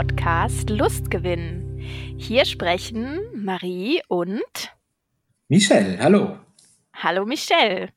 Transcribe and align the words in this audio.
Podcast 0.00 0.70
Lustgewinn. 0.70 1.78
Hier 2.16 2.46
sprechen 2.46 3.20
Marie 3.34 4.00
und 4.08 4.40
Michelle. 5.48 5.98
Hallo. 6.00 6.38
Hallo 6.94 7.26
Michelle. 7.26 7.90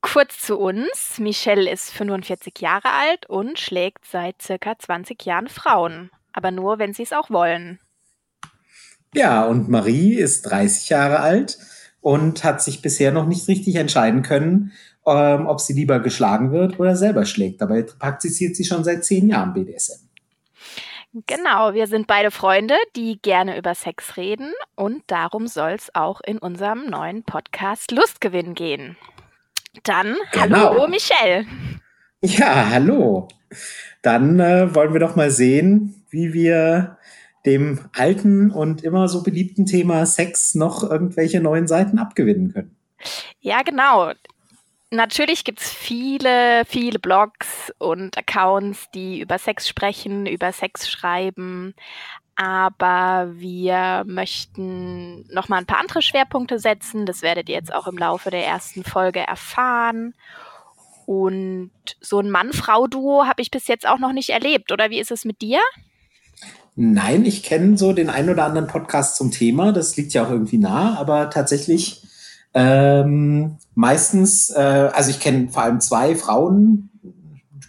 Kurz 0.00 0.38
zu 0.38 0.56
uns. 0.56 1.18
Michelle 1.18 1.70
ist 1.70 1.90
45 1.90 2.58
Jahre 2.60 2.88
alt 2.88 3.26
und 3.26 3.58
schlägt 3.58 4.06
seit 4.06 4.40
circa 4.40 4.78
20 4.78 5.22
Jahren 5.26 5.48
Frauen. 5.48 6.10
Aber 6.32 6.50
nur, 6.50 6.78
wenn 6.78 6.94
sie 6.94 7.02
es 7.02 7.12
auch 7.12 7.28
wollen. 7.28 7.78
Ja, 9.14 9.44
und 9.44 9.68
Marie 9.68 10.14
ist 10.14 10.40
30 10.44 10.88
Jahre 10.88 11.20
alt 11.20 11.58
und 12.00 12.44
hat 12.44 12.62
sich 12.62 12.80
bisher 12.80 13.12
noch 13.12 13.26
nicht 13.26 13.46
richtig 13.46 13.74
entscheiden 13.74 14.22
können, 14.22 14.72
ähm, 15.06 15.46
ob 15.46 15.60
sie 15.60 15.74
lieber 15.74 16.00
geschlagen 16.00 16.50
wird 16.50 16.80
oder 16.80 16.96
selber 16.96 17.26
schlägt. 17.26 17.60
Dabei 17.60 17.82
praktiziert 17.82 18.56
sie 18.56 18.64
schon 18.64 18.84
seit 18.84 19.04
zehn 19.04 19.28
Jahren 19.28 19.52
BDSM. 19.52 20.08
Genau, 21.26 21.74
wir 21.74 21.86
sind 21.88 22.06
beide 22.06 22.30
Freunde, 22.30 22.74
die 22.96 23.20
gerne 23.20 23.58
über 23.58 23.74
Sex 23.74 24.16
reden 24.16 24.50
und 24.76 25.02
darum 25.08 25.46
soll 25.46 25.72
es 25.72 25.94
auch 25.94 26.22
in 26.24 26.38
unserem 26.38 26.86
neuen 26.88 27.22
Podcast 27.22 27.90
Lustgewinn 27.90 28.54
gehen. 28.54 28.96
Dann 29.84 30.16
Genau. 30.32 30.70
hallo 30.70 30.88
Michelle. 30.88 31.44
Ja, 32.22 32.70
hallo. 32.70 33.28
Dann 34.00 34.40
äh, 34.40 34.74
wollen 34.74 34.94
wir 34.94 35.00
doch 35.00 35.14
mal 35.14 35.30
sehen, 35.30 36.02
wie 36.08 36.32
wir 36.32 36.96
dem 37.44 37.80
alten 37.94 38.50
und 38.50 38.82
immer 38.82 39.08
so 39.08 39.22
beliebten 39.22 39.66
Thema 39.66 40.06
Sex 40.06 40.54
noch 40.54 40.88
irgendwelche 40.88 41.40
neuen 41.40 41.66
Seiten 41.66 41.98
abgewinnen 41.98 42.54
können. 42.54 42.76
Ja, 43.40 43.62
genau. 43.62 44.12
Natürlich 44.92 45.44
gibt 45.44 45.60
es 45.60 45.70
viele, 45.70 46.66
viele 46.66 46.98
Blogs 46.98 47.72
und 47.78 48.18
Accounts, 48.18 48.90
die 48.94 49.22
über 49.22 49.38
Sex 49.38 49.66
sprechen, 49.66 50.26
über 50.26 50.52
Sex 50.52 50.90
schreiben. 50.90 51.74
Aber 52.36 53.30
wir 53.32 54.04
möchten 54.06 55.26
noch 55.32 55.48
mal 55.48 55.56
ein 55.56 55.66
paar 55.66 55.80
andere 55.80 56.02
Schwerpunkte 56.02 56.58
setzen. 56.58 57.06
Das 57.06 57.22
werdet 57.22 57.48
ihr 57.48 57.54
jetzt 57.54 57.72
auch 57.72 57.86
im 57.86 57.96
Laufe 57.96 58.28
der 58.28 58.46
ersten 58.46 58.84
Folge 58.84 59.20
erfahren. 59.20 60.12
Und 61.06 61.70
so 62.02 62.20
ein 62.20 62.30
Mann-Frau-Duo 62.30 63.24
habe 63.24 63.40
ich 63.40 63.50
bis 63.50 63.68
jetzt 63.68 63.88
auch 63.88 63.98
noch 63.98 64.12
nicht 64.12 64.28
erlebt. 64.28 64.72
Oder 64.72 64.90
wie 64.90 65.00
ist 65.00 65.10
es 65.10 65.24
mit 65.24 65.40
dir? 65.40 65.60
Nein, 66.76 67.24
ich 67.24 67.42
kenne 67.42 67.78
so 67.78 67.94
den 67.94 68.10
einen 68.10 68.28
oder 68.28 68.44
anderen 68.44 68.66
Podcast 68.66 69.16
zum 69.16 69.30
Thema. 69.30 69.72
Das 69.72 69.96
liegt 69.96 70.12
ja 70.12 70.26
auch 70.26 70.30
irgendwie 70.30 70.58
nah, 70.58 70.98
aber 70.98 71.30
tatsächlich 71.30 72.02
ähm, 72.54 73.56
meistens, 73.74 74.50
äh, 74.50 74.90
also 74.92 75.10
ich 75.10 75.20
kenne 75.20 75.48
vor 75.48 75.62
allem 75.62 75.80
zwei 75.80 76.14
Frauen, 76.14 76.90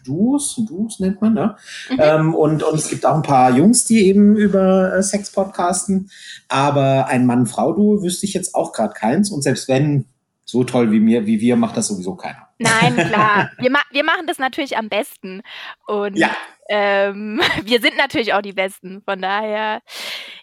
Duos, 0.05 0.55
Duos 0.67 0.99
nennt 0.99 1.21
man, 1.21 1.33
ne? 1.33 1.55
Mhm. 1.89 1.97
Ähm, 1.99 2.35
und, 2.35 2.63
und 2.63 2.75
es 2.75 2.89
gibt 2.89 3.05
auch 3.05 3.15
ein 3.15 3.21
paar 3.21 3.55
Jungs, 3.55 3.85
die 3.85 4.05
eben 4.05 4.35
über 4.35 4.93
äh, 4.93 5.03
Sex 5.03 5.31
podcasten. 5.31 6.09
Aber 6.49 7.07
ein 7.07 7.25
Mann-Frau-Duo 7.25 8.03
wüsste 8.03 8.25
ich 8.25 8.33
jetzt 8.33 8.53
auch 8.53 8.73
gerade 8.73 8.93
keins. 8.93 9.31
Und 9.31 9.43
selbst 9.43 9.67
wenn 9.69 10.05
so 10.45 10.63
toll 10.65 10.91
wie 10.91 10.99
mir, 10.99 11.25
wie 11.25 11.39
wir, 11.39 11.55
macht 11.55 11.77
das 11.77 11.87
sowieso 11.87 12.15
keiner. 12.15 12.49
Nein, 12.59 12.95
klar. 13.07 13.51
Wir, 13.59 13.71
ma 13.71 13.79
wir 13.91 14.03
machen 14.03 14.27
das 14.27 14.39
natürlich 14.39 14.77
am 14.77 14.89
besten. 14.89 15.41
Und 15.87 16.17
Ja, 16.17 16.31
ähm, 16.69 17.41
wir 17.63 17.79
sind 17.81 17.97
natürlich 17.97 18.33
auch 18.33 18.41
die 18.41 18.53
Besten. 18.53 19.01
Von 19.05 19.21
daher, 19.21 19.81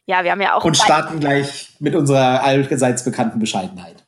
ja, 0.06 0.24
wir 0.24 0.30
haben 0.30 0.40
ja 0.40 0.54
auch. 0.54 0.64
und 0.64 0.76
starten 0.76 1.20
gleich 1.20 1.70
mit 1.78 1.94
unserer 1.94 2.42
allseits 2.42 3.04
bekannten 3.04 3.38
Bescheidenheit. 3.38 3.99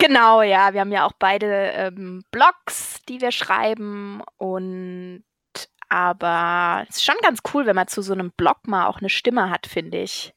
Genau, 0.00 0.40
ja, 0.40 0.72
wir 0.72 0.80
haben 0.80 0.92
ja 0.92 1.04
auch 1.04 1.12
beide 1.18 1.46
ähm, 1.46 2.24
Blogs, 2.30 3.00
die 3.08 3.20
wir 3.20 3.32
schreiben. 3.32 4.22
Und 4.38 5.24
aber 5.90 6.86
es 6.88 6.96
ist 6.96 7.04
schon 7.04 7.16
ganz 7.22 7.40
cool, 7.52 7.66
wenn 7.66 7.76
man 7.76 7.86
zu 7.86 8.00
so 8.00 8.14
einem 8.14 8.30
Blog 8.30 8.66
mal 8.66 8.86
auch 8.86 9.00
eine 9.00 9.10
Stimme 9.10 9.50
hat, 9.50 9.66
finde 9.66 9.98
ich. 9.98 10.32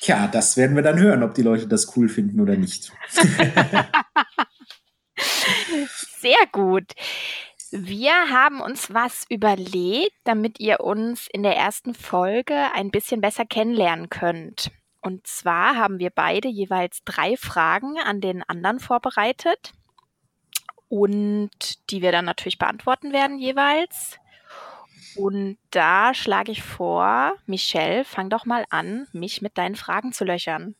Tja, 0.00 0.26
das 0.26 0.56
werden 0.56 0.76
wir 0.76 0.82
dann 0.82 0.98
hören, 0.98 1.22
ob 1.22 1.34
die 1.34 1.42
Leute 1.42 1.68
das 1.68 1.96
cool 1.96 2.08
finden 2.08 2.40
oder 2.40 2.56
nicht. 2.56 2.92
Sehr 6.18 6.46
gut. 6.50 6.92
Wir 7.70 8.12
haben 8.28 8.60
uns 8.60 8.92
was 8.92 9.24
überlegt, 9.30 10.16
damit 10.24 10.60
ihr 10.60 10.80
uns 10.80 11.28
in 11.32 11.42
der 11.42 11.56
ersten 11.56 11.94
Folge 11.94 12.54
ein 12.74 12.90
bisschen 12.90 13.22
besser 13.22 13.46
kennenlernen 13.46 14.10
könnt. 14.10 14.70
Und 15.02 15.26
zwar 15.26 15.76
haben 15.76 15.98
wir 15.98 16.10
beide 16.10 16.48
jeweils 16.48 17.02
drei 17.04 17.36
Fragen 17.36 17.98
an 17.98 18.20
den 18.20 18.42
anderen 18.44 18.78
vorbereitet 18.78 19.72
und 20.88 21.50
die 21.90 22.02
wir 22.02 22.12
dann 22.12 22.24
natürlich 22.24 22.58
beantworten 22.58 23.12
werden 23.12 23.38
jeweils. 23.38 24.18
Und 25.16 25.58
da 25.70 26.14
schlage 26.14 26.52
ich 26.52 26.62
vor, 26.62 27.32
Michelle, 27.46 28.04
fang 28.04 28.30
doch 28.30 28.46
mal 28.46 28.64
an, 28.70 29.06
mich 29.12 29.42
mit 29.42 29.58
deinen 29.58 29.74
Fragen 29.74 30.12
zu 30.12 30.24
löchern. 30.24 30.76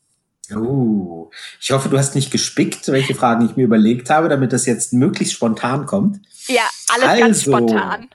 Oh, 0.54 1.30
ich 1.60 1.70
hoffe, 1.70 1.88
du 1.88 1.98
hast 1.98 2.14
nicht 2.14 2.30
gespickt, 2.30 2.88
welche 2.88 3.14
Fragen 3.14 3.44
ich 3.44 3.56
mir 3.56 3.64
überlegt 3.64 4.10
habe, 4.10 4.28
damit 4.28 4.52
das 4.52 4.66
jetzt 4.66 4.92
möglichst 4.92 5.34
spontan 5.34 5.86
kommt. 5.86 6.20
Ja, 6.46 6.68
alles 6.92 7.20
ganz 7.20 7.38
Also. 7.38 7.50
spontan. 7.50 8.10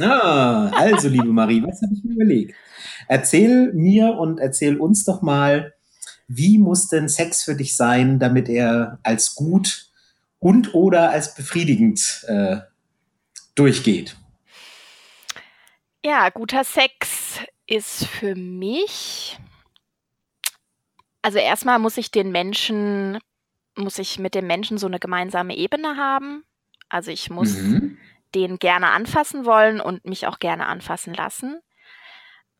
Ah, 0.00 0.70
also, 0.74 1.08
liebe 1.08 1.32
Marie, 1.32 1.62
was 1.62 1.82
habe 1.82 1.92
ich 1.94 2.04
mir 2.04 2.14
überlegt? 2.14 2.54
Erzähl 3.08 3.72
mir 3.72 4.14
und 4.14 4.38
erzähl 4.38 4.78
uns 4.78 5.04
doch 5.04 5.22
mal, 5.22 5.74
wie 6.28 6.58
muss 6.58 6.88
denn 6.88 7.08
Sex 7.08 7.42
für 7.42 7.54
dich 7.54 7.76
sein, 7.76 8.18
damit 8.18 8.48
er 8.48 8.98
als 9.02 9.34
gut 9.34 9.90
und 10.38 10.74
oder 10.74 11.10
als 11.10 11.34
befriedigend 11.34 12.24
äh, 12.28 12.58
durchgeht? 13.54 14.16
Ja, 16.04 16.30
guter 16.30 16.64
Sex 16.64 17.40
ist 17.66 18.06
für 18.06 18.34
mich. 18.34 19.38
Also 21.22 21.38
erstmal 21.38 21.78
muss 21.78 21.96
ich 21.96 22.10
den 22.10 22.32
Menschen, 22.32 23.18
muss 23.76 23.98
ich 23.98 24.18
mit 24.18 24.34
dem 24.34 24.46
Menschen 24.46 24.78
so 24.78 24.86
eine 24.86 24.98
gemeinsame 24.98 25.56
Ebene 25.56 25.96
haben. 25.96 26.44
Also 26.88 27.10
ich 27.10 27.30
muss 27.30 27.54
Mhm. 27.54 27.98
Den 28.34 28.58
gerne 28.58 28.88
anfassen 28.90 29.44
wollen 29.46 29.80
und 29.80 30.04
mich 30.04 30.26
auch 30.26 30.38
gerne 30.38 30.66
anfassen 30.66 31.14
lassen. 31.14 31.60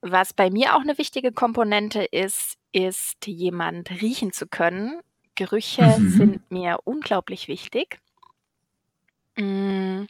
Was 0.01 0.33
bei 0.33 0.51
mir 0.51 0.75
auch 0.77 0.81
eine 0.81 0.99
wichtige 0.99 1.33
Komponente 1.33 2.03
ist, 2.05 2.57
ist 2.73 3.27
jemand 3.27 3.91
riechen 3.91 4.33
zu 4.33 4.47
können. 4.47 5.01
Gerüche 5.37 5.99
Mhm. 5.99 6.05
sind 6.05 6.51
mir 6.51 6.79
unglaublich 6.85 7.49
wichtig. 7.49 8.01
Mm, 9.37 10.05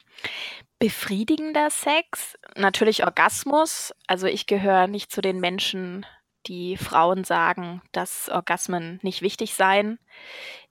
Befriedigender 0.79 1.69
Sex, 1.69 2.37
natürlich 2.57 3.05
Orgasmus. 3.05 3.93
Also 4.07 4.27
ich 4.27 4.47
gehöre 4.47 4.87
nicht 4.87 5.11
zu 5.11 5.21
den 5.21 5.39
Menschen, 5.39 6.05
die 6.47 6.77
Frauen 6.77 7.23
sagen, 7.23 7.81
dass 7.93 8.29
Orgasmen 8.29 8.99
nicht 9.03 9.21
wichtig 9.21 9.55
seien. 9.55 9.99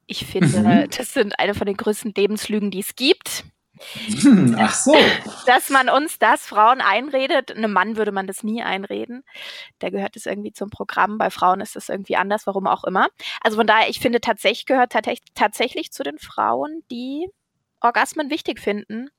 Ich 0.07 0.27
finde, 0.27 0.63
Mhm. 0.65 0.91
das 0.97 1.15
sind 1.15 1.39
eine 1.39 1.55
von 1.55 1.67
den 1.67 1.77
größten 1.77 2.13
Lebenslügen, 2.17 2.71
die 2.71 2.81
es 2.81 2.97
gibt 2.97 3.45
Hm, 4.21 4.57
Ach 4.59 4.75
so. 4.75 4.95
dass 5.47 5.71
man 5.71 5.89
uns 5.89 6.19
das 6.19 6.47
Frauen 6.47 6.81
einredet. 6.81 7.51
Einem 7.53 7.73
Mann 7.73 7.97
würde 7.97 8.13
man 8.13 8.27
das 8.27 8.43
nie 8.43 8.63
einreden. 8.63 9.25
Da 9.79 9.91
gehört 9.91 10.17
es 10.17 10.27
irgendwie 10.27 10.53
zum 10.53 10.71
Programm. 10.71 11.19
Bei 11.19 11.31
Frauen 11.31 11.61
ist 11.61 11.77
es 11.77 11.89
irgendwie 11.89 12.17
anders, 12.17 12.47
warum 12.47 12.67
auch 12.67 12.85
immer. 12.85 13.09
Also 13.41 13.57
von 13.57 13.67
daher, 13.67 13.89
ich 13.89 14.01
finde 14.01 14.21
tatsächlich 14.21 14.67
gehört 14.67 14.93
tatsächlich 15.35 15.93
zu 15.93 16.03
den 16.03 16.19
Frauen, 16.19 16.83
die 16.91 17.29
Orgasmen 17.81 18.31
wichtig 18.31 18.61
finden. 18.61 19.11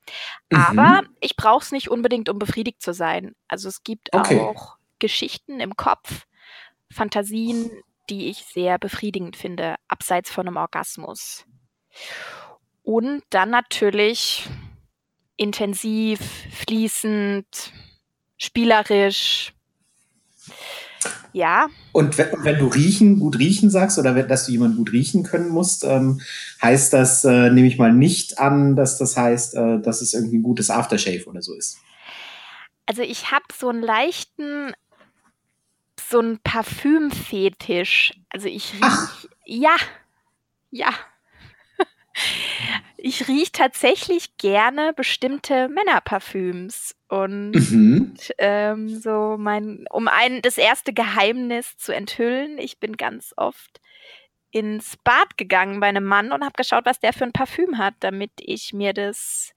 Mhm. 0.49 0.57
Aber 0.57 1.01
ich 1.19 1.35
brauche 1.35 1.63
es 1.63 1.71
nicht 1.71 1.89
unbedingt, 1.89 2.29
um 2.29 2.39
befriedigt 2.39 2.81
zu 2.81 2.93
sein. 2.93 3.35
Also 3.47 3.67
es 3.67 3.83
gibt 3.83 4.13
Okay. 4.13 4.39
auch 4.39 4.77
Geschichten 4.99 5.59
im 5.59 5.75
Kopf, 5.75 6.25
Fantasien, 6.91 7.69
die 8.09 8.29
ich 8.29 8.45
sehr 8.45 8.77
befriedigend 8.79 9.35
finde, 9.35 9.75
abseits 9.87 10.31
von 10.31 10.47
einem 10.47 10.57
Orgasmus. 10.57 11.45
Und 12.83 13.23
dann 13.29 13.49
natürlich 13.49 14.47
intensiv, 15.37 16.19
fließend, 16.51 17.45
spielerisch. 18.37 19.53
Ja, 21.33 21.67
Und 21.93 22.17
wenn, 22.17 22.27
wenn 22.43 22.59
du 22.59 22.67
riechen, 22.67 23.19
gut 23.19 23.39
riechen 23.39 23.69
sagst 23.71 23.97
oder 23.97 24.13
wenn, 24.15 24.27
dass 24.27 24.45
du 24.45 24.51
jemanden 24.51 24.77
gut 24.77 24.91
riechen 24.91 25.23
können 25.23 25.49
musst, 25.49 25.83
ähm, 25.83 26.21
heißt 26.61 26.93
das, 26.93 27.23
äh, 27.25 27.49
nehme 27.49 27.67
ich 27.67 27.77
mal 27.79 27.91
nicht 27.91 28.37
an, 28.37 28.75
dass 28.75 28.99
das 28.99 29.17
heißt, 29.17 29.55
äh, 29.55 29.79
dass 29.81 30.01
es 30.01 30.13
irgendwie 30.13 30.37
ein 30.37 30.43
gutes 30.43 30.69
Aftershave 30.69 31.25
oder 31.25 31.41
so 31.41 31.55
ist. 31.55 31.77
also 32.85 33.01
ich 33.01 33.31
habe 33.31 33.45
so 33.57 33.69
einen 33.69 33.81
leichten, 33.81 34.73
so 36.09 36.19
einen 36.19 36.39
Parfümfetisch. 36.39 38.13
Also 38.29 38.47
ich 38.47 38.73
Ach. 38.81 39.23
riech, 39.23 39.29
ja, 39.45 39.75
ja. 40.69 40.89
Ich 43.05 43.27
rieche 43.27 43.51
tatsächlich 43.51 44.37
gerne 44.37 44.93
bestimmte 44.95 45.67
Männerparfüms 45.67 46.95
und 47.09 47.51
Mhm. 47.51 48.13
ähm, 48.37 48.87
so 48.87 49.35
mein, 49.37 49.83
um 49.91 50.07
ein 50.07 50.41
das 50.41 50.57
erste 50.57 50.93
Geheimnis 50.93 51.75
zu 51.75 51.93
enthüllen. 51.93 52.57
Ich 52.57 52.79
bin 52.79 52.95
ganz 52.95 53.33
oft 53.35 53.81
ins 54.51 54.95
Bad 55.03 55.35
gegangen 55.35 55.81
bei 55.81 55.87
einem 55.87 56.05
Mann 56.05 56.31
und 56.31 56.45
habe 56.45 56.53
geschaut, 56.55 56.85
was 56.85 57.01
der 57.01 57.11
für 57.11 57.25
ein 57.25 57.33
Parfüm 57.33 57.77
hat, 57.77 57.95
damit 57.99 58.31
ich 58.37 58.71
mir 58.71 58.93
das 58.93 59.51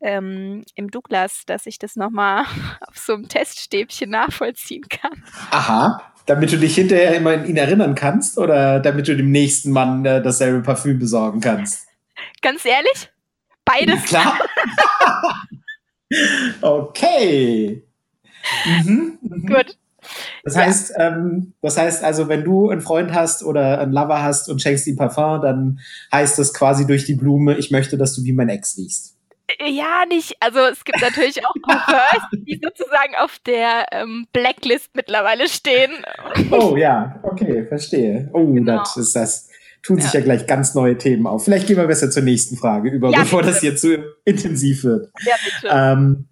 ähm, 0.00 0.62
im 0.76 0.92
Douglas, 0.92 1.42
dass 1.46 1.66
ich 1.66 1.80
das 1.80 1.96
nochmal 1.96 2.44
auf 2.86 2.96
so 2.96 3.14
einem 3.14 3.26
Teststäbchen 3.26 4.10
nachvollziehen 4.10 4.84
kann. 4.88 5.24
Aha, 5.50 6.00
damit 6.26 6.52
du 6.52 6.56
dich 6.56 6.76
hinterher 6.76 7.16
immer 7.16 7.30
an 7.30 7.46
ihn 7.46 7.56
erinnern 7.56 7.96
kannst 7.96 8.38
oder 8.38 8.78
damit 8.78 9.08
du 9.08 9.16
dem 9.16 9.32
nächsten 9.32 9.72
Mann 9.72 10.04
äh, 10.04 10.22
dasselbe 10.22 10.62
Parfüm 10.62 11.00
besorgen 11.00 11.40
kannst? 11.40 11.89
Ganz 12.42 12.64
ehrlich, 12.64 13.10
beides. 13.64 14.04
Klar. 14.04 14.38
okay. 16.62 17.84
Mhm, 18.64 19.18
mhm. 19.22 19.46
Gut. 19.46 19.76
Das 20.44 20.56
heißt, 20.56 20.94
ja. 20.96 21.08
ähm, 21.08 21.52
das 21.60 21.76
heißt 21.76 22.02
also, 22.02 22.28
wenn 22.28 22.44
du 22.44 22.70
einen 22.70 22.80
Freund 22.80 23.12
hast 23.12 23.42
oder 23.42 23.80
einen 23.80 23.92
Lover 23.92 24.22
hast 24.22 24.48
und 24.48 24.60
schenkst 24.60 24.86
ihm 24.86 24.96
Parfum, 24.96 25.40
dann 25.42 25.80
heißt 26.12 26.38
das 26.38 26.54
quasi 26.54 26.86
durch 26.86 27.04
die 27.04 27.14
Blume, 27.14 27.58
ich 27.58 27.70
möchte, 27.70 27.98
dass 27.98 28.14
du 28.14 28.24
wie 28.24 28.32
mein 28.32 28.48
Ex 28.48 28.76
riechst. 28.78 29.16
Ja, 29.58 30.04
nicht. 30.08 30.36
Also 30.40 30.60
es 30.60 30.84
gibt 30.84 31.00
natürlich 31.00 31.44
auch 31.44 31.54
Parfums, 31.62 32.24
die 32.32 32.60
sozusagen 32.62 33.14
auf 33.16 33.38
der 33.40 33.86
ähm, 33.92 34.26
Blacklist 34.32 34.90
mittlerweile 34.94 35.48
stehen. 35.48 35.90
Oh 36.50 36.76
ja, 36.76 37.18
okay, 37.22 37.66
verstehe. 37.66 38.30
Oh, 38.32 38.46
genau. 38.46 38.78
das 38.78 38.96
ist 38.96 39.16
das. 39.16 39.49
Tun 39.82 39.98
ja. 39.98 40.04
sich 40.04 40.12
ja 40.12 40.20
gleich 40.20 40.46
ganz 40.46 40.74
neue 40.74 40.98
Themen 40.98 41.26
auf. 41.26 41.44
Vielleicht 41.44 41.66
gehen 41.66 41.76
wir 41.76 41.86
besser 41.86 42.10
zur 42.10 42.22
nächsten 42.22 42.56
Frage 42.56 42.90
über, 42.90 43.10
ja, 43.10 43.20
bevor 43.20 43.40
bitte. 43.40 43.54
das 43.54 43.62
jetzt 43.62 43.80
zu 43.80 43.94
so 43.94 44.02
intensiv 44.24 44.84
wird. 44.84 45.10
Ja, 45.24 45.34
bitte. 45.44 45.74
Ähm, 45.74 46.28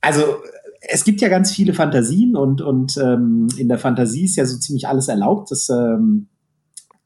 also 0.00 0.36
es 0.80 1.04
gibt 1.04 1.20
ja 1.20 1.28
ganz 1.28 1.52
viele 1.52 1.74
Fantasien 1.74 2.36
und, 2.36 2.60
und 2.60 2.96
ähm, 2.96 3.48
in 3.56 3.68
der 3.68 3.78
Fantasie 3.78 4.24
ist 4.24 4.36
ja 4.36 4.44
so 4.46 4.58
ziemlich 4.58 4.88
alles 4.88 5.08
erlaubt. 5.08 5.50
Das, 5.50 5.68
ähm, 5.68 6.28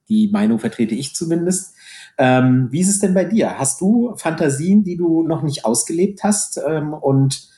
die 0.09 0.29
Meinung 0.29 0.59
vertrete 0.59 0.95
ich 0.95 1.15
zumindest. 1.15 1.75
Ähm, 2.19 2.69
wie 2.71 2.81
ist 2.81 2.89
es 2.89 3.01
denn 3.01 3.13
bei 3.13 3.25
dir? 3.25 3.59
Hast 3.59 3.81
du 3.81 4.15
Fantasien, 4.17 4.85
die 4.85 4.97
du 4.97 5.23
noch 5.23 5.43
nicht 5.43 5.65
ausgelebt 5.65 6.23
hast 6.23 6.59
ähm, 6.67 6.95
und 6.95 7.49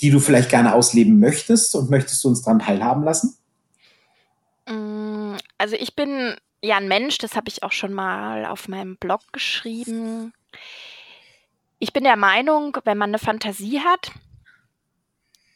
die 0.00 0.10
du 0.10 0.20
vielleicht 0.20 0.50
gerne 0.50 0.74
ausleben 0.74 1.18
möchtest 1.18 1.74
und 1.74 1.90
möchtest 1.90 2.22
du 2.24 2.28
uns 2.28 2.42
daran 2.42 2.58
teilhaben 2.58 3.04
lassen? 3.04 3.36
Mm, 4.68 5.36
also 5.56 5.76
ich 5.78 5.96
bin 5.96 6.34
ja 6.64 6.76
ein 6.76 6.88
Mensch, 6.88 7.18
das 7.18 7.36
habe 7.36 7.48
ich 7.48 7.62
auch 7.62 7.72
schon 7.72 7.92
mal 7.92 8.46
auf 8.46 8.68
meinem 8.68 8.96
Blog 8.96 9.20
geschrieben. 9.32 10.32
Ich 11.78 11.92
bin 11.92 12.04
der 12.04 12.16
Meinung, 12.16 12.76
wenn 12.84 12.98
man 12.98 13.10
eine 13.10 13.18
Fantasie 13.18 13.80
hat, 13.80 14.12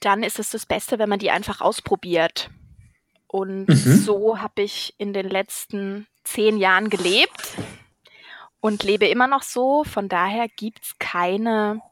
dann 0.00 0.22
ist 0.22 0.38
es 0.38 0.50
das 0.50 0.66
Beste, 0.66 0.98
wenn 0.98 1.08
man 1.08 1.18
die 1.18 1.30
einfach 1.30 1.60
ausprobiert. 1.60 2.50
Und 3.26 3.68
mhm. 3.68 3.74
so 3.74 4.40
habe 4.40 4.62
ich 4.62 4.94
in 4.98 5.12
den 5.12 5.28
letzten 5.28 6.06
zehn 6.24 6.58
Jahren 6.58 6.90
gelebt 6.90 7.56
und 8.60 8.82
lebe 8.82 9.06
immer 9.06 9.26
noch 9.26 9.42
so. 9.42 9.84
Von 9.84 10.08
daher 10.08 10.48
gibt 10.48 10.84
es 10.84 10.98
keine 10.98 11.82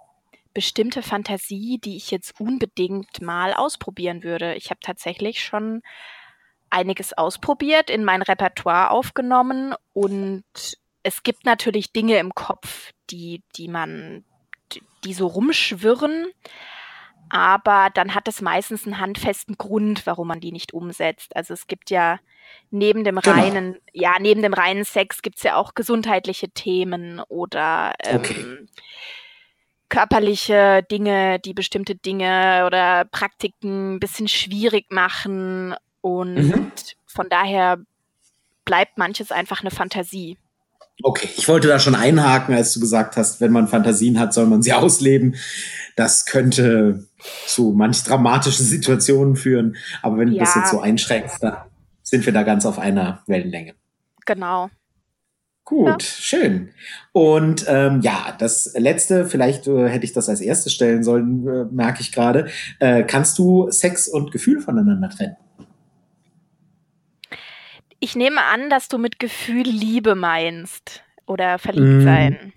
bestimmte 0.55 1.03
Fantasie, 1.03 1.79
die 1.79 1.97
ich 1.97 2.11
jetzt 2.11 2.41
unbedingt 2.41 3.21
mal 3.21 3.53
ausprobieren 3.53 4.23
würde. 4.23 4.55
Ich 4.55 4.71
habe 4.71 4.81
tatsächlich 4.81 5.45
schon 5.45 5.83
einiges 6.71 7.13
ausprobiert, 7.13 7.91
in 7.91 8.05
mein 8.05 8.23
Repertoire 8.23 8.91
aufgenommen 8.91 9.75
und 9.93 10.45
es 11.03 11.23
gibt 11.23 11.45
natürlich 11.45 11.93
Dinge 11.93 12.19
im 12.19 12.35
Kopf, 12.35 12.93
die, 13.11 13.43
die 13.57 13.69
man, 13.69 14.25
die 15.05 15.15
so 15.15 15.27
rumschwirren 15.27 16.27
aber 17.29 17.91
dann 17.93 18.15
hat 18.15 18.29
es 18.29 18.41
meistens 18.41 18.85
einen 18.85 19.01
handfesten 19.01 19.57
Grund, 19.57 20.07
warum 20.07 20.29
man 20.29 20.41
die 20.41 20.53
nicht 20.53 20.73
umsetzt. 20.73 21.35
Also 21.35 21.55
es 21.55 21.67
gibt 21.67 21.91
ja 21.91 22.19
neben 22.71 23.05
dem 23.05 23.17
genau. 23.17 23.37
reinen, 23.37 23.77
ja, 23.93 24.15
neben 24.21 24.43
dem 24.43 24.55
reinen 24.55 24.85
Sex 24.85 25.23
gibt 25.23 25.39
es 25.39 25.43
ja 25.43 25.57
auch 25.57 25.75
gesundheitliche 25.75 26.51
Themen 26.51 27.21
oder 27.29 27.95
ähm, 28.05 28.17
okay. 28.17 28.59
körperliche 29.89 30.85
Dinge, 30.89 31.41
die 31.41 31.55
bestimmte 31.55 31.97
Dinge 31.97 32.65
oder 32.67 33.05
Praktiken 33.07 33.97
ein 33.97 34.01
bisschen 34.01 34.29
schwierig 34.29 34.93
machen. 34.93 35.75
Und 36.07 36.37
mhm. 36.37 36.73
von 37.05 37.29
daher 37.29 37.79
bleibt 38.65 38.97
manches 38.97 39.33
einfach 39.33 39.63
eine 39.63 39.73
Fantasie. 39.73 40.39
Okay, 41.03 41.29
ich 41.37 41.49
wollte 41.49 41.67
da 41.67 41.81
schon 41.81 41.97
einhaken, 41.97 42.55
als 42.55 42.73
du 42.73 42.79
gesagt 42.79 43.17
hast, 43.17 43.41
wenn 43.41 43.51
man 43.51 43.67
Fantasien 43.67 44.21
hat, 44.21 44.33
soll 44.33 44.47
man 44.47 44.63
sie 44.63 44.73
ausleben. 44.73 45.35
Das 45.97 46.25
könnte 46.25 47.09
zu 47.49 47.73
manch 47.77 48.05
dramatischen 48.05 48.65
Situationen 48.65 49.35
führen. 49.35 49.77
Aber 50.01 50.19
wenn 50.19 50.29
ja. 50.29 50.35
du 50.35 50.39
das 50.45 50.55
jetzt 50.55 50.71
so 50.71 50.81
einschränkst, 50.81 51.43
dann 51.43 51.57
sind 52.05 52.25
wir 52.25 52.33
da 52.33 52.45
ganz 52.45 52.67
auf 52.67 52.79
einer 52.79 53.25
Wellenlänge. 53.27 53.75
Genau. 54.27 54.71
Gut, 55.65 55.89
ja. 55.89 55.99
schön. 55.99 56.69
Und 57.11 57.65
ähm, 57.67 58.01
ja, 58.03 58.33
das 58.39 58.73
letzte, 58.79 59.27
vielleicht 59.27 59.67
äh, 59.67 59.89
hätte 59.89 60.05
ich 60.05 60.13
das 60.13 60.29
als 60.29 60.41
erstes 60.41 60.73
stellen 60.73 61.03
sollen, 61.03 61.49
äh, 61.49 61.65
merke 61.65 62.01
ich 62.01 62.13
gerade. 62.13 62.47
Äh, 62.79 63.03
kannst 63.03 63.41
du 63.41 63.69
Sex 63.73 64.07
und 64.07 64.31
Gefühl 64.31 64.61
voneinander 64.61 65.11
trennen? 65.11 65.37
Ich 68.01 68.17
nehme 68.17 68.43
an, 68.45 68.71
dass 68.71 68.89
du 68.89 68.99
mit 68.99 69.19
Gefühl 69.19 69.65
Liebe 69.65 70.15
meinst 70.15 71.03
oder 71.27 71.59
verliebt 71.59 72.03
mm. 72.03 72.05
sein. 72.05 72.53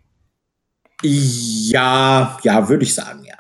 Ja, 1.02 2.38
ja, 2.44 2.70
würde 2.70 2.84
ich 2.84 2.94
sagen, 2.94 3.24
ja. 3.24 3.36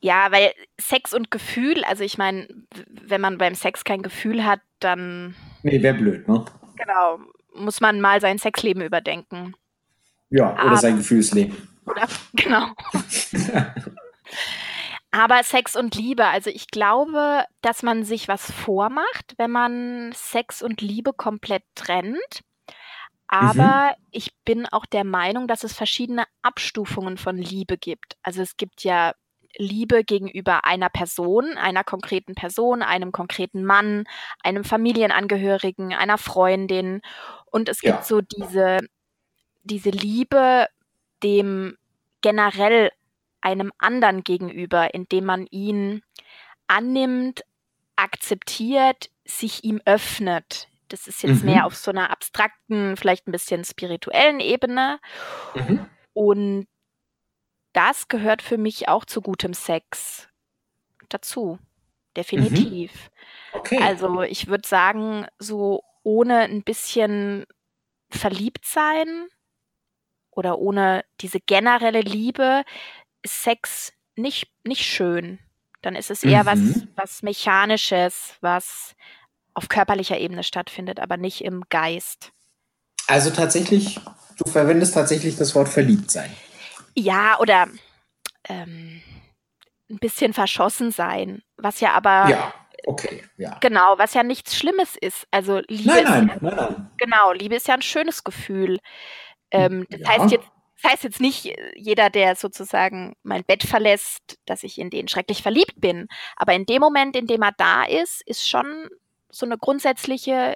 Ja, 0.00 0.30
weil 0.30 0.52
Sex 0.80 1.12
und 1.12 1.30
Gefühl, 1.30 1.84
also 1.84 2.04
ich 2.04 2.16
meine, 2.18 2.48
wenn 2.90 3.20
man 3.20 3.38
beim 3.38 3.54
Sex 3.54 3.84
kein 3.84 4.02
Gefühl 4.02 4.44
hat, 4.44 4.60
dann. 4.78 5.34
Nee, 5.62 5.82
wäre 5.82 5.94
blöd, 5.94 6.26
ne? 6.28 6.44
Genau. 6.76 7.18
Muss 7.54 7.80
man 7.80 8.00
mal 8.00 8.20
sein 8.20 8.38
Sexleben 8.38 8.82
überdenken. 8.82 9.54
Ja, 10.30 10.52
oder 10.54 10.62
Aber, 10.62 10.76
sein 10.76 10.96
Gefühlsleben. 10.96 11.56
Oder, 11.86 12.06
genau. 12.34 12.68
Aber 15.12 15.42
Sex 15.42 15.74
und 15.74 15.96
Liebe, 15.96 16.26
also 16.26 16.50
ich 16.50 16.68
glaube, 16.68 17.44
dass 17.62 17.82
man 17.82 18.04
sich 18.04 18.28
was 18.28 18.50
vormacht, 18.50 19.34
wenn 19.38 19.50
man 19.50 20.12
Sex 20.12 20.62
und 20.62 20.80
Liebe 20.80 21.12
komplett 21.12 21.64
trennt. 21.74 22.44
Aber 23.26 23.94
mhm. 23.96 24.04
ich 24.10 24.32
bin 24.44 24.66
auch 24.66 24.86
der 24.86 25.04
Meinung, 25.04 25.48
dass 25.48 25.64
es 25.64 25.72
verschiedene 25.72 26.24
Abstufungen 26.42 27.16
von 27.16 27.36
Liebe 27.38 27.76
gibt. 27.76 28.16
Also 28.22 28.42
es 28.42 28.56
gibt 28.56 28.84
ja 28.84 29.12
Liebe 29.56 30.04
gegenüber 30.04 30.64
einer 30.64 30.88
Person, 30.88 31.56
einer 31.56 31.82
konkreten 31.82 32.34
Person, 32.34 32.82
einem 32.82 33.10
konkreten 33.10 33.64
Mann, 33.64 34.04
einem 34.42 34.64
Familienangehörigen, 34.64 35.92
einer 35.92 36.18
Freundin. 36.18 37.02
Und 37.46 37.68
es 37.68 37.80
gibt 37.80 37.98
ja. 37.98 38.02
so 38.02 38.20
diese, 38.20 38.78
diese 39.62 39.90
Liebe 39.90 40.66
dem 41.22 41.76
generell 42.20 42.90
einem 43.40 43.72
anderen 43.78 44.24
gegenüber, 44.24 44.94
indem 44.94 45.24
man 45.24 45.46
ihn 45.50 46.02
annimmt, 46.66 47.42
akzeptiert, 47.96 49.10
sich 49.24 49.64
ihm 49.64 49.80
öffnet. 49.84 50.68
Das 50.88 51.06
ist 51.06 51.22
jetzt 51.22 51.44
mhm. 51.44 51.52
mehr 51.52 51.66
auf 51.66 51.76
so 51.76 51.90
einer 51.90 52.10
abstrakten, 52.10 52.96
vielleicht 52.96 53.28
ein 53.28 53.32
bisschen 53.32 53.64
spirituellen 53.64 54.40
Ebene. 54.40 54.98
Mhm. 55.54 55.86
Und 56.12 56.66
das 57.72 58.08
gehört 58.08 58.42
für 58.42 58.58
mich 58.58 58.88
auch 58.88 59.04
zu 59.04 59.20
gutem 59.20 59.54
Sex 59.54 60.28
dazu. 61.08 61.58
Definitiv. 62.16 62.92
Mhm. 63.52 63.58
Okay. 63.58 63.78
Also 63.82 64.22
ich 64.22 64.48
würde 64.48 64.66
sagen, 64.66 65.26
so 65.38 65.84
ohne 66.02 66.40
ein 66.40 66.62
bisschen 66.64 67.46
verliebt 68.10 68.64
sein 68.64 69.28
oder 70.30 70.58
ohne 70.58 71.04
diese 71.20 71.38
generelle 71.38 72.00
Liebe 72.00 72.64
ist 73.22 73.42
Sex 73.42 73.92
nicht, 74.16 74.48
nicht 74.64 74.84
schön. 74.84 75.38
Dann 75.82 75.96
ist 75.96 76.10
es 76.10 76.22
eher 76.22 76.44
mhm. 76.44 76.46
was, 76.46 76.88
was 76.96 77.22
Mechanisches, 77.22 78.34
was 78.40 78.94
auf 79.54 79.68
körperlicher 79.68 80.18
Ebene 80.18 80.42
stattfindet, 80.42 81.00
aber 81.00 81.16
nicht 81.16 81.42
im 81.42 81.64
Geist. 81.70 82.32
Also 83.06 83.30
tatsächlich, 83.30 83.98
du 84.38 84.50
verwendest 84.50 84.94
tatsächlich 84.94 85.36
das 85.36 85.54
Wort 85.54 85.68
verliebt 85.68 86.10
sein. 86.10 86.34
Ja, 86.94 87.38
oder 87.40 87.68
ähm, 88.48 89.02
ein 89.90 89.98
bisschen 89.98 90.32
verschossen 90.32 90.92
sein, 90.92 91.42
was 91.56 91.80
ja 91.80 91.92
aber. 91.92 92.28
Ja, 92.30 92.54
okay, 92.86 93.24
ja. 93.36 93.56
Genau, 93.60 93.98
was 93.98 94.14
ja 94.14 94.22
nichts 94.22 94.56
Schlimmes 94.56 94.96
ist. 95.00 95.26
Also 95.30 95.60
Liebe 95.68 95.88
nein, 95.88 96.04
nein, 96.04 96.28
ist, 96.28 96.42
nein, 96.42 96.56
nein. 96.56 96.90
Genau, 96.98 97.32
Liebe 97.32 97.56
ist 97.56 97.68
ja 97.68 97.74
ein 97.74 97.82
schönes 97.82 98.22
Gefühl. 98.22 98.78
Ähm, 99.50 99.86
das 99.90 100.00
ja. 100.00 100.08
heißt 100.08 100.30
jetzt 100.30 100.48
das 100.82 100.92
heißt 100.92 101.04
jetzt 101.04 101.20
nicht 101.20 101.52
jeder, 101.76 102.10
der 102.10 102.36
sozusagen 102.36 103.14
mein 103.22 103.44
Bett 103.44 103.64
verlässt, 103.64 104.38
dass 104.46 104.62
ich 104.62 104.78
in 104.78 104.90
den 104.90 105.08
schrecklich 105.08 105.42
verliebt 105.42 105.80
bin. 105.80 106.06
Aber 106.36 106.54
in 106.54 106.64
dem 106.64 106.80
Moment, 106.80 107.16
in 107.16 107.26
dem 107.26 107.42
er 107.42 107.52
da 107.56 107.84
ist, 107.84 108.22
ist 108.26 108.48
schon 108.48 108.88
so 109.30 109.46
eine 109.46 109.58
grundsätzliche 109.58 110.54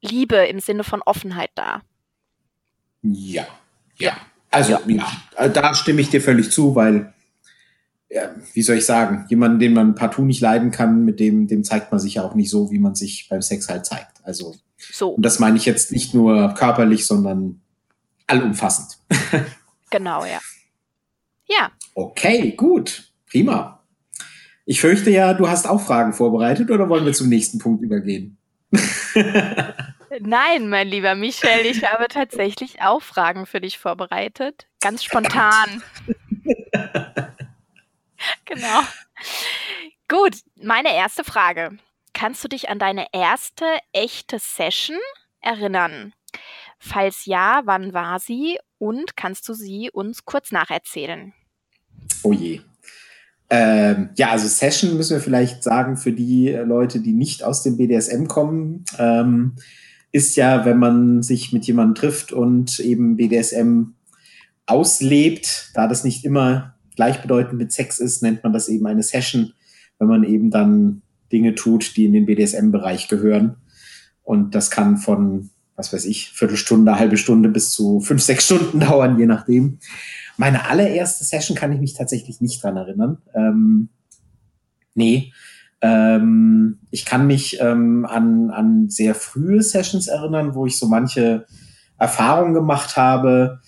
Liebe 0.00 0.36
im 0.36 0.60
Sinne 0.60 0.84
von 0.84 1.02
Offenheit 1.02 1.50
da. 1.54 1.82
Ja, 3.02 3.46
ja. 3.96 4.16
Also 4.50 4.72
ja. 4.86 5.06
ja. 5.38 5.48
da 5.48 5.74
stimme 5.74 6.00
ich 6.00 6.10
dir 6.10 6.20
völlig 6.20 6.50
zu, 6.50 6.74
weil, 6.74 7.12
ja, 8.08 8.34
wie 8.52 8.62
soll 8.62 8.76
ich 8.76 8.86
sagen, 8.86 9.26
jemanden, 9.28 9.58
den 9.58 9.74
man 9.74 9.94
partout 9.94 10.24
nicht 10.24 10.40
leiden 10.40 10.70
kann, 10.70 11.04
mit 11.04 11.18
dem, 11.18 11.46
dem 11.46 11.64
zeigt 11.64 11.90
man 11.92 12.00
sich 12.00 12.14
ja 12.14 12.22
auch 12.22 12.34
nicht 12.34 12.50
so, 12.50 12.70
wie 12.70 12.78
man 12.78 12.94
sich 12.94 13.28
beim 13.28 13.42
Sex 13.42 13.68
halt 13.68 13.86
zeigt. 13.86 14.18
Also, 14.22 14.54
so. 14.76 15.10
und 15.10 15.24
das 15.24 15.38
meine 15.38 15.56
ich 15.56 15.64
jetzt 15.64 15.92
nicht 15.92 16.14
nur 16.14 16.54
körperlich, 16.54 17.06
sondern 17.06 17.62
allumfassend. 18.26 18.98
genau, 19.90 20.24
ja. 20.24 20.40
Ja. 21.46 21.70
Okay, 21.94 22.52
gut. 22.52 23.12
Prima. 23.30 23.84
Ich 24.64 24.80
fürchte 24.80 25.10
ja, 25.10 25.32
du 25.32 25.48
hast 25.48 25.66
auch 25.66 25.80
Fragen 25.80 26.12
vorbereitet 26.12 26.70
oder 26.70 26.88
wollen 26.88 27.04
wir 27.04 27.12
zum 27.12 27.28
nächsten 27.28 27.58
Punkt 27.58 27.82
übergehen? 27.82 28.36
Nein, 30.20 30.68
mein 30.68 30.88
lieber 30.88 31.14
Michel, 31.14 31.66
ich 31.66 31.84
habe 31.84 32.08
tatsächlich 32.08 32.82
auch 32.82 33.02
Fragen 33.02 33.46
für 33.46 33.60
dich 33.60 33.78
vorbereitet. 33.78 34.66
Ganz 34.80 35.04
spontan. 35.04 35.82
genau. 38.44 38.80
Gut, 40.08 40.36
meine 40.60 40.94
erste 40.94 41.22
Frage. 41.22 41.78
Kannst 42.12 42.42
du 42.42 42.48
dich 42.48 42.68
an 42.68 42.78
deine 42.78 43.06
erste 43.12 43.66
echte 43.92 44.38
Session 44.38 44.98
erinnern? 45.40 46.12
Falls 46.78 47.24
ja, 47.24 47.62
wann 47.64 47.94
war 47.94 48.18
sie 48.18 48.58
und 48.78 49.16
kannst 49.16 49.48
du 49.48 49.54
sie 49.54 49.90
uns 49.92 50.24
kurz 50.24 50.52
nacherzählen? 50.52 51.32
Oh 52.22 52.32
je. 52.32 52.60
Ähm, 53.48 54.10
ja, 54.16 54.30
also 54.30 54.48
Session 54.48 54.96
müssen 54.96 55.14
wir 55.16 55.20
vielleicht 55.20 55.62
sagen 55.62 55.96
für 55.96 56.12
die 56.12 56.50
Leute, 56.50 57.00
die 57.00 57.12
nicht 57.12 57.44
aus 57.44 57.62
dem 57.62 57.76
BDSM 57.76 58.26
kommen, 58.26 58.84
ähm, 58.98 59.54
ist 60.12 60.36
ja, 60.36 60.64
wenn 60.64 60.78
man 60.78 61.22
sich 61.22 61.52
mit 61.52 61.66
jemandem 61.66 61.94
trifft 61.94 62.32
und 62.32 62.78
eben 62.80 63.16
BDSM 63.16 63.94
auslebt, 64.66 65.70
da 65.74 65.86
das 65.86 66.04
nicht 66.04 66.24
immer 66.24 66.74
gleichbedeutend 66.96 67.58
mit 67.58 67.72
Sex 67.72 68.00
ist, 68.00 68.22
nennt 68.22 68.42
man 68.42 68.52
das 68.52 68.68
eben 68.68 68.86
eine 68.86 69.02
Session, 69.02 69.52
wenn 69.98 70.08
man 70.08 70.24
eben 70.24 70.50
dann 70.50 71.02
Dinge 71.30 71.54
tut, 71.54 71.96
die 71.96 72.06
in 72.06 72.12
den 72.12 72.26
BDSM-Bereich 72.26 73.08
gehören. 73.08 73.56
Und 74.22 74.54
das 74.54 74.70
kann 74.70 74.96
von, 74.96 75.50
was 75.76 75.92
weiß 75.92 76.06
ich, 76.06 76.30
Viertelstunde, 76.30 76.98
halbe 76.98 77.16
Stunde 77.16 77.48
bis 77.48 77.70
zu 77.70 78.00
fünf, 78.00 78.22
sechs 78.22 78.46
Stunden 78.46 78.80
dauern, 78.80 79.18
je 79.18 79.26
nachdem. 79.26 79.78
Meine 80.36 80.68
allererste 80.68 81.24
Session 81.24 81.56
kann 81.56 81.72
ich 81.72 81.80
mich 81.80 81.94
tatsächlich 81.94 82.40
nicht 82.40 82.62
dran 82.62 82.76
erinnern. 82.76 83.18
Ähm, 83.34 83.88
nee. 84.94 85.32
Ähm, 85.80 86.78
ich 86.90 87.04
kann 87.04 87.26
mich 87.26 87.58
ähm, 87.60 88.06
an, 88.06 88.50
an 88.50 88.88
sehr 88.88 89.14
frühe 89.14 89.62
Sessions 89.62 90.08
erinnern, 90.08 90.54
wo 90.54 90.66
ich 90.66 90.78
so 90.78 90.88
manche 90.88 91.46
Erfahrungen 91.98 92.54
gemacht 92.54 92.96
habe. 92.96 93.60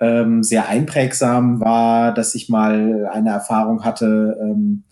Ähm, 0.00 0.42
sehr 0.42 0.68
einprägsam 0.68 1.60
war, 1.60 2.12
dass 2.12 2.34
ich 2.34 2.48
mal 2.48 3.08
eine 3.12 3.30
Erfahrung 3.30 3.84
hatte, 3.84 4.38
ähm, 4.40 4.84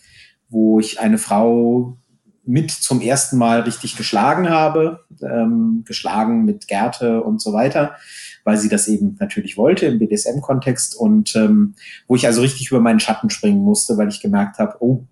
wo 0.48 0.80
ich 0.80 1.00
eine 1.00 1.18
Frau 1.18 1.98
mit 2.44 2.70
zum 2.70 3.00
ersten 3.00 3.36
Mal 3.38 3.60
richtig 3.60 3.96
geschlagen 3.96 4.50
habe, 4.50 5.04
ähm, 5.22 5.84
geschlagen 5.86 6.44
mit 6.44 6.68
Gerte 6.68 7.22
und 7.22 7.40
so 7.40 7.52
weiter 7.52 7.96
weil 8.44 8.56
sie 8.56 8.68
das 8.68 8.88
eben 8.88 9.16
natürlich 9.20 9.56
wollte 9.56 9.86
im 9.86 9.98
BDSM-Kontext 9.98 10.96
und 10.96 11.34
ähm, 11.36 11.74
wo 12.06 12.16
ich 12.16 12.26
also 12.26 12.42
richtig 12.42 12.70
über 12.70 12.80
meinen 12.80 13.00
Schatten 13.00 13.30
springen 13.30 13.62
musste, 13.62 13.96
weil 13.96 14.08
ich 14.08 14.20
gemerkt 14.20 14.58
habe, 14.58 14.76
oh, 14.80 15.04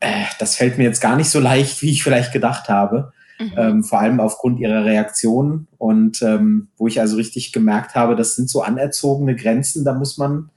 äh, 0.00 0.24
das 0.38 0.56
fällt 0.56 0.78
mir 0.78 0.84
jetzt 0.84 1.00
gar 1.00 1.16
nicht 1.16 1.30
so 1.30 1.40
leicht, 1.40 1.82
wie 1.82 1.90
ich 1.90 2.02
vielleicht 2.02 2.32
gedacht 2.32 2.68
habe. 2.68 3.12
Mhm. 3.38 3.52
Ähm, 3.56 3.84
vor 3.84 4.00
allem 4.00 4.20
aufgrund 4.20 4.60
ihrer 4.60 4.84
Reaktion 4.84 5.66
und 5.78 6.22
ähm, 6.22 6.68
wo 6.76 6.86
ich 6.86 7.00
also 7.00 7.16
richtig 7.16 7.52
gemerkt 7.52 7.96
habe, 7.96 8.14
das 8.14 8.36
sind 8.36 8.48
so 8.48 8.62
anerzogene 8.62 9.34
Grenzen, 9.34 9.84
da 9.84 9.92
muss 9.92 10.18
man 10.18 10.50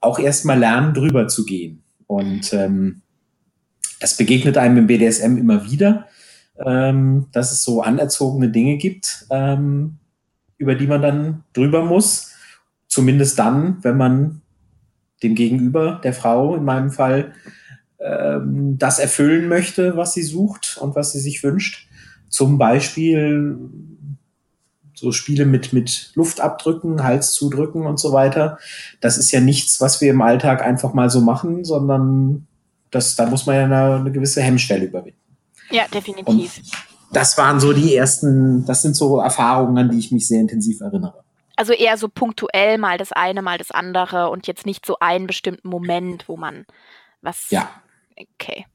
auch 0.00 0.18
erstmal 0.18 0.58
lernen, 0.58 0.94
drüber 0.94 1.28
zu 1.28 1.44
gehen. 1.44 1.82
Und 2.06 2.54
ähm, 2.54 3.02
das 4.00 4.16
begegnet 4.16 4.56
einem 4.56 4.78
im 4.78 4.86
BDSM 4.86 5.36
immer 5.36 5.64
wieder, 5.64 6.06
ähm, 6.64 7.26
dass 7.32 7.52
es 7.52 7.62
so 7.62 7.82
anerzogene 7.82 8.50
Dinge 8.50 8.76
gibt, 8.76 9.26
ähm, 9.30 9.98
über 10.56 10.74
die 10.74 10.86
man 10.86 11.02
dann 11.02 11.44
drüber 11.52 11.84
muss. 11.84 12.32
Zumindest 12.88 13.38
dann, 13.38 13.78
wenn 13.82 13.96
man 13.96 14.42
dem 15.22 15.34
Gegenüber, 15.34 16.00
der 16.02 16.12
Frau 16.12 16.56
in 16.56 16.64
meinem 16.64 16.90
Fall, 16.90 17.32
ähm, 18.00 18.78
das 18.78 18.98
erfüllen 18.98 19.48
möchte, 19.48 19.96
was 19.96 20.14
sie 20.14 20.22
sucht 20.22 20.78
und 20.80 20.94
was 20.94 21.12
sie 21.12 21.20
sich 21.20 21.42
wünscht. 21.42 21.88
Zum 22.28 22.58
Beispiel 22.58 23.58
so 24.98 25.12
Spiele 25.12 25.46
mit, 25.46 25.72
mit 25.72 26.10
Luftabdrücken, 26.14 27.04
Hals 27.04 27.32
zudrücken 27.32 27.86
und 27.86 28.00
so 28.00 28.12
weiter. 28.12 28.58
Das 29.00 29.16
ist 29.16 29.30
ja 29.30 29.40
nichts, 29.40 29.80
was 29.80 30.00
wir 30.00 30.10
im 30.10 30.22
Alltag 30.22 30.62
einfach 30.62 30.92
mal 30.92 31.08
so 31.08 31.20
machen, 31.20 31.64
sondern 31.64 32.47
das, 32.90 33.16
da 33.16 33.26
muss 33.26 33.46
man 33.46 33.56
ja 33.56 33.64
eine, 33.64 33.96
eine 33.96 34.12
gewisse 34.12 34.42
Hemmschwelle 34.42 34.86
überwinden. 34.86 35.20
Ja, 35.70 35.86
definitiv. 35.88 36.58
Und 36.58 36.62
das 37.10 37.36
waren 37.38 37.60
so 37.60 37.72
die 37.72 37.94
ersten, 37.94 38.64
das 38.64 38.82
sind 38.82 38.94
so 38.94 39.18
Erfahrungen, 39.18 39.78
an 39.78 39.90
die 39.90 39.98
ich 39.98 40.12
mich 40.12 40.28
sehr 40.28 40.40
intensiv 40.40 40.80
erinnere. 40.80 41.24
Also 41.56 41.72
eher 41.72 41.96
so 41.96 42.08
punktuell 42.08 42.78
mal 42.78 42.98
das 42.98 43.12
eine, 43.12 43.42
mal 43.42 43.58
das 43.58 43.70
andere 43.70 44.30
und 44.30 44.46
jetzt 44.46 44.64
nicht 44.64 44.86
so 44.86 44.98
einen 45.00 45.26
bestimmten 45.26 45.68
Moment, 45.68 46.28
wo 46.28 46.36
man 46.36 46.66
was. 47.20 47.50
Ja. 47.50 47.68
Okay. 48.16 48.66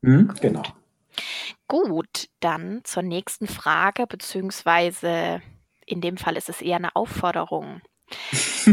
Mhm, 0.00 0.32
genau. 0.40 0.62
Gut, 1.66 2.28
dann 2.40 2.80
zur 2.84 3.02
nächsten 3.02 3.46
Frage, 3.46 4.06
beziehungsweise 4.06 5.42
in 5.86 6.00
dem 6.00 6.16
Fall 6.16 6.36
ist 6.36 6.48
es 6.48 6.60
eher 6.60 6.76
eine 6.76 6.94
Aufforderung. 6.96 7.80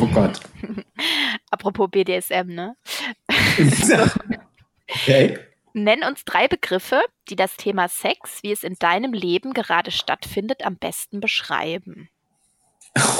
oh 0.00 0.06
Gott. 0.12 0.40
Apropos 1.50 1.90
BDSM, 1.90 2.48
ne? 2.48 2.76
Okay. 4.90 5.38
Nenn 5.74 6.04
uns 6.04 6.24
drei 6.24 6.48
Begriffe, 6.48 7.00
die 7.28 7.36
das 7.36 7.56
Thema 7.56 7.88
Sex, 7.88 8.42
wie 8.42 8.52
es 8.52 8.62
in 8.62 8.74
deinem 8.78 9.12
Leben 9.12 9.54
gerade 9.54 9.90
stattfindet, 9.90 10.64
am 10.64 10.76
besten 10.76 11.20
beschreiben. 11.20 12.08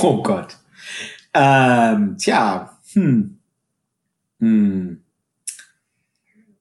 Oh 0.03 0.23
Gott. 0.23 0.59
Ähm, 1.33 2.19
tja, 2.19 2.79
hm. 2.93 3.39
Hm. 4.39 5.03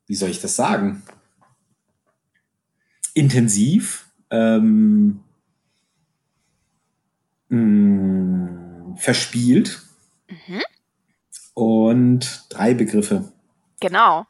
Wie 0.07 0.15
soll 0.15 0.29
ich 0.29 0.41
das 0.41 0.55
sagen? 0.55 1.03
Intensiv, 3.13 4.09
ähm, 4.29 5.23
mh, 7.49 7.57
hm, 7.57 8.95
verspielt 8.97 9.81
mhm. 10.29 10.61
und 11.53 12.45
drei 12.49 12.73
Begriffe. 12.73 13.31
Genau. 13.81 14.25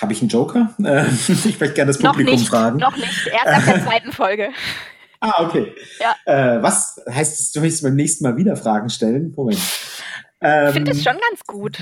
Habe 0.00 0.12
ich 0.12 0.20
einen 0.20 0.28
Joker? 0.28 0.74
Äh, 0.84 1.06
ich 1.08 1.58
möchte 1.58 1.74
gerne 1.74 1.90
das 1.90 1.98
Publikum 1.98 2.34
noch 2.34 2.40
nicht, 2.40 2.48
fragen. 2.48 2.78
Noch 2.78 2.96
nicht, 2.96 3.26
erst 3.26 3.46
ab 3.46 3.62
der 3.66 3.84
zweiten 3.84 4.12
Folge. 4.12 4.50
Ah, 5.20 5.44
okay. 5.44 5.74
Ja. 6.00 6.14
Äh, 6.24 6.62
was 6.62 7.00
heißt 7.08 7.38
das, 7.38 7.52
du 7.52 7.60
möchtest 7.60 7.82
beim 7.82 7.94
nächsten 7.94 8.24
Mal 8.24 8.36
wieder 8.36 8.56
Fragen 8.56 8.90
stellen? 8.90 9.32
Moment. 9.36 9.60
Ähm, 10.40 10.68
ich 10.68 10.74
finde 10.74 10.90
es 10.92 11.02
schon 11.02 11.12
ganz 11.12 11.44
gut. 11.46 11.78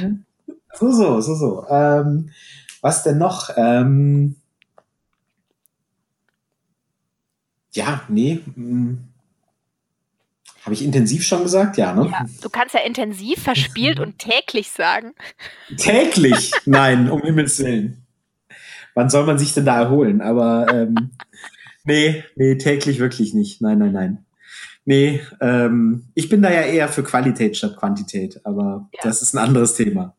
So, 0.75 0.93
so, 0.93 1.21
so, 1.21 1.35
so. 1.35 1.67
Ähm, 1.69 2.31
was 2.81 3.03
denn 3.03 3.19
noch? 3.19 3.51
Ähm, 3.57 4.37
ja, 7.73 8.03
nee. 8.09 8.41
Hm. 8.55 9.10
Habe 10.63 10.75
ich 10.75 10.85
intensiv 10.85 11.25
schon 11.25 11.43
gesagt? 11.43 11.79
Ja, 11.79 11.95
ne? 11.95 12.11
Ja, 12.11 12.27
du 12.43 12.51
kannst 12.51 12.75
ja 12.75 12.81
intensiv, 12.81 13.43
verspielt 13.43 13.99
und 14.01 14.19
täglich 14.19 14.71
sagen. 14.71 15.15
Täglich? 15.77 16.53
Nein, 16.67 17.11
um 17.11 17.23
Himmels 17.23 17.59
Willen. 17.61 18.05
Wann 18.95 19.09
soll 19.09 19.25
man 19.25 19.39
sich 19.39 19.55
denn 19.55 19.65
da 19.65 19.81
erholen? 19.81 20.21
Aber 20.21 20.67
ähm, 20.73 21.11
nee, 21.85 22.25
nee, 22.37 22.57
täglich 22.57 22.99
wirklich 22.99 23.35
nicht. 23.35 23.63
Nein, 23.63 23.79
nein, 23.79 23.93
nein. 23.93 24.25
Nee, 24.85 25.21
ähm, 25.41 26.09
ich 26.15 26.29
bin 26.29 26.43
da 26.43 26.51
ja 26.51 26.63
eher 26.63 26.89
für 26.89 27.05
Qualität 27.05 27.57
statt 27.57 27.77
Quantität, 27.77 28.41
aber 28.45 28.89
ja. 28.93 29.01
das 29.03 29.23
ist 29.23 29.35
ein 29.35 29.39
anderes 29.39 29.75
Thema. 29.75 30.17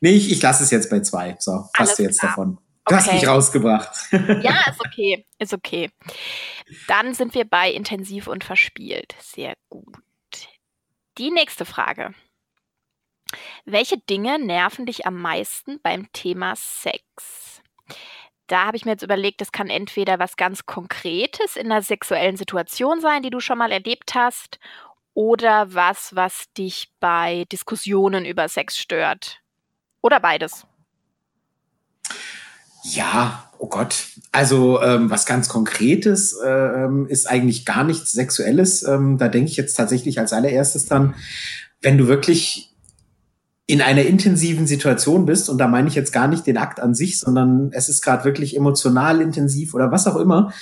Nee, 0.00 0.12
ich, 0.12 0.30
ich 0.30 0.40
lasse 0.40 0.62
es 0.62 0.70
jetzt 0.70 0.90
bei 0.90 1.00
zwei. 1.00 1.36
So, 1.38 1.68
hast 1.74 1.98
du 1.98 2.02
jetzt 2.02 2.20
klar. 2.20 2.32
davon. 2.32 2.58
Du 2.86 2.94
hast 2.94 3.10
mich 3.12 3.26
rausgebracht. 3.26 4.12
Ja, 4.42 4.64
ist 4.70 4.80
okay, 4.84 5.26
ist 5.38 5.54
okay. 5.54 5.90
Dann 6.86 7.14
sind 7.14 7.34
wir 7.34 7.44
bei 7.44 7.70
intensiv 7.70 8.26
und 8.26 8.44
verspielt. 8.44 9.14
Sehr 9.20 9.54
gut. 9.70 9.96
Die 11.16 11.30
nächste 11.30 11.64
Frage. 11.64 12.14
Welche 13.64 13.98
Dinge 13.98 14.38
nerven 14.38 14.84
dich 14.86 15.06
am 15.06 15.20
meisten 15.20 15.80
beim 15.82 16.12
Thema 16.12 16.54
Sex? 16.56 17.62
Da 18.46 18.66
habe 18.66 18.76
ich 18.76 18.84
mir 18.84 18.92
jetzt 18.92 19.02
überlegt, 19.02 19.40
das 19.40 19.52
kann 19.52 19.70
entweder 19.70 20.18
was 20.18 20.36
ganz 20.36 20.66
Konkretes 20.66 21.56
in 21.56 21.72
einer 21.72 21.80
sexuellen 21.80 22.36
Situation 22.36 23.00
sein, 23.00 23.22
die 23.22 23.30
du 23.30 23.40
schon 23.40 23.58
mal 23.58 23.72
erlebt 23.72 24.14
hast, 24.14 24.58
oder 25.14 25.72
was, 25.72 26.14
was 26.14 26.52
dich 26.54 26.92
bei 27.00 27.44
Diskussionen 27.50 28.26
über 28.26 28.48
Sex 28.48 28.76
stört. 28.76 29.40
Oder 30.02 30.20
beides. 30.20 30.66
Ja, 32.84 33.50
oh 33.58 33.68
Gott. 33.68 34.08
Also 34.30 34.82
ähm, 34.82 35.10
was 35.10 35.24
ganz 35.24 35.48
Konkretes 35.48 36.38
äh, 36.44 36.88
ist 37.08 37.26
eigentlich 37.26 37.64
gar 37.64 37.82
nichts 37.82 38.12
Sexuelles. 38.12 38.82
Ähm, 38.82 39.16
da 39.16 39.28
denke 39.28 39.50
ich 39.50 39.56
jetzt 39.56 39.74
tatsächlich 39.74 40.18
als 40.18 40.34
allererstes 40.34 40.84
dann, 40.86 41.14
wenn 41.80 41.96
du 41.96 42.06
wirklich 42.08 42.74
in 43.66 43.80
einer 43.80 44.02
intensiven 44.02 44.66
Situation 44.66 45.24
bist, 45.24 45.48
und 45.48 45.56
da 45.56 45.66
meine 45.66 45.88
ich 45.88 45.94
jetzt 45.94 46.12
gar 46.12 46.28
nicht 46.28 46.46
den 46.46 46.58
Akt 46.58 46.78
an 46.78 46.94
sich, 46.94 47.18
sondern 47.18 47.70
es 47.72 47.88
ist 47.88 48.02
gerade 48.02 48.24
wirklich 48.24 48.54
emotional 48.54 49.22
intensiv 49.22 49.72
oder 49.72 49.90
was 49.90 50.06
auch 50.06 50.16
immer, 50.16 50.52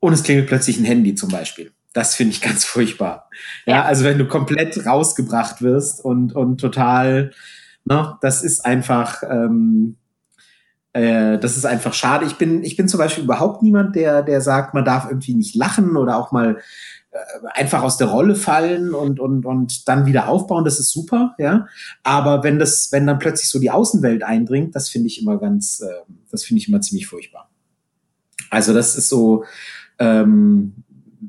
und 0.00 0.12
es 0.12 0.24
klingelt 0.24 0.48
plötzlich 0.48 0.78
ein 0.78 0.84
Handy 0.84 1.14
zum 1.14 1.30
Beispiel. 1.30 1.70
das 1.92 2.16
finde 2.16 2.32
ich 2.32 2.40
ganz 2.40 2.64
furchtbar. 2.64 3.30
Ja, 3.66 3.76
ja, 3.76 3.84
also 3.84 4.04
wenn 4.04 4.18
du 4.18 4.26
komplett 4.26 4.84
rausgebracht 4.84 5.62
wirst 5.62 6.04
und, 6.04 6.34
und 6.34 6.60
total, 6.60 7.30
ne, 7.84 8.18
das 8.20 8.42
ist 8.42 8.64
einfach, 8.64 9.22
ähm, 9.22 9.96
äh, 10.92 11.38
das 11.38 11.56
ist 11.56 11.66
einfach 11.66 11.94
schade. 11.94 12.26
Ich 12.26 12.36
bin, 12.36 12.64
ich 12.64 12.76
bin 12.76 12.88
zum 12.88 12.98
Beispiel 12.98 13.24
überhaupt 13.24 13.62
niemand, 13.62 13.94
der, 13.94 14.22
der 14.22 14.40
sagt, 14.40 14.74
man 14.74 14.84
darf 14.84 15.06
irgendwie 15.08 15.34
nicht 15.34 15.54
lachen 15.54 15.96
oder 15.96 16.16
auch 16.16 16.32
mal 16.32 16.58
äh, 17.12 17.18
einfach 17.54 17.82
aus 17.82 17.96
der 17.96 18.08
Rolle 18.08 18.34
fallen 18.34 18.94
und, 18.94 19.20
und, 19.20 19.46
und 19.46 19.88
dann 19.88 20.06
wieder 20.06 20.28
aufbauen, 20.28 20.64
das 20.64 20.80
ist 20.80 20.90
super, 20.90 21.34
ja. 21.38 21.66
Aber 22.02 22.42
wenn 22.42 22.58
das, 22.58 22.90
wenn 22.92 23.06
dann 23.06 23.18
plötzlich 23.18 23.48
so 23.48 23.58
die 23.58 23.70
Außenwelt 23.70 24.22
eindringt, 24.22 24.74
das 24.74 24.88
finde 24.88 25.06
ich 25.06 25.20
immer 25.20 25.38
ganz, 25.38 25.80
äh, 25.80 26.12
das 26.30 26.44
finde 26.44 26.60
ich 26.60 26.68
immer 26.68 26.80
ziemlich 26.80 27.06
furchtbar. 27.06 27.48
Also 28.50 28.74
das 28.74 28.96
ist 28.96 29.08
so 29.08 29.44
ähm, 30.00 30.74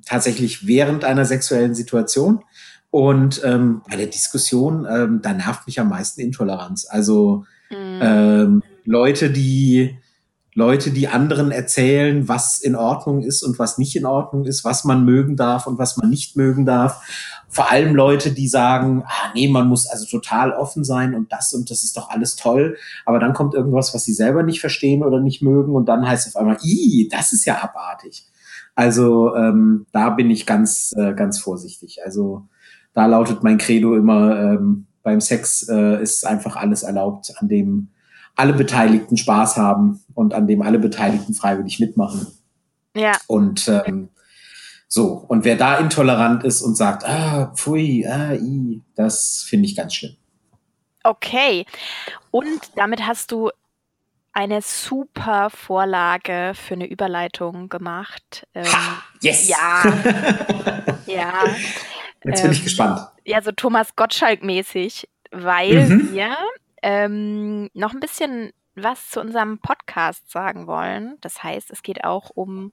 tatsächlich 0.06 0.66
während 0.66 1.04
einer 1.06 1.26
sexuellen 1.26 1.76
Situation. 1.76 2.44
Und 2.90 3.42
ähm, 3.44 3.84
bei 3.90 3.96
der 3.96 4.08
Diskussion, 4.08 4.86
ähm, 4.90 5.22
da 5.22 5.34
nervt 5.34 5.66
mich 5.68 5.80
am 5.80 5.90
meisten 5.90 6.20
Intoleranz. 6.20 6.88
Also 6.90 7.46
mhm. 7.70 8.00
ähm, 8.02 8.64
Leute, 8.86 9.30
die 9.30 9.98
Leute, 10.54 10.92
die 10.92 11.08
anderen 11.08 11.52
erzählen, 11.52 12.28
was 12.28 12.60
in 12.60 12.76
Ordnung 12.76 13.24
ist 13.24 13.42
und 13.42 13.58
was 13.58 13.78
nicht 13.78 13.96
in 13.96 14.06
Ordnung 14.06 14.44
ist, 14.44 14.66
was 14.66 14.84
man 14.84 15.06
mögen 15.06 15.38
darf 15.38 15.66
und 15.66 15.78
was 15.78 15.96
man 15.96 16.10
nicht 16.10 16.36
mögen 16.36 16.66
darf. 16.66 17.02
Vor 17.48 17.72
allem 17.72 17.96
Leute, 17.96 18.32
die 18.32 18.50
sagen, 18.50 19.04
ah, 19.06 19.32
nee, 19.34 19.48
man 19.48 19.68
muss 19.68 19.88
also 19.88 20.06
total 20.06 20.52
offen 20.52 20.84
sein 20.84 21.16
und 21.16 21.32
das 21.32 21.54
und 21.54 21.72
das 21.72 21.84
ist 21.84 21.96
doch 21.96 22.10
alles 22.10 22.36
toll. 22.36 22.76
Aber 23.06 23.20
dann 23.20 23.34
kommt 23.34 23.54
irgendwas, 23.54 23.94
was 23.94 24.04
sie 24.04 24.14
selber 24.14 24.44
nicht 24.44 24.60
verstehen 24.60 25.04
oder 25.04 25.22
nicht 25.22 25.42
mögen 25.42 25.74
und 25.74 25.88
dann 25.88 26.06
heißt 26.06 26.28
es 26.28 26.36
auf 26.36 26.42
einmal, 26.42 26.58
i, 26.64 27.08
das 27.10 27.32
ist 27.32 27.46
ja 27.46 27.64
abartig. 27.64 28.26
Also 28.76 29.36
ähm, 29.36 29.86
da 29.94 30.10
bin 30.10 30.30
ich 30.30 30.46
ganz, 30.46 30.94
äh, 30.98 31.14
ganz 31.14 31.40
vorsichtig. 31.40 32.00
Also 32.04 32.48
da 32.94 33.06
lautet 33.06 33.42
mein 33.42 33.58
Credo 33.58 33.96
immer, 33.96 34.38
ähm, 34.38 34.88
beim 35.02 35.22
Sex 35.22 35.68
äh, 35.70 36.02
ist 36.02 36.26
einfach 36.26 36.58
alles 36.58 36.84
erlaubt, 36.84 37.34
an 37.38 37.48
dem 37.48 37.88
alle 38.36 38.54
Beteiligten 38.54 39.18
Spaß 39.18 39.58
haben 39.58 40.04
und 40.14 40.34
an 40.34 40.48
dem 40.48 40.62
alle 40.62 40.80
Beteiligten 40.80 41.34
freiwillig 41.34 41.80
mitmachen. 41.80 42.28
Ja. 42.96 43.18
Und 43.28 43.68
ähm, 43.68 44.10
so, 44.88 45.24
und 45.28 45.46
wer 45.46 45.56
da 45.56 45.78
intolerant 45.78 46.44
ist 46.44 46.62
und 46.62 46.76
sagt, 46.76 47.06
ah, 47.06 47.54
pfui, 47.56 48.06
ah, 48.06 48.34
i, 48.34 48.82
das 48.96 49.46
finde 49.48 49.68
ich 49.68 49.76
ganz 49.76 49.96
schlimm. 49.96 50.18
Okay. 51.04 51.66
Und 52.30 52.60
damit 52.76 53.08
hast 53.08 53.32
du 53.32 53.50
eine 54.34 54.62
super 54.62 55.50
Vorlage 55.50 56.54
für 56.56 56.76
eine 56.76 56.88
Überleitung 56.88 57.70
gemacht. 57.70 58.48
Ähm, 58.54 58.66
ha, 58.66 59.04
yes! 59.22 59.48
Ja. 59.48 59.84
ja. 61.06 61.34
Jetzt 62.24 62.42
bin 62.42 62.46
ähm, 62.46 62.52
ich 62.52 62.64
gespannt. 62.64 63.00
Ja, 63.26 63.42
so 63.42 63.52
Thomas 63.52 63.96
Gottschalk-mäßig, 63.96 65.08
weil 65.32 65.88
mhm. 65.88 66.14
wir 66.14 66.36
ähm, 66.82 67.70
noch 67.74 67.94
ein 67.94 68.00
bisschen 68.00 68.52
was 68.76 69.10
zu 69.10 69.20
unserem 69.20 69.60
Podcast 69.60 70.32
sagen 70.32 70.68
wollen. 70.68 71.18
Das 71.22 71.44
heißt, 71.44 71.72
es 71.72 71.84
geht 71.84 72.04
auch 72.04 72.32
um 72.34 72.72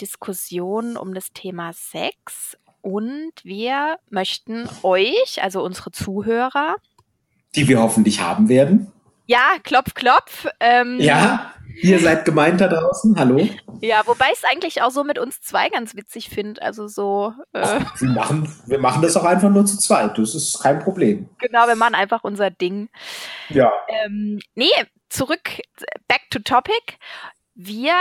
Diskussionen 0.00 0.96
um 0.96 1.14
das 1.14 1.32
Thema 1.32 1.72
Sex 1.72 2.56
und 2.82 3.32
wir 3.42 3.98
möchten 4.10 4.68
euch, 4.82 5.42
also 5.42 5.62
unsere 5.64 5.90
Zuhörer, 5.90 6.76
die 7.56 7.66
wir 7.68 7.80
hoffentlich 7.80 8.20
haben 8.20 8.48
werden. 8.48 8.92
Ja, 9.26 9.56
klopf, 9.62 9.94
klopf. 9.94 10.46
Ähm, 10.60 10.98
ja, 11.00 11.52
Ihr 11.80 11.98
seid 12.00 12.24
gemeint 12.24 12.60
da 12.60 12.68
draußen, 12.68 13.18
hallo? 13.18 13.48
Ja, 13.80 14.02
wobei 14.06 14.26
ich 14.32 14.38
es 14.38 14.44
eigentlich 14.44 14.82
auch 14.82 14.90
so 14.90 15.04
mit 15.04 15.18
uns 15.18 15.40
zwei 15.40 15.68
ganz 15.68 15.94
witzig 15.94 16.28
finde. 16.28 16.60
Also 16.62 16.88
so. 16.88 17.32
Äh, 17.52 17.60
Ach, 17.62 18.00
wir, 18.00 18.08
machen, 18.10 18.52
wir 18.66 18.78
machen 18.78 19.02
das 19.02 19.16
auch 19.16 19.24
einfach 19.24 19.50
nur 19.50 19.66
zu 19.66 19.78
zweit. 19.78 20.18
Das 20.18 20.34
ist 20.34 20.60
kein 20.60 20.80
Problem. 20.80 21.28
Genau, 21.38 21.66
wir 21.66 21.76
machen 21.76 21.94
einfach 21.94 22.24
unser 22.24 22.50
Ding. 22.50 22.88
Ja. 23.48 23.72
Ähm, 23.88 24.40
nee, 24.54 24.66
zurück, 25.08 25.60
back 26.08 26.22
to 26.30 26.40
topic. 26.40 26.98
Wir 27.54 27.94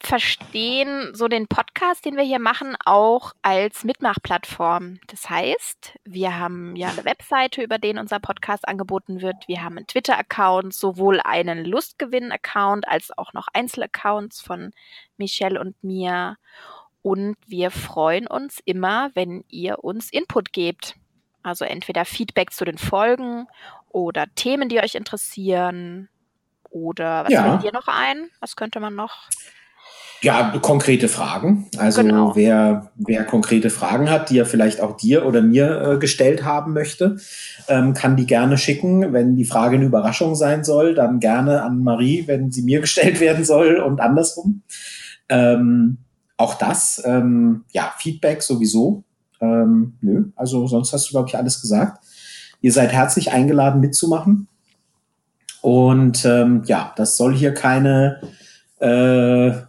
verstehen 0.00 1.14
so 1.14 1.28
den 1.28 1.48
Podcast, 1.48 2.04
den 2.04 2.16
wir 2.16 2.22
hier 2.22 2.38
machen, 2.38 2.76
auch 2.84 3.32
als 3.42 3.84
Mitmachplattform. 3.84 5.00
Das 5.08 5.28
heißt, 5.28 5.98
wir 6.04 6.38
haben 6.38 6.76
ja 6.76 6.88
eine 6.88 7.04
Webseite, 7.04 7.62
über 7.62 7.78
den 7.78 7.98
unser 7.98 8.20
Podcast 8.20 8.66
angeboten 8.68 9.20
wird. 9.20 9.48
Wir 9.48 9.62
haben 9.62 9.76
einen 9.76 9.86
Twitter-Account, 9.86 10.72
sowohl 10.72 11.20
einen 11.20 11.64
Lustgewinn-Account 11.64 12.86
als 12.88 13.16
auch 13.16 13.32
noch 13.32 13.48
Einzelaccounts 13.52 14.40
von 14.40 14.72
Michelle 15.16 15.60
und 15.60 15.82
mir. 15.82 16.36
Und 17.02 17.36
wir 17.46 17.70
freuen 17.70 18.26
uns 18.26 18.60
immer, 18.64 19.10
wenn 19.14 19.44
ihr 19.48 19.82
uns 19.82 20.10
Input 20.12 20.52
gebt. 20.52 20.94
Also 21.42 21.64
entweder 21.64 22.04
Feedback 22.04 22.52
zu 22.52 22.64
den 22.64 22.78
Folgen 22.78 23.46
oder 23.88 24.26
Themen, 24.34 24.68
die 24.68 24.80
euch 24.80 24.94
interessieren. 24.94 26.08
Oder 26.70 27.24
was 27.24 27.32
ja. 27.32 27.42
fällt 27.42 27.62
dir 27.62 27.72
noch 27.72 27.88
ein? 27.88 28.30
Was 28.40 28.54
könnte 28.54 28.80
man 28.80 28.94
noch? 28.94 29.28
Ja, 30.20 30.58
konkrete 30.60 31.08
Fragen. 31.08 31.66
Also 31.76 32.02
genau. 32.02 32.34
wer, 32.34 32.90
wer 32.96 33.24
konkrete 33.24 33.70
Fragen 33.70 34.10
hat, 34.10 34.30
die 34.30 34.38
er 34.38 34.46
vielleicht 34.46 34.80
auch 34.80 34.96
dir 34.96 35.24
oder 35.24 35.42
mir 35.42 35.80
äh, 35.80 35.98
gestellt 35.98 36.44
haben 36.44 36.72
möchte, 36.72 37.18
ähm, 37.68 37.94
kann 37.94 38.16
die 38.16 38.26
gerne 38.26 38.58
schicken. 38.58 39.12
Wenn 39.12 39.36
die 39.36 39.44
Frage 39.44 39.76
eine 39.76 39.84
Überraschung 39.84 40.34
sein 40.34 40.64
soll, 40.64 40.94
dann 40.94 41.20
gerne 41.20 41.62
an 41.62 41.84
Marie, 41.84 42.24
wenn 42.26 42.50
sie 42.50 42.62
mir 42.62 42.80
gestellt 42.82 43.20
werden 43.20 43.44
soll 43.44 43.76
und 43.76 44.00
andersrum. 44.00 44.62
Ähm, 45.28 45.98
auch 46.36 46.54
das, 46.54 47.02
ähm, 47.04 47.64
ja, 47.72 47.92
Feedback 47.98 48.42
sowieso. 48.42 49.04
Ähm, 49.40 49.94
nö, 50.00 50.24
also 50.34 50.66
sonst 50.66 50.92
hast 50.92 51.08
du, 51.08 51.12
glaube 51.12 51.28
ich, 51.28 51.36
alles 51.36 51.60
gesagt. 51.60 52.04
Ihr 52.60 52.72
seid 52.72 52.92
herzlich 52.92 53.30
eingeladen 53.30 53.80
mitzumachen. 53.80 54.48
Und 55.60 56.24
ähm, 56.24 56.62
ja, 56.66 56.92
das 56.96 57.16
soll 57.16 57.34
hier 57.34 57.54
keine 57.54 58.20
äh, 58.80 59.67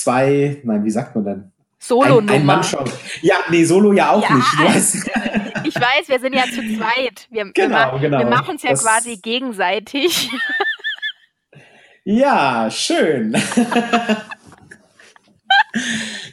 zwei, 0.00 0.60
nein, 0.64 0.84
wie 0.84 0.90
sagt 0.90 1.14
man 1.14 1.24
denn? 1.24 1.52
Solo 1.78 2.18
ein, 2.18 2.28
ein 2.28 2.44
Mann 2.44 2.64
schon. 2.64 2.84
Ja, 3.22 3.36
nee, 3.50 3.64
Solo 3.64 3.92
ja 3.92 4.10
auch 4.10 4.22
ja, 4.22 4.34
nicht. 4.34 4.58
Weißt. 4.58 5.10
Ich 5.64 5.74
weiß, 5.74 6.08
wir 6.08 6.20
sind 6.20 6.32
ja 6.32 6.44
zu 6.44 6.62
zweit. 6.76 7.26
Wir, 7.28 7.50
genau, 7.52 7.94
wir, 7.94 7.98
genau. 7.98 8.18
Wir 8.20 8.26
machen 8.26 8.54
es 8.54 8.62
ja 8.62 8.70
das 8.70 8.84
quasi 8.84 9.16
gegenseitig. 9.16 10.30
Ja, 12.08 12.70
schön. 12.70 13.34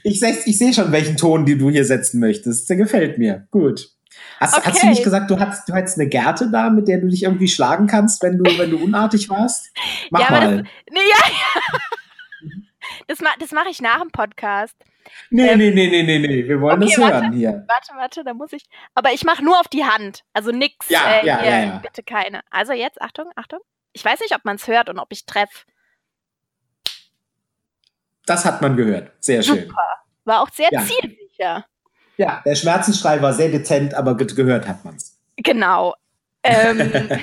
ich 0.04 0.19
sehe 0.19 0.38
ich 0.45 0.60
seh 0.60 0.71
schon, 0.71 0.91
welchen 0.91 1.17
Ton 1.17 1.47
die 1.47 1.58
du 1.58 1.71
hier 1.71 1.84
setzen 1.84 2.19
möchtest. 2.19 2.69
Der 2.69 2.78
gefällt 2.78 3.17
mir. 3.17 3.47
Gut. 3.49 3.89
Hast, 4.39 4.56
okay. 4.56 4.69
hast, 4.69 4.84
du 4.84 4.88
nicht 4.88 5.04
gesagt, 5.04 5.32
du 5.32 5.39
hattest, 5.39 5.67
du 5.67 5.73
hattest 5.73 5.97
eine 5.97 6.08
Gerte 6.10 6.52
da, 6.52 6.69
mit 6.69 6.88
der 6.88 6.99
du 6.99 7.08
dich 7.08 7.23
irgendwie 7.23 7.47
schlagen 7.47 7.88
kannst, 7.88 8.21
wenn 8.21 8.38
du, 8.38 8.58
wenn 8.60 8.69
du 8.69 8.78
unartig 8.78 9.32
warst? 9.32 9.71
Mach 10.12 10.19
ja, 10.19 10.30
mal. 10.30 10.58
Das, 10.58 10.67
nee, 10.91 10.99
ja, 10.99 11.28
ja. 11.28 11.80
Das, 13.08 13.20
ma 13.20 13.30
das 13.39 13.52
mache 13.52 13.70
ich 13.70 13.82
nach 13.82 14.02
dem 14.02 14.12
Podcast. 14.12 14.76
Nee, 15.30 15.50
ähm, 15.50 15.58
nee, 15.58 15.72
nee, 15.72 15.89
nee, 15.89 16.04
nee, 16.04 16.20
nee. 16.20 16.48
Wir 16.48 16.62
wollen 16.62 16.82
okay, 16.82 16.96
das 16.96 16.98
hören 16.98 17.24
warte, 17.24 17.36
hier. 17.36 17.66
Warte, 17.68 17.94
warte, 17.96 18.24
da 18.24 18.34
muss 18.34 18.54
ich. 18.54 18.63
Aber 18.96 19.12
ich 19.12 19.24
mache 19.24 19.44
nur 19.44 19.60
auf 19.60 19.68
die 19.68 19.84
Hand. 19.84 20.24
Also 20.34 20.52
nix. 20.52 20.89
Ja, 20.89 21.02
äh, 21.02 21.26
ja, 21.26 21.42
hier, 21.42 21.52
ja, 21.52 21.66
ja. 21.66 21.78
Bitte 21.80 22.04
keine. 22.04 22.42
Also 22.50 22.74
jetzt, 22.74 23.02
Achtung, 23.02 23.30
Achtung. 23.36 23.60
Ich 23.92 24.04
weiß 24.04 24.20
nicht, 24.22 24.36
ob 24.36 24.46
man 24.46 24.56
es 24.56 24.68
hört 24.68 24.89
und 24.89 25.00
ob 25.00 25.12
ich 25.12 25.26
treffe. 25.26 25.66
Das 28.26 28.46
hat 28.46 28.62
man 28.62 28.78
gehört. 28.78 29.12
Sehr 29.20 29.44
schön. 29.44 29.68
Super. 29.68 30.04
War 30.26 30.42
auch 30.42 30.50
sehr 30.50 30.70
ja. 30.72 30.82
zielsicher. 30.82 31.66
Ja, 32.18 32.42
der 32.46 32.56
Schmerzensschrei 32.56 33.22
war 33.22 33.34
sehr 33.34 33.50
dezent, 33.50 33.94
aber 33.94 34.16
ge 34.16 34.28
gehört 34.28 34.68
hat 34.68 34.86
man 34.86 34.96
es. 34.96 35.20
Genau. 35.38 35.96
Ähm, 36.44 36.80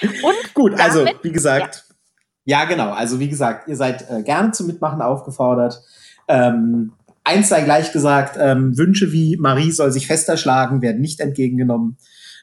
und 0.22 0.54
gut, 0.54 0.78
also 0.78 1.06
wie 1.22 1.32
gesagt, 1.32 1.84
ja, 2.44 2.64
genau. 2.64 2.90
Also 2.92 3.20
wie 3.20 3.28
gesagt, 3.28 3.68
ihr 3.68 3.76
seid 3.76 4.08
äh, 4.10 4.22
gerne 4.22 4.52
zum 4.52 4.66
Mitmachen 4.66 5.02
aufgefordert. 5.02 5.80
Ähm, 6.28 6.92
eins 7.24 7.48
sei 7.48 7.62
gleich 7.62 7.92
gesagt, 7.92 8.36
ähm, 8.40 8.76
Wünsche 8.76 9.12
wie 9.12 9.36
Marie 9.36 9.70
soll 9.70 9.92
sich 9.92 10.06
fester 10.06 10.36
schlagen, 10.36 10.82
werden 10.82 11.00
nicht 11.00 11.20
entgegengenommen. 11.20 11.96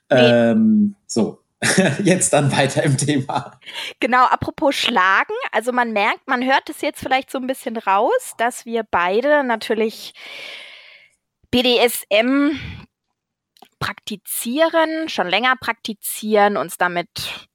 Nee. 0.10 0.18
Ähm, 0.18 0.96
so, 1.06 1.40
jetzt 2.04 2.32
dann 2.34 2.52
weiter 2.52 2.84
im 2.84 2.98
Thema. 2.98 3.60
Genau, 4.00 4.26
apropos 4.26 4.76
Schlagen, 4.76 5.34
also 5.52 5.72
man 5.72 5.92
merkt, 5.92 6.28
man 6.28 6.46
hört 6.46 6.70
es 6.70 6.82
jetzt 6.82 7.02
vielleicht 7.02 7.30
so 7.30 7.38
ein 7.38 7.48
bisschen 7.48 7.78
raus, 7.78 8.34
dass 8.38 8.66
wir 8.66 8.84
beide 8.90 9.44
natürlich 9.44 10.14
BDSM 11.52 12.58
praktizieren, 13.80 15.10
schon 15.10 15.28
länger 15.28 15.56
praktizieren, 15.60 16.58
uns 16.58 16.78
damit 16.78 17.49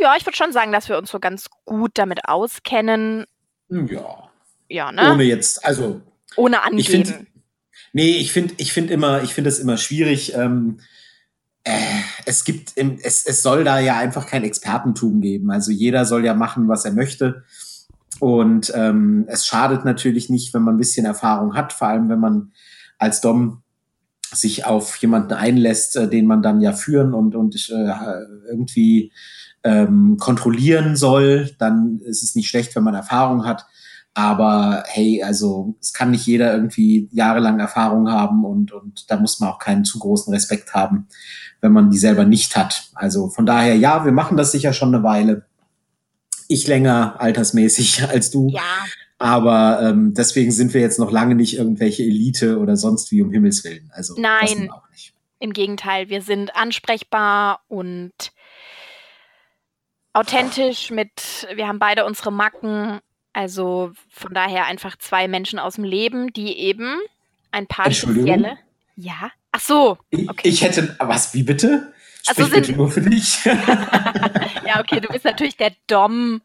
ja, 0.00 0.14
ich 0.16 0.24
würde 0.26 0.36
schon 0.36 0.52
sagen, 0.52 0.72
dass 0.72 0.88
wir 0.88 0.98
uns 0.98 1.10
so 1.10 1.20
ganz 1.20 1.46
gut 1.64 1.92
damit 1.94 2.26
auskennen. 2.26 3.26
Ja. 3.68 4.30
Ja, 4.68 4.92
ne? 4.92 5.12
Ohne 5.12 5.24
jetzt, 5.24 5.64
also. 5.64 6.00
Ohne 6.36 6.62
angeben. 6.62 6.80
Ich 6.80 6.88
find, 6.90 7.26
nee, 7.92 8.16
ich 8.16 8.32
finde 8.32 8.54
ich 8.56 8.72
find 8.72 8.90
immer, 8.90 9.22
ich 9.22 9.34
finde 9.34 9.50
es 9.50 9.58
immer 9.58 9.76
schwierig. 9.76 10.34
Ähm, 10.34 10.80
äh, 11.64 11.72
es 12.24 12.44
gibt, 12.44 12.72
es, 12.76 13.26
es 13.26 13.42
soll 13.42 13.64
da 13.64 13.80
ja 13.80 13.98
einfach 13.98 14.26
kein 14.26 14.44
Expertentum 14.44 15.20
geben. 15.20 15.50
Also 15.50 15.72
jeder 15.72 16.04
soll 16.04 16.24
ja 16.24 16.34
machen, 16.34 16.68
was 16.68 16.84
er 16.84 16.92
möchte. 16.92 17.44
Und 18.20 18.72
ähm, 18.74 19.24
es 19.28 19.46
schadet 19.46 19.84
natürlich 19.84 20.30
nicht, 20.30 20.54
wenn 20.54 20.62
man 20.62 20.74
ein 20.74 20.78
bisschen 20.78 21.06
Erfahrung 21.06 21.54
hat, 21.54 21.72
vor 21.72 21.88
allem 21.88 22.08
wenn 22.08 22.20
man 22.20 22.52
als 22.98 23.20
Dom 23.20 23.62
sich 24.32 24.64
auf 24.66 24.96
jemanden 24.96 25.32
einlässt, 25.32 25.96
äh, 25.96 26.08
den 26.08 26.26
man 26.26 26.42
dann 26.42 26.60
ja 26.60 26.72
führen 26.72 27.14
und, 27.14 27.34
und 27.34 27.56
äh, 27.70 27.92
irgendwie 28.48 29.12
ähm, 29.64 30.16
kontrollieren 30.18 30.96
soll, 30.96 31.50
dann 31.58 32.00
ist 32.04 32.22
es 32.22 32.34
nicht 32.34 32.48
schlecht, 32.48 32.74
wenn 32.74 32.84
man 32.84 32.94
Erfahrung 32.94 33.44
hat. 33.44 33.66
Aber 34.12 34.82
hey, 34.88 35.22
also 35.22 35.76
es 35.80 35.92
kann 35.92 36.10
nicht 36.10 36.26
jeder 36.26 36.52
irgendwie 36.52 37.08
jahrelang 37.12 37.60
Erfahrung 37.60 38.10
haben 38.10 38.44
und, 38.44 38.72
und 38.72 39.08
da 39.10 39.18
muss 39.18 39.38
man 39.38 39.50
auch 39.50 39.58
keinen 39.58 39.84
zu 39.84 39.98
großen 40.00 40.32
Respekt 40.32 40.74
haben, 40.74 41.06
wenn 41.60 41.72
man 41.72 41.90
die 41.90 41.98
selber 41.98 42.24
nicht 42.24 42.56
hat. 42.56 42.90
Also 42.94 43.28
von 43.28 43.46
daher, 43.46 43.76
ja, 43.76 44.04
wir 44.04 44.12
machen 44.12 44.36
das 44.36 44.50
sicher 44.50 44.72
schon 44.72 44.94
eine 44.94 45.04
Weile. 45.04 45.46
Ich 46.48 46.66
länger 46.66 47.20
altersmäßig 47.20 48.02
als 48.08 48.30
du. 48.30 48.48
Ja. 48.48 48.60
Aber 49.18 49.80
ähm, 49.82 50.14
deswegen 50.14 50.50
sind 50.50 50.74
wir 50.74 50.80
jetzt 50.80 50.98
noch 50.98 51.12
lange 51.12 51.34
nicht 51.34 51.56
irgendwelche 51.56 52.02
Elite 52.02 52.58
oder 52.58 52.76
sonst 52.76 53.12
wie 53.12 53.22
um 53.22 53.30
Himmels 53.30 53.62
Willen. 53.64 53.90
Also 53.94 54.14
Nein, 54.16 54.70
im 55.38 55.52
Gegenteil, 55.52 56.08
wir 56.08 56.22
sind 56.22 56.56
ansprechbar 56.56 57.60
und 57.68 58.12
authentisch 60.12 60.90
mit, 60.90 61.46
wir 61.54 61.68
haben 61.68 61.78
beide 61.78 62.04
unsere 62.04 62.32
Macken 62.32 63.00
also 63.32 63.92
von 64.08 64.34
daher 64.34 64.66
einfach 64.66 64.96
zwei 64.96 65.28
Menschen 65.28 65.58
aus 65.58 65.74
dem 65.74 65.84
Leben, 65.84 66.32
die 66.32 66.58
eben 66.58 66.98
ein 67.52 67.66
paar 67.66 67.90
spezielle. 67.90 68.58
Ja. 68.96 69.30
Ach 69.52 69.60
so. 69.60 69.98
Okay. 70.12 70.48
Ich, 70.48 70.54
ich 70.54 70.62
hätte. 70.62 70.96
Was? 70.98 71.34
Wie 71.34 71.42
bitte? 71.42 71.92
Sprich 72.22 72.38
also 72.38 72.50
bitte 72.50 72.72
nur 72.72 72.90
für 72.90 73.00
dich. 73.00 73.44
ja, 73.44 74.80
okay. 74.80 75.00
Du 75.00 75.08
bist 75.08 75.24
natürlich 75.24 75.56
der 75.56 75.72
Dom, 75.86 76.42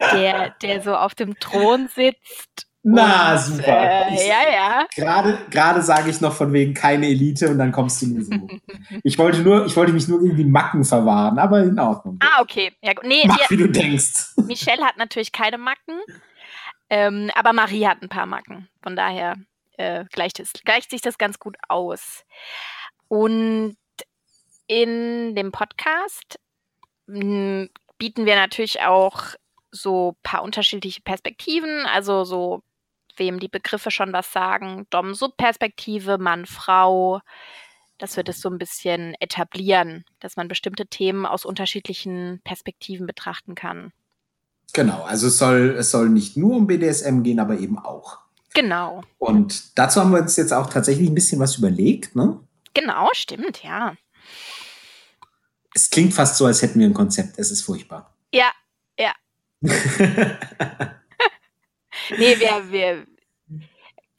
der, 0.00 0.50
der 0.62 0.82
so 0.82 0.96
auf 0.96 1.14
dem 1.14 1.38
Thron 1.38 1.88
sitzt 1.88 2.66
na, 2.86 3.38
super. 3.38 4.08
Äh, 4.10 4.28
ja, 4.28 4.52
ja. 4.52 4.86
Gerade, 4.94 5.38
gerade 5.48 5.80
sage 5.80 6.10
ich 6.10 6.20
noch 6.20 6.34
von 6.34 6.52
wegen 6.52 6.74
keine 6.74 7.06
Elite 7.06 7.48
und 7.48 7.56
dann 7.56 7.72
kommst 7.72 8.02
du 8.02 8.08
nur 8.08 8.22
so. 8.22 8.32
ich 9.02 9.16
wollte 9.16 9.40
nur, 9.40 9.64
ich 9.64 9.74
wollte 9.74 9.94
mich 9.94 10.06
nur 10.06 10.20
gegen 10.20 10.36
die 10.36 10.44
Macken 10.44 10.84
verwahren, 10.84 11.38
aber 11.38 11.62
in 11.62 11.78
Ordnung. 11.78 12.18
Ah, 12.20 12.42
okay. 12.42 12.72
Ja, 12.82 12.92
nee, 13.02 13.22
Mach, 13.26 13.38
die, 13.38 13.54
wie 13.54 13.62
du 13.62 13.70
denkst. 13.70 14.34
Michelle 14.46 14.84
hat 14.84 14.98
natürlich 14.98 15.32
keine 15.32 15.56
Macken, 15.56 15.98
ähm, 16.90 17.30
aber 17.34 17.54
Marie 17.54 17.86
hat 17.86 18.02
ein 18.02 18.10
paar 18.10 18.26
Macken. 18.26 18.68
Von 18.82 18.96
daher 18.96 19.36
äh, 19.78 20.04
gleicht, 20.12 20.38
es, 20.38 20.52
gleicht 20.66 20.90
sich 20.90 21.00
das 21.00 21.16
ganz 21.16 21.38
gut 21.38 21.56
aus. 21.68 22.26
Und 23.08 23.78
in 24.66 25.34
dem 25.34 25.52
Podcast 25.52 26.38
mh, 27.06 27.20
hm, 27.22 27.70
bieten 27.96 28.26
wir 28.26 28.36
natürlich 28.36 28.82
auch 28.82 29.22
so 29.70 30.10
ein 30.10 30.22
paar 30.22 30.42
unterschiedliche 30.42 31.00
Perspektiven, 31.00 31.86
also 31.86 32.24
so 32.24 32.62
wem 33.16 33.40
die 33.40 33.48
Begriffe 33.48 33.90
schon 33.90 34.12
was 34.12 34.32
sagen. 34.32 34.86
Dom-Sub-Perspektive, 34.90 36.18
Mann-Frau, 36.18 37.20
dass 37.98 38.16
wir 38.16 38.24
das 38.24 38.40
so 38.40 38.50
ein 38.50 38.58
bisschen 38.58 39.14
etablieren, 39.20 40.04
dass 40.20 40.36
man 40.36 40.48
bestimmte 40.48 40.86
Themen 40.86 41.26
aus 41.26 41.44
unterschiedlichen 41.44 42.40
Perspektiven 42.44 43.06
betrachten 43.06 43.54
kann. 43.54 43.92
Genau, 44.72 45.02
also 45.02 45.28
es 45.28 45.38
soll, 45.38 45.76
es 45.78 45.90
soll 45.90 46.08
nicht 46.08 46.36
nur 46.36 46.56
um 46.56 46.66
BDSM 46.66 47.22
gehen, 47.22 47.38
aber 47.38 47.58
eben 47.58 47.78
auch. 47.78 48.18
Genau. 48.54 49.02
Und 49.18 49.78
dazu 49.78 50.00
haben 50.00 50.12
wir 50.12 50.20
uns 50.20 50.36
jetzt 50.36 50.52
auch 50.52 50.70
tatsächlich 50.70 51.08
ein 51.08 51.14
bisschen 51.14 51.40
was 51.40 51.58
überlegt, 51.58 52.16
ne? 52.16 52.40
Genau, 52.72 53.08
stimmt, 53.12 53.62
ja. 53.62 53.94
Es 55.74 55.90
klingt 55.90 56.14
fast 56.14 56.36
so, 56.36 56.46
als 56.46 56.62
hätten 56.62 56.78
wir 56.78 56.86
ein 56.86 56.94
Konzept. 56.94 57.38
Es 57.38 57.50
ist 57.50 57.62
furchtbar. 57.62 58.14
Ja, 58.32 58.50
ja. 58.98 59.12
nee, 62.10 62.38
wir, 62.38 62.70
wir 62.70 63.06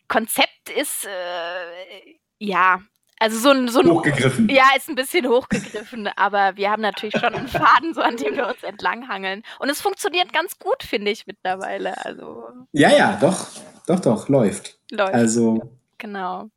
Konzept 0.08 0.70
ist 0.70 1.06
äh, 1.06 2.18
ja, 2.40 2.82
also 3.20 3.40
so 3.40 3.50
ein, 3.50 3.70
so 3.70 3.80
ein 3.80 3.90
hochgegriffen. 3.90 4.50
Ja, 4.50 4.66
ist 4.76 4.90
ein 4.90 4.96
bisschen 4.96 5.28
hochgegriffen, 5.28 6.08
aber 6.16 6.58
wir 6.58 6.70
haben 6.70 6.82
natürlich 6.82 7.16
schon 7.18 7.34
einen 7.34 7.48
Faden, 7.48 7.94
so 7.94 8.02
an 8.02 8.18
dem 8.18 8.36
wir 8.36 8.48
uns 8.48 8.62
entlanghangeln. 8.62 9.44
Und 9.60 9.70
es 9.70 9.82
funktioniert 9.82 10.34
ganz 10.34 10.60
gut, 10.60 10.84
finde 10.84 11.12
ich 11.12 11.26
mittlerweile. 11.26 12.04
Also 12.06 12.44
ja, 12.74 12.90
ja, 12.90 13.18
doch, 13.20 13.48
doch, 13.88 14.00
doch, 14.02 14.28
läuft. 14.28 14.78
Läuft. 14.92 15.14
Also 15.14 15.78
genau, 15.98 16.50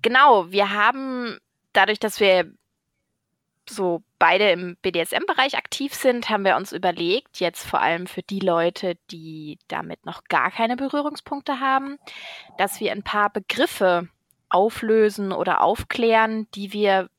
genau. 0.00 0.50
Wir 0.50 0.70
haben 0.70 1.38
dadurch, 1.72 1.98
dass 1.98 2.20
wir 2.20 2.52
so 3.68 4.02
beide 4.18 4.50
im 4.50 4.76
BDSM-Bereich 4.82 5.56
aktiv 5.56 5.94
sind, 5.94 6.28
haben 6.28 6.44
wir 6.44 6.56
uns 6.56 6.72
überlegt, 6.72 7.40
jetzt 7.40 7.64
vor 7.64 7.80
allem 7.80 8.06
für 8.06 8.22
die 8.22 8.40
Leute, 8.40 8.96
die 9.10 9.58
damit 9.68 10.04
noch 10.04 10.24
gar 10.24 10.50
keine 10.50 10.76
Berührungspunkte 10.76 11.60
haben, 11.60 11.98
dass 12.56 12.80
wir 12.80 12.92
ein 12.92 13.02
paar 13.02 13.30
Begriffe 13.30 14.08
auflösen 14.50 15.32
oder 15.32 15.60
aufklären, 15.60 16.48
die 16.54 16.72
wir 16.72 17.10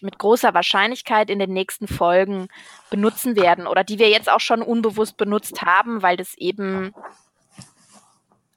mit 0.00 0.18
großer 0.18 0.54
Wahrscheinlichkeit 0.54 1.28
in 1.30 1.38
den 1.38 1.52
nächsten 1.52 1.86
Folgen 1.86 2.48
benutzen 2.90 3.36
werden 3.36 3.66
oder 3.66 3.84
die 3.84 3.98
wir 3.98 4.08
jetzt 4.08 4.30
auch 4.30 4.40
schon 4.40 4.62
unbewusst 4.62 5.16
benutzt 5.16 5.62
haben, 5.62 6.02
weil 6.02 6.16
das 6.16 6.34
eben 6.38 6.94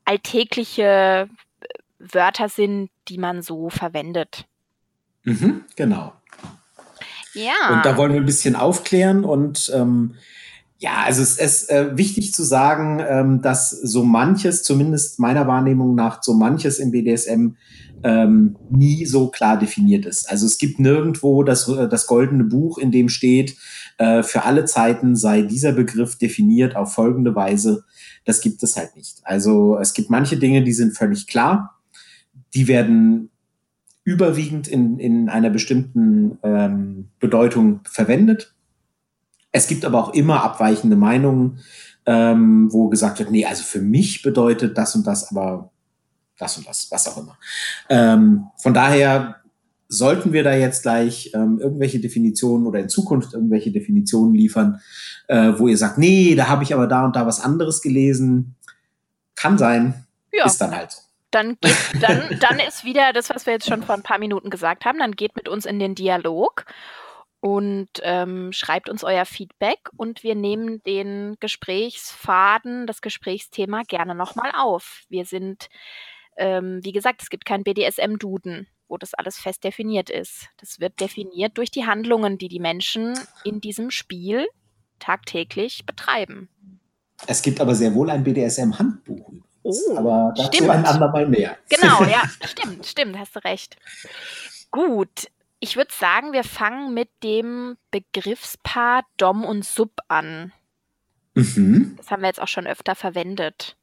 alltägliche 0.06 1.30
Wörter 2.00 2.50
sind, 2.50 2.90
die 3.08 3.18
man 3.18 3.42
so 3.42 3.70
verwendet. 3.70 4.46
Mhm, 5.24 5.66
genau. 5.76 6.14
Ja. 7.36 7.76
Und 7.76 7.86
da 7.86 7.98
wollen 7.98 8.14
wir 8.14 8.20
ein 8.20 8.26
bisschen 8.26 8.56
aufklären 8.56 9.24
und 9.24 9.72
ähm, 9.74 10.16
ja, 10.78 11.04
also 11.06 11.22
es 11.22 11.38
ist 11.38 11.70
äh, 11.70 11.98
wichtig 11.98 12.34
zu 12.34 12.44
sagen, 12.44 13.02
ähm, 13.08 13.42
dass 13.42 13.70
so 13.70 14.04
manches, 14.04 14.64
zumindest 14.64 15.20
meiner 15.20 15.48
Wahrnehmung 15.48 15.96
nach, 15.96 16.22
so 16.22 16.34
manches 16.34 16.80
im 16.80 16.92
BDSM 16.92 17.56
ähm, 18.04 18.58
nie 18.70 19.06
so 19.06 19.30
klar 19.30 19.58
definiert 19.58 20.06
ist. 20.06 20.30
Also 20.30 20.46
es 20.46 20.58
gibt 20.58 20.80
nirgendwo 20.80 21.44
das, 21.44 21.68
äh, 21.70 21.88
das 21.88 22.08
goldene 22.08 22.44
Buch, 22.44 22.78
in 22.78 22.92
dem 22.92 23.08
steht, 23.08 23.56
äh, 23.98 24.22
für 24.22 24.44
alle 24.44 24.66
Zeiten 24.66 25.16
sei 25.16 25.44
dieser 25.44 25.72
Begriff 25.72 26.18
definiert 26.18 26.76
auf 26.76 26.94
folgende 26.94 27.36
Weise. 27.36 27.86
Das 28.26 28.42
gibt 28.42 28.62
es 28.62 28.76
halt 28.76 28.96
nicht. 28.96 29.22
Also 29.24 29.78
es 29.80 29.94
gibt 29.94 30.10
manche 30.10 30.38
Dinge, 30.38 30.64
die 30.64 30.74
sind 30.74 30.98
völlig 30.98 31.26
klar. 31.28 31.80
Die 32.54 32.68
werden 32.68 33.32
überwiegend 34.06 34.68
in, 34.68 35.00
in 35.00 35.30
einer 35.30 35.50
bestimmten 35.50 36.38
ähm, 36.44 37.10
Bedeutung 37.20 37.82
verwendet. 37.84 38.54
Es 39.52 39.68
gibt 39.68 39.84
aber 39.84 40.00
auch 40.00 40.14
immer 40.14 40.44
abweichende 40.44 40.96
Meinungen, 40.96 41.60
ähm, 42.06 42.72
wo 42.72 42.88
gesagt 42.88 43.20
wird, 43.20 43.32
nee, 43.32 43.46
also 43.46 43.64
für 43.64 43.82
mich 43.82 44.22
bedeutet 44.22 44.78
das 44.78 44.96
und 44.96 45.08
das, 45.08 45.32
aber 45.32 45.72
das 46.38 46.58
und 46.58 46.68
das, 46.68 46.88
was 46.92 47.08
auch 47.08 47.18
immer. 47.18 47.38
Ähm, 47.90 48.46
von 48.62 48.76
daher 48.76 49.38
sollten 49.88 50.34
wir 50.34 50.44
da 50.44 50.54
jetzt 50.54 50.84
gleich 50.84 51.32
ähm, 51.34 51.60
irgendwelche 51.60 52.00
Definitionen 52.00 52.68
oder 52.68 52.80
in 52.80 52.90
Zukunft 52.90 53.34
irgendwelche 53.34 53.72
Definitionen 53.72 54.36
liefern, 54.36 54.82
äh, 55.28 55.54
wo 55.58 55.68
ihr 55.68 55.78
sagt, 55.78 55.98
nee, 55.98 56.36
da 56.36 56.48
habe 56.48 56.64
ich 56.64 56.74
aber 56.74 56.86
da 56.86 57.06
und 57.06 57.16
da 57.16 57.26
was 57.26 57.40
anderes 57.40 57.82
gelesen. 57.82 58.56
Kann 59.36 59.58
sein, 59.58 60.06
ja. 60.32 60.46
ist 60.46 60.62
dann 60.62 60.76
halt 60.76 60.92
so 60.92 61.05
dann 61.36 61.58
geht, 61.60 61.76
dann, 62.02 62.40
dann 62.40 62.60
ist 62.60 62.84
wieder 62.86 63.14
das, 63.14 63.30
was 63.30 63.46
wir 63.46 63.54
jetzt 63.54 63.68
schon 63.68 63.84
vor 63.84 63.96
ein 63.96 64.04
paar 64.04 64.20
Minuten 64.20 64.50
gesagt 64.50 64.86
haben, 64.86 65.00
dann 65.00 65.12
geht 65.12 65.36
mit 65.36 65.50
uns 65.50 65.66
in 65.66 65.80
den 65.80 65.94
Dialog 65.94 66.66
und 67.42 67.90
ähm, 68.02 68.52
schreibt 68.54 68.90
uns 68.90 69.04
euer 69.04 69.26
Feedback 69.26 69.90
und 69.98 70.24
wir 70.24 70.34
nehmen 70.34 70.82
den 70.84 71.36
Gesprächsfaden, 71.40 72.88
das 72.88 73.02
Gesprächsthema 73.02 73.84
gerne 73.88 74.16
nochmal 74.16 74.52
auf. 74.58 75.04
Wir 75.10 75.26
sind, 75.26 75.68
ähm, 76.38 76.80
wie 76.82 76.92
gesagt, 76.92 77.22
es 77.22 77.30
gibt 77.30 77.46
kein 77.46 77.64
BDSM-Duden, 77.64 78.68
wo 78.88 78.98
das 78.98 79.14
alles 79.14 79.38
fest 79.38 79.64
definiert 79.64 80.10
ist. 80.10 80.48
Das 80.58 80.80
wird 80.80 81.00
definiert 81.00 81.58
durch 81.58 81.70
die 81.70 81.86
Handlungen, 81.86 82.40
die 82.40 82.48
die 82.48 82.60
Menschen 82.60 83.14
in 83.44 83.62
diesem 83.62 83.92
Spiel 83.92 84.48
tagtäglich 84.98 85.86
betreiben. 85.86 86.50
Es 87.28 87.42
gibt 87.42 87.62
aber 87.62 87.76
sehr 87.76 87.94
wohl 87.94 88.10
ein 88.10 88.24
BDSM-Handbuch. 88.24 89.32
Oh, 89.68 89.98
aber 89.98 90.32
dazu 90.38 90.54
stimmt. 90.54 90.70
ein 90.70 90.86
andermal 90.86 91.28
mehr. 91.28 91.58
Genau, 91.70 92.04
ja, 92.04 92.22
stimmt, 92.46 92.86
stimmt, 92.86 93.18
hast 93.18 93.36
du 93.36 93.44
recht. 93.44 93.78
Gut, 94.70 95.32
ich 95.60 95.76
würde 95.76 95.92
sagen, 95.92 96.34
wir 96.34 96.44
fangen 96.44 96.94
mit 96.94 97.10
dem 97.24 97.76
Begriffspaar 97.90 99.04
Dom 99.18 99.44
und 99.44 99.66
Sub 99.66 100.02
an. 100.08 100.54
Mhm. 101.34 101.96
Das 101.98 102.12
haben 102.12 102.22
wir 102.22 102.28
jetzt 102.28 102.42
auch 102.42 102.48
schon 102.48 102.68
öfter 102.68 102.94
verwendet. 102.94 103.76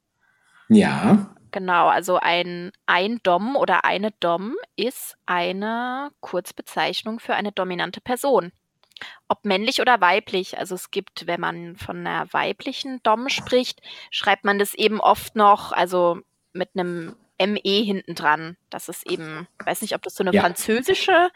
Ja. 0.69 1.35
Genau, 1.51 1.89
also 1.89 2.17
ein, 2.17 2.71
ein 2.87 3.19
Dom 3.25 3.57
oder 3.57 3.85
eine 3.85 4.13
Dom 4.21 4.55
ist 4.77 5.17
eine 5.27 6.11
Kurzbezeichnung 6.21 7.19
für 7.19 7.35
eine 7.35 7.51
dominante 7.51 8.01
Person 8.01 8.53
ob 9.29 9.45
männlich 9.45 9.81
oder 9.81 10.01
weiblich. 10.01 10.59
Also 10.59 10.75
es 10.75 10.91
gibt, 10.91 11.27
wenn 11.27 11.41
man 11.41 11.77
von 11.77 11.99
einer 11.99 12.33
weiblichen 12.33 13.03
Dom 13.03 13.29
spricht, 13.29 13.81
schreibt 14.11 14.45
man 14.45 14.59
das 14.59 14.75
eben 14.75 15.01
oft 15.01 15.37
noch, 15.37 15.73
also 15.73 16.21
mit 16.53 16.71
einem 16.75 17.17
ME 17.41 17.61
hinten 17.83 18.15
dran. 18.15 18.57
Das 18.71 18.89
ist 18.89 19.07
eben, 19.11 19.49
ich 19.61 19.67
weiß 19.67 19.83
nicht, 19.83 19.95
ob 19.95 20.03
das 20.03 20.15
so 20.15 20.25
eine 20.25 20.33
ja. 20.33 20.43
französische 20.43 21.31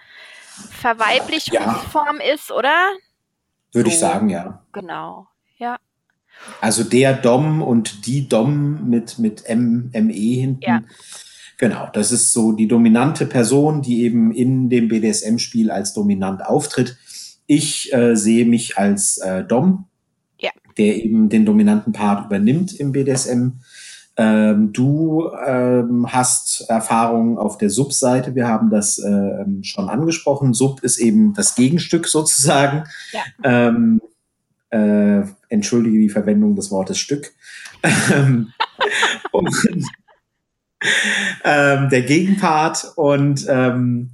Verweiblichungsform 0.71 2.21
ja. 2.21 2.35
ist, 2.35 2.51
oder? 2.51 2.75
Würde 3.73 3.91
so. 3.91 3.95
ich 3.95 3.99
sagen, 3.99 4.31
ja. 4.31 4.63
Genau, 4.73 5.27
ja. 5.59 5.79
Also 6.61 6.85
der 6.85 7.15
Dom 7.15 7.63
und 7.63 8.07
die 8.07 8.29
Dom 8.29 8.89
mit, 8.89 9.19
mit 9.19 9.47
M, 9.47 9.91
ME 9.93 10.13
hinten. 10.13 10.63
Ja. 10.63 10.83
Genau, 11.59 11.89
das 11.93 12.13
ist 12.13 12.33
so 12.33 12.53
die 12.53 12.69
dominante 12.69 13.25
Person, 13.25 13.81
die 13.81 14.03
eben 14.03 14.31
in 14.33 14.69
dem 14.69 14.89
BDSM-Spiel 14.89 15.71
als 15.71 15.95
dominant 15.95 16.45
auftritt. 16.45 16.99
Ich 17.47 17.93
äh, 17.93 18.17
sehe 18.17 18.45
mich 18.45 18.77
als 18.77 19.19
äh, 19.19 19.45
Dom, 19.45 19.87
ja. 20.39 20.51
der 20.79 21.05
eben 21.05 21.29
den 21.29 21.47
dominanten 21.47 21.93
Part 21.93 22.27
übernimmt 22.27 22.75
im 22.79 22.93
BDSM. 22.93 23.61
Ähm, 24.19 24.73
du 24.73 25.31
ähm, 25.47 26.07
hast 26.11 26.65
Erfahrung 26.71 27.39
auf 27.39 27.59
der 27.59 27.69
Sub-Seite. 27.69 28.35
Wir 28.35 28.49
haben 28.49 28.71
das 28.71 28.99
äh, 28.99 29.45
schon 29.63 29.91
angesprochen. 29.91 30.55
Sub 30.55 30.83
ist 30.83 30.99
eben 30.99 31.35
das 31.35 31.55
Gegenstück 31.55 32.07
sozusagen. 32.09 32.85
Ja. 33.13 33.21
Ähm, 33.45 34.01
äh, 34.71 35.23
entschuldige 35.49 35.99
die 35.99 36.09
Verwendung 36.09 36.57
des 36.57 36.71
Wortes 36.71 36.99
Stück. 36.99 37.33
Ähm, 37.83 38.53
und, 39.33 39.55
ähm, 41.45 41.89
der 41.91 42.03
Gegenpart 42.03 42.93
und 42.97 43.47
ähm, 43.49 44.13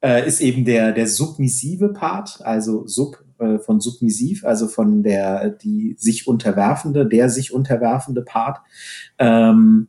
äh, 0.00 0.26
ist 0.26 0.40
eben 0.40 0.64
der, 0.64 0.92
der 0.92 1.06
submissive 1.06 1.92
Part, 1.92 2.40
also 2.42 2.86
Sub 2.86 3.24
äh, 3.38 3.58
von 3.58 3.80
submissiv, 3.80 4.44
also 4.44 4.68
von 4.68 5.02
der, 5.02 5.50
die 5.50 5.94
sich 5.98 6.26
unterwerfende, 6.26 7.06
der 7.06 7.28
sich 7.28 7.52
unterwerfende 7.52 8.22
Part. 8.22 8.60
Ähm, 9.18 9.88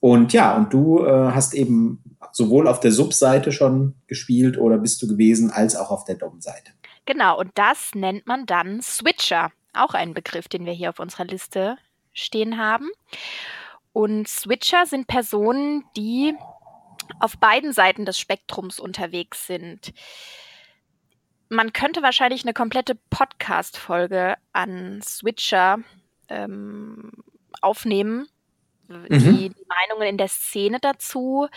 und 0.00 0.32
ja, 0.32 0.56
und 0.56 0.72
du 0.72 1.04
äh, 1.04 1.32
hast 1.32 1.54
eben 1.54 2.02
sowohl 2.32 2.68
auf 2.68 2.80
der 2.80 2.92
Sub-Seite 2.92 3.52
schon 3.52 3.94
gespielt 4.06 4.58
oder 4.58 4.78
bist 4.78 5.02
du 5.02 5.08
gewesen, 5.08 5.50
als 5.50 5.76
auch 5.76 5.90
auf 5.90 6.04
der 6.04 6.16
Dom-Seite. 6.16 6.72
Genau, 7.06 7.38
und 7.38 7.50
das 7.54 7.90
nennt 7.94 8.26
man 8.26 8.46
dann 8.46 8.80
Switcher. 8.82 9.50
Auch 9.72 9.94
ein 9.94 10.14
Begriff, 10.14 10.48
den 10.48 10.64
wir 10.64 10.72
hier 10.72 10.90
auf 10.90 10.98
unserer 10.98 11.24
Liste 11.24 11.76
stehen 12.12 12.58
haben. 12.58 12.88
Und 13.92 14.28
Switcher 14.28 14.86
sind 14.86 15.06
Personen, 15.06 15.84
die 15.96 16.34
auf 17.18 17.38
beiden 17.38 17.72
Seiten 17.72 18.04
des 18.04 18.18
Spektrums 18.18 18.78
unterwegs 18.78 19.46
sind. 19.46 19.92
Man 21.48 21.72
könnte 21.72 22.02
wahrscheinlich 22.02 22.44
eine 22.44 22.54
komplette 22.54 22.94
Podcast-Folge 23.10 24.36
an 24.52 25.02
Switcher 25.02 25.78
ähm, 26.28 27.10
aufnehmen, 27.60 28.28
mhm. 28.86 29.08
die, 29.08 29.48
die 29.48 29.66
Meinungen 29.66 30.08
in 30.08 30.18
der 30.18 30.28
Szene 30.28 30.78
dazu, 30.80 31.48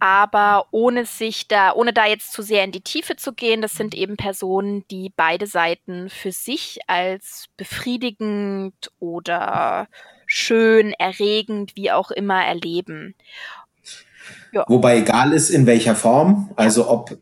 aber 0.00 0.66
ohne 0.70 1.06
sich 1.06 1.48
da, 1.48 1.72
ohne 1.72 1.92
da 1.92 2.06
jetzt 2.06 2.32
zu 2.32 2.42
sehr 2.42 2.64
in 2.64 2.72
die 2.72 2.82
Tiefe 2.82 3.16
zu 3.16 3.32
gehen, 3.32 3.62
das 3.62 3.74
sind 3.74 3.94
eben 3.94 4.16
Personen, 4.16 4.86
die 4.88 5.12
beide 5.14 5.46
Seiten 5.46 6.08
für 6.08 6.32
sich 6.32 6.78
als 6.86 7.46
befriedigend 7.56 8.90
oder 9.00 9.88
schön, 10.26 10.92
erregend, 10.92 11.74
wie 11.74 11.90
auch 11.90 12.10
immer 12.10 12.44
erleben. 12.44 13.14
Ja. 14.52 14.64
Wobei 14.68 14.98
egal 14.98 15.32
ist, 15.32 15.50
in 15.50 15.66
welcher 15.66 15.94
Form, 15.94 16.50
also 16.56 16.88
ob 16.88 17.18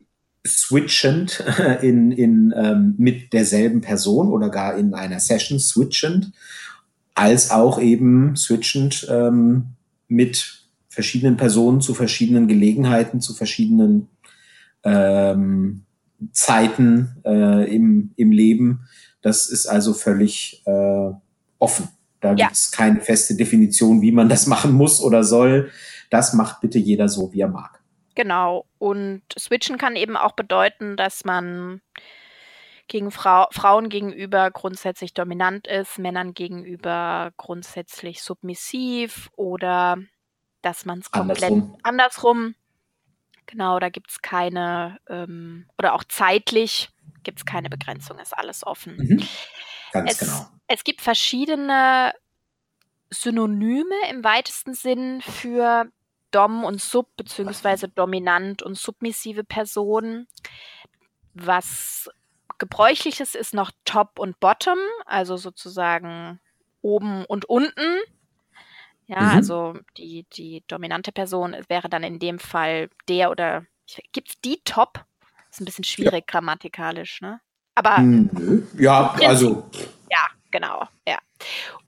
switchend 0.46 1.42
in, 1.82 2.12
in, 2.12 2.54
ähm, 2.56 2.94
mit 2.98 3.32
derselben 3.32 3.80
Person 3.80 4.28
oder 4.28 4.48
gar 4.48 4.76
in 4.76 4.94
einer 4.94 5.20
Session 5.20 5.58
switchend, 5.58 6.32
als 7.14 7.50
auch 7.50 7.80
eben 7.80 8.36
switchend 8.36 9.06
ähm, 9.10 9.66
mit 10.08 10.62
verschiedenen 10.88 11.36
Personen 11.36 11.80
zu 11.80 11.94
verschiedenen 11.94 12.48
Gelegenheiten, 12.48 13.20
zu 13.20 13.34
verschiedenen 13.34 14.08
ähm, 14.84 15.82
Zeiten 16.32 17.16
äh, 17.24 17.74
im, 17.74 18.12
im 18.16 18.32
Leben. 18.32 18.86
Das 19.20 19.46
ist 19.46 19.66
also 19.66 19.92
völlig 19.92 20.62
äh, 20.66 21.10
offen. 21.58 21.88
Da 22.20 22.30
ja. 22.30 22.46
gibt 22.46 22.52
es 22.52 22.70
keine 22.70 23.00
feste 23.00 23.34
Definition, 23.34 24.00
wie 24.00 24.12
man 24.12 24.28
das 24.28 24.46
machen 24.46 24.72
muss 24.72 25.00
oder 25.00 25.24
soll. 25.24 25.70
Das 26.10 26.32
macht 26.32 26.60
bitte 26.60 26.78
jeder 26.78 27.08
so, 27.08 27.32
wie 27.32 27.40
er 27.40 27.48
mag. 27.48 27.80
Genau. 28.14 28.66
Und 28.78 29.22
switchen 29.38 29.78
kann 29.78 29.94
eben 29.96 30.16
auch 30.16 30.32
bedeuten, 30.32 30.96
dass 30.96 31.24
man 31.24 31.82
gegen 32.88 33.10
Frau, 33.10 33.46
Frauen 33.50 33.88
gegenüber 33.88 34.50
grundsätzlich 34.50 35.12
dominant 35.12 35.66
ist, 35.66 35.98
Männern 35.98 36.34
gegenüber 36.34 37.32
grundsätzlich 37.36 38.22
submissiv 38.22 39.28
oder 39.36 39.98
dass 40.62 40.84
man 40.84 41.00
es 41.00 41.10
komplett 41.10 41.44
andersrum. 41.44 41.78
andersrum. 41.82 42.54
Genau, 43.46 43.78
da 43.78 43.88
gibt 43.90 44.10
es 44.10 44.22
keine, 44.22 44.98
ähm, 45.08 45.68
oder 45.78 45.94
auch 45.94 46.04
zeitlich 46.04 46.90
gibt 47.22 47.38
es 47.38 47.44
keine 47.44 47.68
Begrenzung, 47.68 48.18
ist 48.18 48.36
alles 48.36 48.66
offen. 48.66 48.96
Mhm. 48.96 49.28
Ganz 49.92 50.12
es, 50.12 50.18
genau. 50.18 50.46
Es 50.66 50.84
gibt 50.84 51.00
verschiedene 51.00 52.12
Synonyme 53.10 53.94
im 54.10 54.24
weitesten 54.24 54.74
Sinn 54.74 55.20
für 55.22 55.86
Dom 56.30 56.64
und 56.64 56.80
Sub, 56.80 57.08
beziehungsweise 57.16 57.88
dominant 57.88 58.62
und 58.62 58.76
submissive 58.76 59.44
Personen. 59.44 60.26
Was 61.34 62.10
gebräuchliches 62.58 63.34
ist 63.34 63.54
noch 63.54 63.70
Top 63.84 64.18
und 64.18 64.40
Bottom, 64.40 64.78
also 65.04 65.36
sozusagen 65.36 66.40
oben 66.82 67.24
und 67.24 67.44
unten. 67.46 67.98
Ja, 69.06 69.20
mhm. 69.20 69.30
also 69.30 69.78
die, 69.96 70.26
die 70.32 70.64
dominante 70.66 71.12
Person 71.12 71.56
wäre 71.68 71.88
dann 71.88 72.02
in 72.02 72.18
dem 72.18 72.38
Fall 72.38 72.90
der 73.08 73.30
oder 73.30 73.64
gibt 74.12 74.28
es 74.28 74.40
die 74.40 74.60
Top? 74.64 75.04
Ist 75.50 75.60
ein 75.60 75.64
bisschen 75.64 75.84
schwierig 75.84 76.24
ja. 76.26 76.32
grammatikalisch, 76.32 77.20
ne? 77.20 77.40
Aber 77.74 77.98
mhm. 77.98 78.66
ja, 78.78 79.14
also 79.22 79.70
ja, 80.10 80.26
genau, 80.50 80.88
ja. 81.06 81.18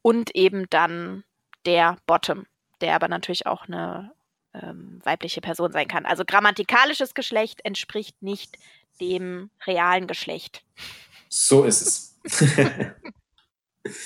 Und 0.02 0.34
eben 0.34 0.66
dann 0.70 1.24
der 1.64 1.96
Bottom, 2.06 2.46
der 2.80 2.94
aber 2.94 3.08
natürlich 3.08 3.46
auch 3.46 3.66
eine 3.66 4.12
ähm, 4.62 5.00
weibliche 5.04 5.40
Person 5.40 5.72
sein 5.72 5.88
kann. 5.88 6.06
Also 6.06 6.24
grammatikalisches 6.24 7.14
Geschlecht 7.14 7.64
entspricht 7.64 8.22
nicht 8.22 8.58
dem 9.00 9.50
realen 9.66 10.06
Geschlecht. 10.06 10.64
So 11.28 11.64
ist 11.64 11.82
es. 12.24 12.54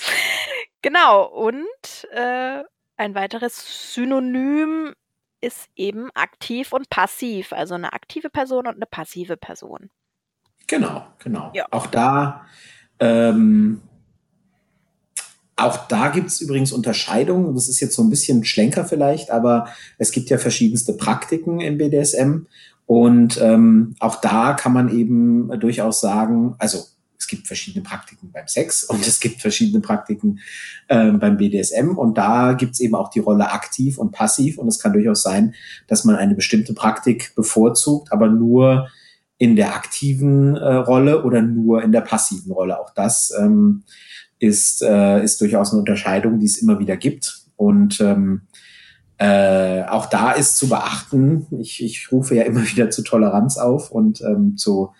genau, 0.83 1.25
und 1.25 1.67
äh, 2.13 2.63
ein 2.97 3.15
weiteres 3.15 3.95
Synonym 3.95 4.95
ist 5.41 5.69
eben 5.75 6.11
aktiv 6.15 6.73
und 6.73 6.89
passiv, 6.89 7.53
also 7.53 7.75
eine 7.75 7.93
aktive 7.93 8.31
Person 8.31 8.67
und 8.67 8.77
eine 8.77 8.87
passive 8.87 9.37
Person. 9.37 9.91
Genau, 10.69 11.07
genau. 11.19 11.51
Ja. 11.55 11.67
Auch 11.71 11.87
da 11.87 12.47
ähm, 13.01 13.83
auch 15.57 15.87
da 15.89 16.09
gibt 16.09 16.29
es 16.29 16.41
übrigens 16.41 16.73
Unterscheidungen. 16.73 17.55
Das 17.55 17.69
ist 17.69 17.81
jetzt 17.81 17.95
so 17.95 18.03
ein 18.03 18.11
bisschen 18.11 18.45
Schlenker 18.45 18.85
vielleicht, 18.85 19.31
aber 19.31 19.69
es 19.99 20.11
gibt 20.11 20.31
ja 20.31 20.39
verschiedenste 20.39 20.95
Praktiken 20.95 21.61
im 21.61 21.79
BDSM. 21.79 22.47
Und 22.87 23.41
ähm, 23.41 23.95
auch 24.01 24.21
da 24.21 24.55
kann 24.55 24.73
man 24.73 24.89
eben 24.89 25.49
durchaus 25.61 26.01
sagen, 26.01 26.55
also 26.59 26.85
es 27.19 27.29
gibt 27.29 27.47
verschiedene 27.47 27.85
Praktiken 27.85 28.33
beim 28.33 28.49
Sex 28.49 28.83
und 28.83 29.07
es 29.07 29.21
gibt 29.21 29.41
verschiedene 29.41 29.81
Praktiken 29.81 30.41
äh, 30.89 31.13
beim 31.13 31.37
BDSM. 31.37 31.97
Und 31.97 32.19
da 32.19 32.55
gibt 32.55 32.73
es 32.73 32.81
eben 32.81 32.97
auch 32.97 33.11
die 33.11 33.21
Rolle 33.21 33.53
aktiv 33.53 33.99
und 33.99 34.11
passiv. 34.11 34.59
Und 34.59 34.67
es 34.67 34.81
kann 34.81 34.93
durchaus 34.93 35.23
sein, 35.23 35.55
dass 35.87 36.05
man 36.05 36.17
eine 36.17 36.35
bestimmte 36.35 36.75
Praktik 36.75 37.35
bevorzugt, 37.37 38.11
aber 38.11 38.29
nur 38.29 38.89
in 39.39 39.57
der 39.57 39.75
aktiven 39.75 40.57
äh, 40.57 40.75
Rolle 40.75 41.25
oder 41.25 41.43
nur 41.43 41.83
in 41.83 41.93
der 41.93 42.01
passiven 42.01 42.53
Rolle. 42.53 42.81
Auch 42.81 42.91
das 42.95 43.33
ähm, 43.39 43.85
ist, 44.43 44.83
äh, 44.83 45.23
ist 45.23 45.41
durchaus 45.41 45.71
eine 45.71 45.79
Unterscheidung, 45.79 46.41
die 46.41 46.47
es 46.47 46.59
immer 46.59 46.81
wieder 46.81 46.97
gibt. 46.97 47.43
Und 47.55 48.01
ähm, 48.01 48.43
äh, 49.19 49.85
auch 49.85 50.07
da 50.07 50.33
ist 50.33 50.57
zu 50.57 50.69
beachten, 50.69 51.47
ich, 51.61 51.83
ich 51.83 52.11
rufe 52.11 52.35
ja 52.35 52.43
immer 52.43 52.63
wieder 52.69 52.91
zu 52.91 53.03
Toleranz 53.03 53.57
auf 53.57 53.93
und 53.93 54.21
ähm, 54.23 54.57
zu 54.57 54.91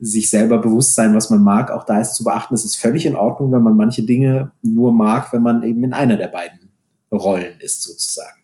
sich 0.00 0.28
selber 0.28 0.58
bewusst 0.58 0.96
sein, 0.96 1.14
was 1.14 1.30
man 1.30 1.42
mag. 1.42 1.70
Auch 1.70 1.84
da 1.84 2.00
ist 2.00 2.14
zu 2.14 2.24
beachten, 2.24 2.54
es 2.54 2.64
ist 2.64 2.76
völlig 2.76 3.06
in 3.06 3.14
Ordnung, 3.14 3.52
wenn 3.52 3.62
man 3.62 3.76
manche 3.76 4.02
Dinge 4.02 4.50
nur 4.62 4.92
mag, 4.92 5.32
wenn 5.32 5.42
man 5.42 5.62
eben 5.62 5.84
in 5.84 5.92
einer 5.92 6.16
der 6.16 6.28
beiden 6.28 6.70
Rollen 7.12 7.60
ist, 7.60 7.82
sozusagen. 7.82 8.39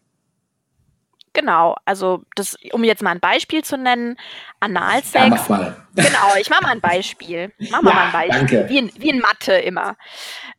Genau, 1.37 1.77
also 1.85 2.23
das, 2.35 2.57
um 2.73 2.83
jetzt 2.83 3.03
mal 3.03 3.11
ein 3.11 3.21
Beispiel 3.21 3.63
zu 3.63 3.77
nennen, 3.77 4.17
Analsex. 4.59 5.13
Ja, 5.13 5.29
mach 5.29 5.49
mal. 5.51 5.77
Genau, 5.95 6.35
ich 6.41 6.49
mache 6.49 6.63
mal 6.63 6.71
ein 6.71 6.81
Beispiel. 6.81 7.53
Mach 7.71 7.83
mal, 7.83 7.91
ja, 7.91 7.95
mal 7.95 8.07
ein 8.07 8.13
Beispiel. 8.13 8.39
Danke. 8.39 8.69
Wie, 8.71 8.79
in, 8.79 8.91
wie 8.97 9.11
in 9.11 9.19
Mathe 9.19 9.53
immer. 9.53 9.97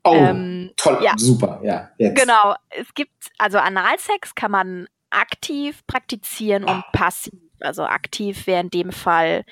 Oh, 0.03 0.13
ähm, 0.13 0.71
toll, 0.77 0.99
ja. 1.01 1.13
super, 1.17 1.59
ja. 1.63 1.89
Jetzt. 1.97 2.21
Genau, 2.21 2.53
es 2.69 2.93
gibt, 2.93 3.11
also 3.39 3.57
Analsex 3.57 4.35
kann 4.35 4.51
man 4.51 4.87
aktiv 5.09 5.81
praktizieren 5.87 6.63
und 6.63 6.83
passiv. 6.91 7.33
Also 7.59 7.83
aktiv 7.83 8.45
wäre 8.45 8.61
in 8.61 8.69
dem 8.69 8.91
Fall, 8.91 9.45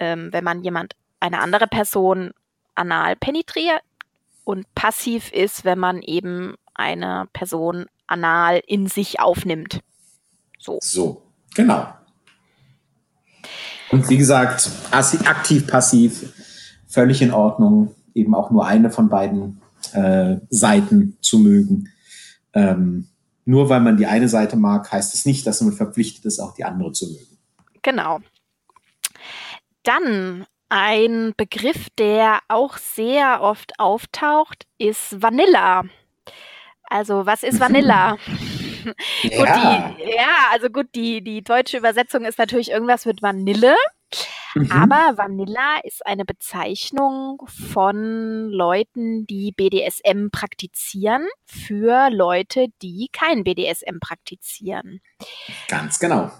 ähm, 0.00 0.32
wenn 0.32 0.42
man 0.42 0.64
jemand, 0.64 0.96
eine 1.20 1.38
andere 1.38 1.68
Person 1.68 2.32
anal 2.74 3.14
penetriert 3.14 3.82
und 4.42 4.66
passiv 4.74 5.30
ist, 5.30 5.64
wenn 5.64 5.78
man 5.78 6.02
eben 6.02 6.56
eine 6.74 7.28
Person 7.32 7.86
anal 8.08 8.60
in 8.66 8.88
sich 8.88 9.20
aufnimmt. 9.20 9.78
So. 10.64 10.78
So, 10.80 11.22
genau. 11.54 11.86
Und 13.90 14.08
wie 14.08 14.16
gesagt, 14.16 14.70
aktiv, 14.90 15.66
passiv, 15.66 16.32
völlig 16.86 17.20
in 17.20 17.32
Ordnung, 17.32 17.94
eben 18.14 18.34
auch 18.34 18.50
nur 18.50 18.66
eine 18.66 18.90
von 18.90 19.10
beiden 19.10 19.60
äh, 19.92 20.36
Seiten 20.48 21.18
zu 21.20 21.38
mögen. 21.38 21.90
Ähm, 22.54 23.08
nur 23.44 23.68
weil 23.68 23.80
man 23.80 23.98
die 23.98 24.06
eine 24.06 24.28
Seite 24.28 24.56
mag, 24.56 24.90
heißt 24.90 25.12
es 25.12 25.26
nicht, 25.26 25.46
dass 25.46 25.60
man 25.60 25.74
verpflichtet 25.74 26.24
ist, 26.24 26.40
auch 26.40 26.54
die 26.54 26.64
andere 26.64 26.92
zu 26.92 27.08
mögen. 27.08 27.38
Genau. 27.82 28.20
Dann 29.82 30.46
ein 30.70 31.34
Begriff, 31.36 31.88
der 31.98 32.38
auch 32.48 32.78
sehr 32.78 33.42
oft 33.42 33.78
auftaucht, 33.78 34.64
ist 34.78 35.20
Vanilla. 35.20 35.82
Also, 36.84 37.26
was 37.26 37.42
ist 37.42 37.60
Vanilla? 37.60 38.16
Ja. 39.22 39.38
gut, 39.38 39.48
die, 39.48 40.16
ja, 40.16 40.48
also 40.52 40.68
gut, 40.68 40.88
die, 40.94 41.22
die 41.22 41.42
deutsche 41.42 41.78
Übersetzung 41.78 42.24
ist 42.24 42.38
natürlich 42.38 42.70
irgendwas 42.70 43.06
mit 43.06 43.22
Vanille. 43.22 43.74
Mhm. 44.54 44.70
Aber 44.70 45.16
Vanilla 45.16 45.80
ist 45.82 46.06
eine 46.06 46.24
Bezeichnung 46.24 47.42
von 47.48 48.48
Leuten, 48.50 49.26
die 49.26 49.52
BDSM 49.52 50.28
praktizieren, 50.30 51.26
für 51.44 52.10
Leute, 52.10 52.68
die 52.82 53.08
kein 53.12 53.44
BDSM 53.44 53.98
praktizieren. 54.00 55.00
Ganz 55.68 55.98
genau. 55.98 56.30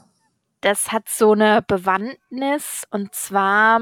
Das 0.61 0.93
hat 0.93 1.09
so 1.09 1.33
eine 1.33 1.63
Bewandtnis 1.63 2.87
und 2.91 3.15
zwar 3.15 3.81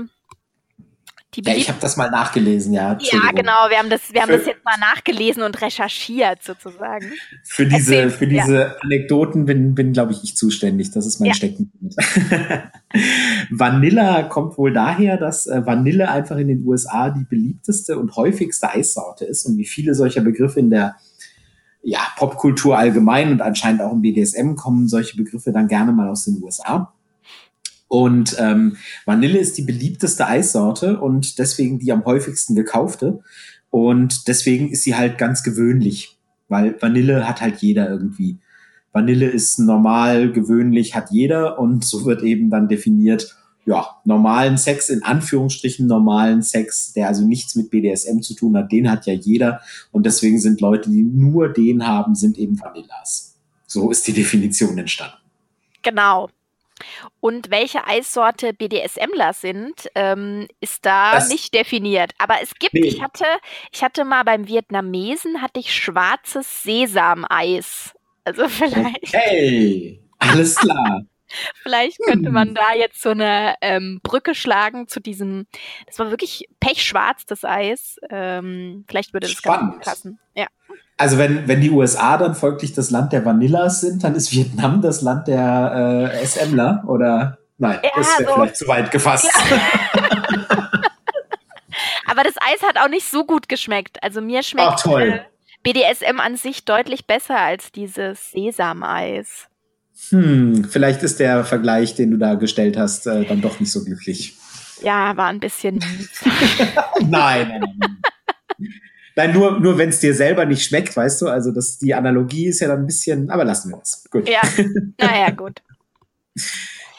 ja, 1.34 1.54
ich 1.54 1.68
habe 1.68 1.78
das 1.80 1.96
mal 1.96 2.10
nachgelesen, 2.10 2.74
ja. 2.74 2.98
Ja, 3.00 3.30
genau, 3.34 3.68
wir 3.70 3.78
haben 3.78 3.88
das, 3.88 4.12
wir 4.12 4.20
haben 4.20 4.32
das 4.32 4.44
jetzt 4.44 4.64
mal 4.64 4.78
nachgelesen 4.78 5.42
und 5.42 5.60
recherchiert 5.62 6.42
sozusagen. 6.42 7.12
Für 7.42 7.64
diese, 7.64 7.96
Erzähl, 7.96 8.10
für 8.10 8.26
diese 8.26 8.54
ja. 8.54 8.74
Anekdoten 8.82 9.46
bin, 9.46 9.74
bin 9.74 9.92
glaube 9.94 10.12
ich, 10.12 10.22
ich 10.24 10.36
zuständig. 10.36 10.90
Das 10.90 11.06
ist 11.06 11.20
mein 11.20 11.28
ja. 11.28 11.34
Steckenpferd. 11.34 12.72
Vanilla 13.50 14.24
kommt 14.24 14.58
wohl 14.58 14.72
daher, 14.72 15.16
dass 15.16 15.46
äh, 15.46 15.64
Vanille 15.64 16.10
einfach 16.10 16.36
in 16.36 16.48
den 16.48 16.66
USA 16.66 17.08
die 17.10 17.24
beliebteste 17.24 17.98
und 17.98 18.14
häufigste 18.16 18.68
Eissorte 18.70 19.24
ist 19.24 19.46
und 19.46 19.56
wie 19.56 19.66
viele 19.66 19.94
solcher 19.94 20.20
Begriffe 20.20 20.60
in 20.60 20.70
der 20.70 20.96
ja, 21.82 22.00
Popkultur 22.16 22.78
allgemein 22.78 23.32
und 23.32 23.40
anscheinend 23.40 23.80
auch 23.82 23.92
im 23.92 24.02
BDSM 24.02 24.54
kommen 24.54 24.86
solche 24.86 25.16
Begriffe 25.16 25.50
dann 25.50 25.66
gerne 25.66 25.92
mal 25.92 26.08
aus 26.08 26.24
den 26.24 26.42
USA. 26.42 26.92
Und 27.92 28.36
ähm, 28.38 28.78
Vanille 29.04 29.38
ist 29.38 29.58
die 29.58 29.64
beliebteste 29.64 30.26
Eissorte 30.26 30.98
und 30.98 31.38
deswegen 31.38 31.78
die 31.78 31.92
am 31.92 32.06
häufigsten 32.06 32.54
gekaufte. 32.54 33.20
Und 33.68 34.28
deswegen 34.28 34.70
ist 34.70 34.84
sie 34.84 34.94
halt 34.94 35.18
ganz 35.18 35.42
gewöhnlich, 35.42 36.16
weil 36.48 36.74
Vanille 36.80 37.28
hat 37.28 37.42
halt 37.42 37.58
jeder 37.58 37.90
irgendwie. 37.90 38.38
Vanille 38.92 39.28
ist 39.28 39.58
normal, 39.58 40.32
gewöhnlich, 40.32 40.94
hat 40.94 41.10
jeder 41.10 41.58
und 41.58 41.84
so 41.84 42.06
wird 42.06 42.22
eben 42.22 42.48
dann 42.48 42.66
definiert, 42.66 43.36
ja, 43.66 43.86
normalen 44.06 44.56
Sex, 44.56 44.88
in 44.88 45.02
Anführungsstrichen 45.02 45.86
normalen 45.86 46.40
Sex, 46.40 46.94
der 46.94 47.08
also 47.08 47.26
nichts 47.26 47.56
mit 47.56 47.70
BDSM 47.70 48.20
zu 48.20 48.32
tun 48.32 48.56
hat, 48.56 48.72
den 48.72 48.90
hat 48.90 49.04
ja 49.04 49.12
jeder. 49.12 49.60
Und 49.90 50.06
deswegen 50.06 50.40
sind 50.40 50.62
Leute, 50.62 50.88
die 50.88 51.02
nur 51.02 51.50
den 51.50 51.86
haben, 51.86 52.14
sind 52.14 52.38
eben 52.38 52.58
Vanillas. 52.58 53.36
So 53.66 53.90
ist 53.90 54.08
die 54.08 54.14
Definition 54.14 54.78
entstanden. 54.78 55.18
Genau. 55.82 56.30
Und 57.20 57.50
welche 57.50 57.86
Eissorte 57.86 58.52
BDSMler 58.52 59.32
sind, 59.32 59.90
ähm, 59.94 60.48
ist 60.60 60.84
da 60.84 61.12
das 61.12 61.28
nicht 61.28 61.54
definiert. 61.54 62.12
Aber 62.18 62.36
es 62.42 62.54
gibt, 62.54 62.74
nee. 62.74 62.86
ich 62.86 63.02
hatte, 63.02 63.24
ich 63.72 63.82
hatte 63.82 64.04
mal 64.04 64.24
beim 64.24 64.48
Vietnamesen 64.48 65.42
hatte 65.42 65.60
ich 65.60 65.74
schwarzes 65.74 66.62
Sesameis. 66.62 67.92
Also 68.24 68.48
vielleicht. 68.48 69.12
Hey, 69.12 70.00
alles 70.18 70.56
klar. 70.56 71.02
Vielleicht 71.62 71.98
könnte 72.04 72.30
man 72.30 72.48
hm. 72.48 72.54
da 72.54 72.74
jetzt 72.76 73.00
so 73.02 73.10
eine 73.10 73.54
ähm, 73.60 74.00
Brücke 74.02 74.34
schlagen 74.34 74.88
zu 74.88 75.00
diesem, 75.00 75.46
das 75.86 75.98
war 75.98 76.10
wirklich 76.10 76.48
pechschwarz, 76.60 77.26
das 77.26 77.44
Eis. 77.44 77.96
Ähm, 78.10 78.84
vielleicht 78.88 79.12
würde 79.12 79.26
das 79.26 79.36
Spannend. 79.36 79.60
ganz 79.60 79.74
gut 79.74 79.84
passen. 79.84 80.18
Ja. 80.34 80.46
Also 80.96 81.18
wenn, 81.18 81.48
wenn 81.48 81.60
die 81.60 81.70
USA 81.70 82.16
dann 82.16 82.34
folglich 82.34 82.74
das 82.74 82.90
Land 82.90 83.12
der 83.12 83.24
Vanillas 83.24 83.80
sind, 83.80 84.04
dann 84.04 84.14
ist 84.14 84.32
Vietnam 84.32 84.82
das 84.82 85.02
Land 85.02 85.28
der 85.28 86.10
äh, 86.12 86.24
SMler 86.26 86.84
oder 86.86 87.38
nein, 87.58 87.80
ja, 87.82 87.90
das 87.96 88.18
wäre 88.18 88.28
so, 88.28 88.34
vielleicht 88.34 88.56
zu 88.56 88.68
weit 88.68 88.90
gefasst. 88.90 89.30
Aber 92.06 92.24
das 92.24 92.34
Eis 92.36 92.62
hat 92.62 92.78
auch 92.78 92.88
nicht 92.88 93.06
so 93.06 93.24
gut 93.24 93.48
geschmeckt. 93.48 94.02
Also 94.02 94.20
mir 94.20 94.42
schmeckt 94.42 94.84
äh, 94.86 95.20
BDSM 95.62 96.20
an 96.20 96.36
sich 96.36 96.64
deutlich 96.64 97.06
besser 97.06 97.38
als 97.38 97.72
dieses 97.72 98.32
Sesameis. 98.32 99.48
Hm, 100.10 100.64
vielleicht 100.68 101.02
ist 101.02 101.20
der 101.20 101.44
Vergleich, 101.44 101.94
den 101.94 102.10
du 102.10 102.16
da 102.16 102.34
gestellt 102.34 102.76
hast, 102.76 103.06
äh, 103.06 103.24
dann 103.24 103.40
doch 103.40 103.60
nicht 103.60 103.72
so 103.72 103.84
glücklich. 103.84 104.36
Ja, 104.82 105.16
war 105.16 105.28
ein 105.28 105.40
bisschen. 105.40 105.76
nein, 107.00 107.48
nein, 107.48 107.74
nein. 107.78 108.02
Nein, 109.14 109.32
nur, 109.32 109.60
nur 109.60 109.76
wenn 109.78 109.90
es 109.90 110.00
dir 110.00 110.14
selber 110.14 110.46
nicht 110.46 110.64
schmeckt, 110.64 110.96
weißt 110.96 111.22
du, 111.22 111.28
also 111.28 111.52
das, 111.52 111.78
die 111.78 111.94
Analogie 111.94 112.46
ist 112.46 112.60
ja 112.60 112.68
dann 112.68 112.80
ein 112.80 112.86
bisschen, 112.86 113.30
aber 113.30 113.44
lassen 113.44 113.70
wir 113.70 113.78
das. 113.78 114.04
Gut. 114.10 114.28
Ja, 114.28 114.40
naja, 114.98 115.30
gut. 115.30 115.60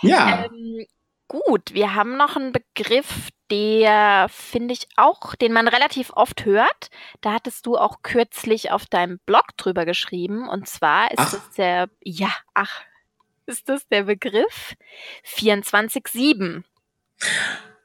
ja. 0.01 0.45
Ähm, 0.45 0.85
gut, 1.27 1.73
wir 1.73 1.95
haben 1.95 2.15
noch 2.15 2.35
einen 2.35 2.51
Begriff, 2.51 3.29
der 3.49 4.27
finde 4.29 4.73
ich 4.73 4.87
auch, 4.95 5.35
den 5.35 5.53
man 5.53 5.67
relativ 5.67 6.11
oft 6.13 6.45
hört. 6.45 6.89
Da 7.21 7.33
hattest 7.33 7.65
du 7.65 7.77
auch 7.77 8.03
kürzlich 8.03 8.71
auf 8.71 8.85
deinem 8.85 9.19
Blog 9.25 9.57
drüber 9.57 9.85
geschrieben. 9.85 10.47
Und 10.47 10.67
zwar 10.67 11.11
ist 11.11 11.19
ach. 11.19 11.33
es 11.33 11.55
der, 11.55 11.89
ja, 12.03 12.29
ach, 12.53 12.81
ist 13.45 13.69
das 13.69 13.88
der 13.88 14.03
Begriff 14.03 14.73
24-7. 15.36 16.63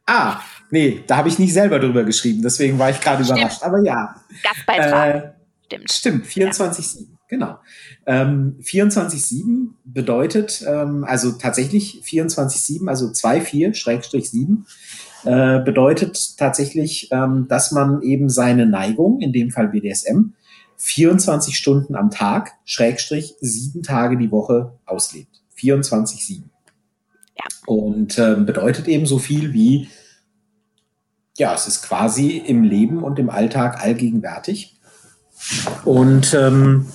Ah, 0.06 0.40
nee, 0.70 1.04
da 1.06 1.18
habe 1.18 1.28
ich 1.28 1.38
nicht 1.38 1.52
selber 1.52 1.78
drüber 1.78 2.04
geschrieben, 2.04 2.42
deswegen 2.42 2.78
war 2.78 2.90
ich 2.90 3.00
gerade 3.00 3.22
überrascht. 3.22 3.62
Aber 3.62 3.82
ja. 3.84 4.16
Gastbeitrag. 4.42 5.14
Äh, 5.14 5.32
stimmt. 5.66 5.92
Stimmt, 5.92 6.26
24-7, 6.26 7.00
ja. 7.00 7.06
genau. 7.28 7.58
Ähm, 8.06 8.56
24-7 8.62 9.72
bedeutet, 9.84 10.64
ähm, 10.66 11.04
also 11.04 11.32
tatsächlich 11.32 12.02
24-7, 12.06 12.88
also 12.88 13.06
2-4-7, 13.08 14.64
äh, 15.24 15.60
bedeutet 15.60 16.38
tatsächlich, 16.38 17.10
ähm, 17.12 17.46
dass 17.48 17.72
man 17.72 18.00
eben 18.02 18.30
seine 18.30 18.66
Neigung, 18.66 19.20
in 19.20 19.32
dem 19.32 19.50
Fall 19.50 19.68
BDSM, 19.68 20.32
24 20.76 21.56
Stunden 21.56 21.96
am 21.96 22.10
Tag, 22.10 22.52
Schrägstrich, 22.64 23.34
sieben 23.40 23.82
Tage 23.82 24.16
die 24.16 24.30
Woche 24.30 24.78
auslebt. 24.86 25.37
24-7. 25.58 26.42
Ja. 27.36 27.44
Und 27.66 28.18
äh, 28.18 28.36
bedeutet 28.36 28.88
eben 28.88 29.06
so 29.06 29.18
viel 29.18 29.52
wie, 29.52 29.88
ja, 31.36 31.54
es 31.54 31.66
ist 31.66 31.82
quasi 31.82 32.36
im 32.38 32.62
Leben 32.64 33.02
und 33.02 33.18
im 33.18 33.30
Alltag 33.30 33.82
allgegenwärtig 33.82 34.78
und 35.84 36.34
ähm, 36.34 36.86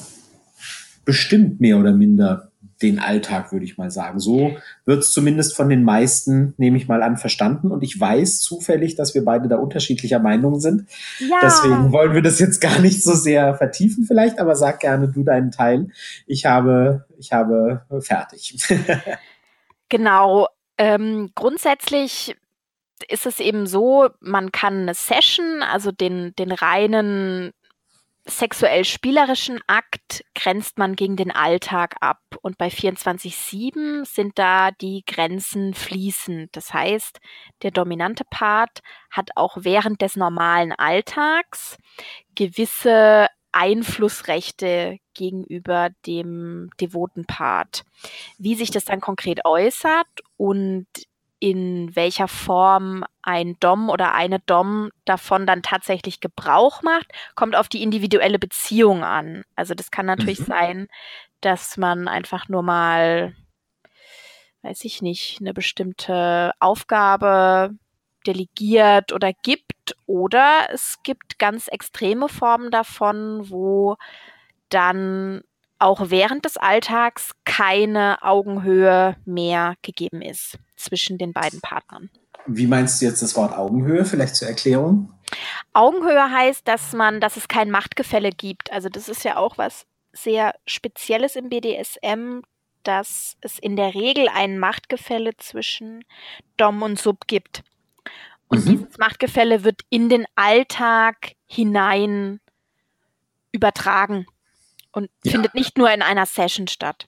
bestimmt 1.05 1.61
mehr 1.61 1.77
oder 1.77 1.93
minder 1.93 2.51
den 2.81 2.99
Alltag, 2.99 3.51
würde 3.51 3.65
ich 3.65 3.77
mal 3.77 3.91
sagen. 3.91 4.19
So 4.19 4.57
wird 4.85 4.99
es 4.99 5.11
zumindest 5.11 5.55
von 5.55 5.69
den 5.69 5.83
meisten, 5.83 6.53
nehme 6.57 6.77
ich 6.77 6.87
mal 6.87 7.03
an, 7.03 7.17
verstanden. 7.17 7.71
Und 7.71 7.83
ich 7.83 7.99
weiß 7.99 8.41
zufällig, 8.41 8.95
dass 8.95 9.13
wir 9.13 9.23
beide 9.23 9.47
da 9.47 9.57
unterschiedlicher 9.57 10.19
Meinung 10.19 10.59
sind. 10.59 10.89
Ja. 11.19 11.39
Deswegen 11.41 11.91
wollen 11.91 12.13
wir 12.13 12.21
das 12.21 12.39
jetzt 12.39 12.59
gar 12.59 12.79
nicht 12.79 13.03
so 13.03 13.13
sehr 13.13 13.55
vertiefen 13.55 14.05
vielleicht, 14.05 14.39
aber 14.39 14.55
sag 14.55 14.79
gerne 14.79 15.07
du 15.07 15.23
deinen 15.23 15.51
Teil. 15.51 15.89
Ich 16.27 16.45
habe, 16.45 17.05
ich 17.17 17.31
habe 17.31 17.81
fertig. 18.01 18.57
Genau. 19.89 20.47
Ähm, 20.79 21.29
grundsätzlich 21.35 22.35
ist 23.07 23.27
es 23.27 23.39
eben 23.39 23.67
so, 23.67 24.09
man 24.21 24.51
kann 24.51 24.81
eine 24.81 24.95
Session, 24.95 25.61
also 25.61 25.91
den, 25.91 26.33
den 26.35 26.51
reinen 26.51 27.51
sexuell 28.25 28.85
spielerischen 28.85 29.59
Akt 29.67 30.23
grenzt 30.35 30.77
man 30.77 30.95
gegen 30.95 31.15
den 31.15 31.31
Alltag 31.31 31.95
ab. 31.99 32.19
Und 32.41 32.57
bei 32.57 32.67
24-7 32.67 34.05
sind 34.05 34.39
da 34.39 34.71
die 34.71 35.03
Grenzen 35.05 35.73
fließend. 35.73 36.55
Das 36.55 36.73
heißt, 36.73 37.19
der 37.61 37.71
dominante 37.71 38.23
Part 38.29 38.79
hat 39.11 39.31
auch 39.35 39.57
während 39.61 40.01
des 40.01 40.15
normalen 40.15 40.71
Alltags 40.71 41.77
gewisse 42.35 43.27
Einflussrechte 43.51 44.97
gegenüber 45.13 45.89
dem 46.07 46.69
devoten 46.81 47.25
Part. 47.25 47.83
Wie 48.37 48.55
sich 48.55 48.71
das 48.71 48.85
dann 48.85 48.99
konkret 48.99 49.45
äußert 49.45 50.07
und 50.37 50.87
in 51.43 51.93
welcher 51.93 52.29
Form 52.29 53.03
ein 53.21 53.57
Dom 53.59 53.89
oder 53.89 54.13
eine 54.13 54.39
Dom 54.39 54.91
davon 55.03 55.45
dann 55.45 55.61
tatsächlich 55.61 56.21
Gebrauch 56.21 56.83
macht, 56.83 57.07
kommt 57.35 57.57
auf 57.57 57.67
die 57.67 57.83
individuelle 57.83 58.39
Beziehung 58.39 59.03
an. 59.03 59.43
Also 59.57 59.73
das 59.73 59.91
kann 59.91 60.05
natürlich 60.05 60.39
mhm. 60.39 60.45
sein, 60.45 60.87
dass 61.41 61.75
man 61.75 62.07
einfach 62.07 62.47
nur 62.47 62.63
mal, 62.63 63.35
weiß 64.61 64.85
ich 64.85 65.01
nicht, 65.01 65.41
eine 65.41 65.53
bestimmte 65.53 66.53
Aufgabe 66.61 67.71
delegiert 68.25 69.11
oder 69.11 69.33
gibt. 69.33 69.97
Oder 70.05 70.69
es 70.71 70.99
gibt 71.03 71.39
ganz 71.39 71.67
extreme 71.67 72.29
Formen 72.29 72.71
davon, 72.71 73.49
wo 73.49 73.97
dann 74.69 75.41
auch 75.77 76.09
während 76.09 76.45
des 76.45 76.55
Alltags 76.55 77.31
keine 77.43 78.19
Augenhöhe 78.21 79.17
mehr 79.25 79.75
gegeben 79.81 80.21
ist 80.21 80.57
zwischen 80.83 81.17
den 81.17 81.33
beiden 81.33 81.61
Partnern. 81.61 82.09
Wie 82.45 82.67
meinst 82.67 83.01
du 83.01 83.05
jetzt 83.05 83.21
das 83.21 83.35
Wort 83.35 83.57
Augenhöhe? 83.57 84.05
Vielleicht 84.05 84.35
zur 84.35 84.47
Erklärung? 84.47 85.13
Augenhöhe 85.71 86.29
heißt, 86.29 86.67
dass 86.67 86.93
man, 86.93 87.21
dass 87.21 87.37
es 87.37 87.47
kein 87.47 87.71
Machtgefälle 87.71 88.31
gibt. 88.31 88.71
Also 88.71 88.89
das 88.89 89.07
ist 89.07 89.23
ja 89.23 89.37
auch 89.37 89.57
was, 89.57 89.85
sehr 90.11 90.53
Spezielles 90.67 91.35
im 91.35 91.49
BDSM, 91.49 92.41
dass 92.83 93.37
es 93.41 93.59
in 93.59 93.75
der 93.75 93.93
Regel 93.95 94.27
ein 94.27 94.59
Machtgefälle 94.59 95.31
zwischen 95.37 96.03
Dom 96.57 96.81
und 96.81 96.99
Sub 96.99 97.27
gibt. 97.27 97.63
Und 98.47 98.65
mhm. 98.65 98.69
dieses 98.69 98.97
Machtgefälle 98.97 99.63
wird 99.63 99.81
in 99.89 100.09
den 100.09 100.25
Alltag 100.35 101.33
hinein 101.47 102.39
übertragen 103.51 104.25
und 104.91 105.09
ja. 105.23 105.31
findet 105.31 105.55
nicht 105.55 105.77
nur 105.77 105.91
in 105.91 106.01
einer 106.01 106.25
Session 106.25 106.67
statt. 106.67 107.07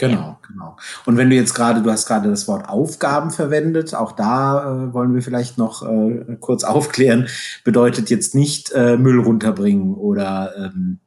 Genau, 0.00 0.38
genau. 0.48 0.78
Und 1.04 1.18
wenn 1.18 1.28
du 1.28 1.36
jetzt 1.36 1.52
gerade, 1.52 1.82
du 1.82 1.90
hast 1.90 2.06
gerade 2.06 2.30
das 2.30 2.48
Wort 2.48 2.70
Aufgaben 2.70 3.30
verwendet, 3.30 3.94
auch 3.94 4.12
da 4.12 4.62
äh, 4.62 4.94
wollen 4.94 5.14
wir 5.14 5.20
vielleicht 5.20 5.58
noch 5.58 5.82
äh, 5.82 6.36
kurz 6.40 6.64
aufklären, 6.64 7.28
bedeutet 7.64 8.08
jetzt 8.08 8.34
nicht 8.34 8.72
äh, 8.72 8.96
Müll 8.96 9.20
runterbringen 9.20 9.94
oder 9.94 10.54
ähm, 10.56 11.00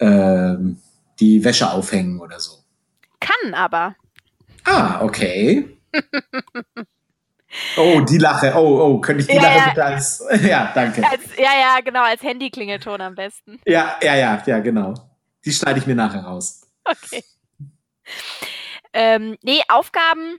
ähm, 0.00 0.78
die 1.20 1.44
Wäsche 1.44 1.70
aufhängen 1.70 2.20
oder 2.20 2.40
so. 2.40 2.64
Kann 3.20 3.54
aber. 3.54 3.94
Ah, 4.64 5.02
okay. 5.02 5.78
oh, 7.76 8.00
die 8.00 8.18
Lache. 8.18 8.54
Oh, 8.56 8.80
oh, 8.80 9.00
könnte 9.00 9.20
ich 9.20 9.28
die 9.28 9.36
ja, 9.36 9.42
Lache 9.42 9.56
ja. 9.56 9.68
bitte 9.68 9.84
als. 9.84 10.24
ja, 10.42 10.72
danke. 10.74 11.08
Als, 11.08 11.22
ja, 11.38 11.52
ja, 11.60 11.78
genau, 11.84 12.02
als 12.02 12.24
Handyklingelton 12.24 13.00
am 13.00 13.14
besten. 13.14 13.60
Ja, 13.64 13.94
ja, 14.02 14.16
ja, 14.16 14.42
ja, 14.44 14.58
genau. 14.58 14.94
Die 15.44 15.52
schneide 15.52 15.78
ich 15.78 15.86
mir 15.86 15.94
nachher 15.94 16.24
raus. 16.24 16.62
Okay. 16.84 17.22
Ähm, 18.92 19.36
nee, 19.42 19.60
Aufgaben 19.68 20.38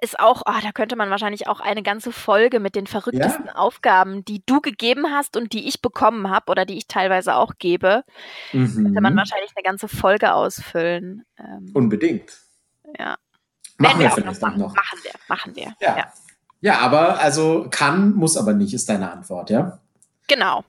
ist 0.00 0.18
auch, 0.18 0.42
oh, 0.46 0.60
da 0.62 0.72
könnte 0.72 0.96
man 0.96 1.10
wahrscheinlich 1.10 1.48
auch 1.48 1.60
eine 1.60 1.82
ganze 1.82 2.12
Folge 2.12 2.60
mit 2.60 2.74
den 2.74 2.86
verrücktesten 2.86 3.46
ja? 3.46 3.54
Aufgaben, 3.54 4.24
die 4.24 4.42
du 4.44 4.60
gegeben 4.60 5.06
hast 5.10 5.36
und 5.36 5.52
die 5.52 5.68
ich 5.68 5.80
bekommen 5.82 6.30
habe 6.30 6.50
oder 6.50 6.64
die 6.64 6.76
ich 6.76 6.86
teilweise 6.88 7.34
auch 7.36 7.52
gebe, 7.58 8.04
mhm. 8.52 8.74
könnte 8.74 9.00
man 9.00 9.16
wahrscheinlich 9.16 9.52
eine 9.56 9.62
ganze 9.62 9.88
Folge 9.88 10.34
ausfüllen. 10.34 11.24
Ähm, 11.38 11.70
Unbedingt. 11.74 12.32
Ja. 12.98 13.16
Machen 13.78 14.00
wir, 14.00 14.06
wir 14.06 14.10
vielleicht 14.12 14.42
noch, 14.42 14.56
noch. 14.56 14.74
Machen 14.74 14.98
wir, 15.02 15.12
machen 15.28 15.56
wir. 15.56 15.74
Ja. 15.80 15.96
ja. 15.96 16.12
Ja, 16.60 16.78
aber 16.78 17.20
also 17.20 17.66
kann, 17.70 18.14
muss 18.14 18.38
aber 18.38 18.54
nicht, 18.54 18.72
ist 18.72 18.88
deine 18.88 19.12
Antwort, 19.12 19.50
ja? 19.50 19.80
Genau. 20.28 20.64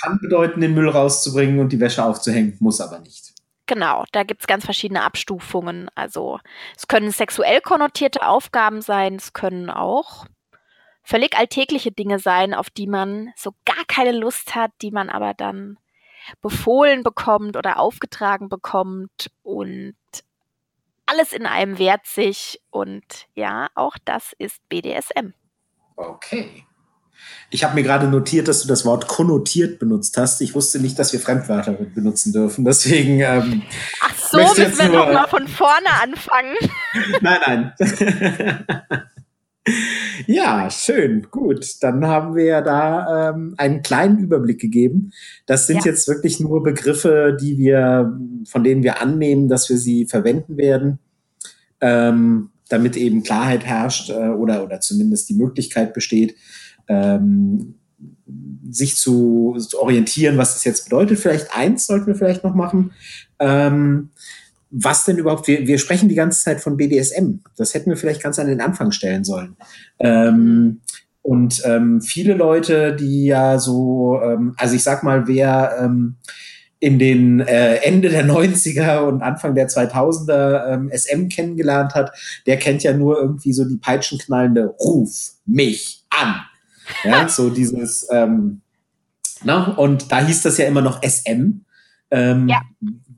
Kann 0.00 0.20
bedeuten, 0.22 0.60
den 0.60 0.74
Müll 0.74 0.88
rauszubringen 0.88 1.58
und 1.58 1.70
die 1.72 1.80
Wäsche 1.80 2.04
aufzuhängen, 2.04 2.56
muss 2.60 2.80
aber 2.80 3.00
nicht. 3.00 3.29
Genau, 3.70 4.02
da 4.10 4.24
gibt 4.24 4.40
es 4.40 4.48
ganz 4.48 4.64
verschiedene 4.64 5.04
Abstufungen. 5.04 5.88
Also 5.94 6.40
es 6.76 6.88
können 6.88 7.12
sexuell 7.12 7.60
konnotierte 7.60 8.26
Aufgaben 8.26 8.82
sein, 8.82 9.14
es 9.14 9.32
können 9.32 9.70
auch 9.70 10.26
völlig 11.04 11.38
alltägliche 11.38 11.92
Dinge 11.92 12.18
sein, 12.18 12.52
auf 12.52 12.68
die 12.68 12.88
man 12.88 13.32
so 13.36 13.52
gar 13.64 13.84
keine 13.86 14.10
Lust 14.10 14.56
hat, 14.56 14.72
die 14.82 14.90
man 14.90 15.08
aber 15.08 15.34
dann 15.34 15.78
befohlen 16.42 17.04
bekommt 17.04 17.56
oder 17.56 17.78
aufgetragen 17.78 18.48
bekommt 18.48 19.30
und 19.44 19.94
alles 21.06 21.32
in 21.32 21.46
einem 21.46 21.78
wehrt 21.78 22.06
sich 22.06 22.60
und 22.70 23.28
ja, 23.34 23.68
auch 23.76 23.98
das 24.04 24.32
ist 24.36 24.68
BDSM. 24.68 25.32
Okay. 25.94 26.66
Ich 27.50 27.64
habe 27.64 27.74
mir 27.74 27.82
gerade 27.82 28.06
notiert, 28.06 28.46
dass 28.46 28.62
du 28.62 28.68
das 28.68 28.84
Wort 28.84 29.08
konnotiert 29.08 29.78
benutzt 29.80 30.16
hast. 30.16 30.40
Ich 30.40 30.54
wusste 30.54 30.78
nicht, 30.78 30.98
dass 30.98 31.12
wir 31.12 31.18
Fremdwörter 31.18 31.72
benutzen 31.72 32.32
dürfen. 32.32 32.64
Deswegen. 32.64 33.20
Ähm, 33.20 33.62
Ach 34.00 34.14
so, 34.16 34.38
müssen 34.38 34.78
wir 34.78 34.88
nochmal 34.88 35.28
von 35.28 35.48
vorne 35.48 35.88
anfangen. 36.00 36.54
nein, 37.20 37.40
nein. 37.46 39.02
ja, 40.26 40.70
schön, 40.70 41.26
gut. 41.30 41.82
Dann 41.82 42.06
haben 42.06 42.36
wir 42.36 42.44
ja 42.44 42.60
da 42.60 43.30
ähm, 43.30 43.54
einen 43.56 43.82
kleinen 43.82 44.18
Überblick 44.18 44.60
gegeben. 44.60 45.12
Das 45.46 45.66
sind 45.66 45.84
ja. 45.84 45.90
jetzt 45.90 46.06
wirklich 46.06 46.38
nur 46.38 46.62
Begriffe, 46.62 47.36
die 47.40 47.58
wir, 47.58 48.16
von 48.48 48.62
denen 48.62 48.84
wir 48.84 49.02
annehmen, 49.02 49.48
dass 49.48 49.68
wir 49.68 49.76
sie 49.76 50.06
verwenden 50.06 50.56
werden. 50.56 51.00
Ähm, 51.80 52.50
damit 52.70 52.96
eben 52.96 53.22
Klarheit 53.22 53.64
herrscht 53.66 54.10
äh, 54.10 54.28
oder, 54.28 54.62
oder 54.64 54.80
zumindest 54.80 55.28
die 55.28 55.34
Möglichkeit 55.34 55.92
besteht, 55.92 56.36
ähm, 56.90 57.74
sich 58.68 58.96
zu, 58.96 59.56
zu, 59.58 59.80
orientieren, 59.80 60.36
was 60.36 60.54
das 60.54 60.64
jetzt 60.64 60.84
bedeutet. 60.84 61.18
Vielleicht 61.18 61.54
eins 61.54 61.86
sollten 61.86 62.06
wir 62.06 62.14
vielleicht 62.14 62.44
noch 62.44 62.54
machen. 62.54 62.92
Ähm, 63.38 64.10
was 64.70 65.04
denn 65.04 65.18
überhaupt, 65.18 65.48
wir, 65.48 65.66
wir 65.66 65.78
sprechen 65.78 66.08
die 66.08 66.14
ganze 66.14 66.42
Zeit 66.44 66.60
von 66.60 66.76
BDSM. 66.76 67.40
Das 67.56 67.74
hätten 67.74 67.90
wir 67.90 67.96
vielleicht 67.96 68.22
ganz 68.22 68.38
an 68.38 68.46
den 68.46 68.60
Anfang 68.60 68.92
stellen 68.92 69.24
sollen. 69.24 69.56
Ähm, 69.98 70.80
und 71.22 71.62
ähm, 71.64 72.00
viele 72.00 72.34
Leute, 72.34 72.94
die 72.94 73.26
ja 73.26 73.58
so, 73.58 74.20
ähm, 74.22 74.54
also 74.56 74.74
ich 74.74 74.82
sag 74.82 75.02
mal, 75.02 75.26
wer 75.26 75.76
ähm, 75.80 76.16
in 76.78 76.98
den 76.98 77.40
äh, 77.40 77.76
Ende 77.76 78.08
der 78.08 78.24
90er 78.24 79.00
und 79.00 79.22
Anfang 79.22 79.54
der 79.54 79.68
2000er 79.68 80.72
ähm, 80.72 80.90
SM 80.92 81.28
kennengelernt 81.28 81.94
hat, 81.94 82.12
der 82.46 82.56
kennt 82.56 82.82
ja 82.82 82.94
nur 82.94 83.18
irgendwie 83.18 83.52
so 83.52 83.64
die 83.64 83.76
peitschenknallende 83.76 84.66
Ruf 84.66 85.32
mich 85.44 86.04
an. 86.08 86.36
Ja, 87.04 87.28
so 87.28 87.50
dieses, 87.50 88.08
ähm, 88.10 88.62
na, 89.42 89.74
und 89.76 90.10
da 90.12 90.24
hieß 90.24 90.42
das 90.42 90.58
ja 90.58 90.66
immer 90.66 90.82
noch 90.82 91.02
SM. 91.02 91.64
Ähm, 92.10 92.48
ja. 92.48 92.62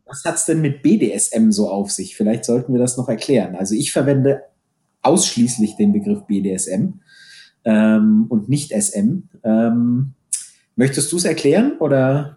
Was 0.04 0.24
hat's 0.24 0.44
denn 0.44 0.60
mit 0.60 0.82
BDSM 0.82 1.50
so 1.50 1.68
auf 1.70 1.90
sich? 1.90 2.16
Vielleicht 2.16 2.44
sollten 2.44 2.72
wir 2.72 2.80
das 2.80 2.96
noch 2.96 3.08
erklären. 3.08 3.56
Also 3.56 3.74
ich 3.74 3.92
verwende 3.92 4.42
ausschließlich 5.02 5.76
den 5.76 5.92
Begriff 5.92 6.26
BDSM 6.26 7.00
ähm, 7.64 8.26
und 8.28 8.48
nicht 8.48 8.72
SM. 8.72 9.28
Ähm, 9.42 10.14
möchtest 10.76 11.10
du 11.12 11.16
es 11.16 11.24
erklären 11.24 11.78
oder? 11.78 12.36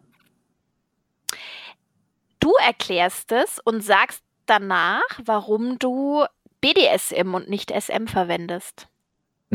Du 2.39 2.53
erklärst 2.65 3.31
es 3.31 3.59
und 3.63 3.83
sagst 3.83 4.21
danach, 4.45 5.01
warum 5.23 5.77
du 5.79 6.25
BDSM 6.61 7.33
und 7.33 7.49
nicht 7.49 7.71
SM 7.71 8.07
verwendest. 8.07 8.87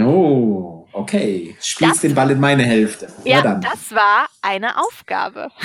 Oh, 0.03 0.87
okay. 0.93 1.57
Spielst 1.61 1.97
das, 1.97 2.01
den 2.03 2.15
Ball 2.15 2.31
in 2.31 2.41
meine 2.41 2.63
Hälfte. 2.63 3.09
Ja, 3.25 3.43
dann. 3.43 3.61
das 3.61 3.93
war 3.93 4.29
eine 4.43 4.79
Aufgabe. 4.79 5.49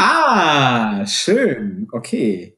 Ah, 0.00 1.04
schön. 1.06 1.88
Okay. 1.90 2.56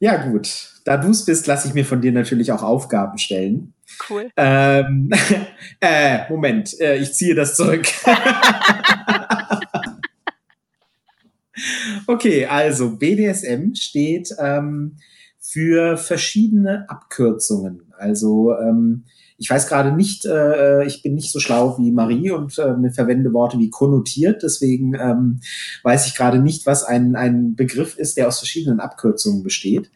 Ja, 0.00 0.16
gut. 0.16 0.72
Da 0.84 0.96
du 0.96 1.10
es 1.10 1.24
bist, 1.24 1.46
lasse 1.46 1.68
ich 1.68 1.74
mir 1.74 1.84
von 1.84 2.00
dir 2.00 2.10
natürlich 2.10 2.50
auch 2.50 2.64
Aufgaben 2.64 3.16
stellen. 3.16 3.74
Cool. 4.08 4.28
Ähm, 4.36 5.08
äh, 5.80 6.28
Moment, 6.28 6.80
äh, 6.80 6.96
ich 6.96 7.14
ziehe 7.14 7.36
das 7.36 7.54
zurück. 7.54 7.86
okay, 12.08 12.46
also 12.46 12.96
BDSM 12.96 13.74
steht 13.74 14.34
ähm, 14.40 14.96
für 15.38 15.96
verschiedene 15.96 16.86
Abkürzungen. 16.88 17.92
Also 17.98 18.52
ähm, 18.56 19.04
ich 19.40 19.48
weiß 19.48 19.68
gerade 19.68 19.90
nicht, 19.90 20.26
äh, 20.26 20.84
ich 20.84 21.02
bin 21.02 21.14
nicht 21.14 21.32
so 21.32 21.40
schlau 21.40 21.78
wie 21.78 21.90
Marie 21.92 22.30
und 22.30 22.58
äh, 22.58 22.90
verwende 22.92 23.32
Worte 23.32 23.58
wie 23.58 23.70
konnotiert, 23.70 24.42
deswegen 24.42 24.92
ähm, 24.94 25.40
weiß 25.82 26.06
ich 26.06 26.14
gerade 26.14 26.40
nicht, 26.40 26.66
was 26.66 26.84
ein, 26.84 27.16
ein 27.16 27.56
Begriff 27.56 27.96
ist, 27.96 28.18
der 28.18 28.28
aus 28.28 28.38
verschiedenen 28.38 28.80
Abkürzungen 28.80 29.42
besteht. 29.42 29.90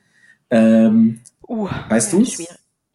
Ähm, 0.48 1.20
uh, 1.46 1.68
weißt 1.90 2.14
du 2.14 2.24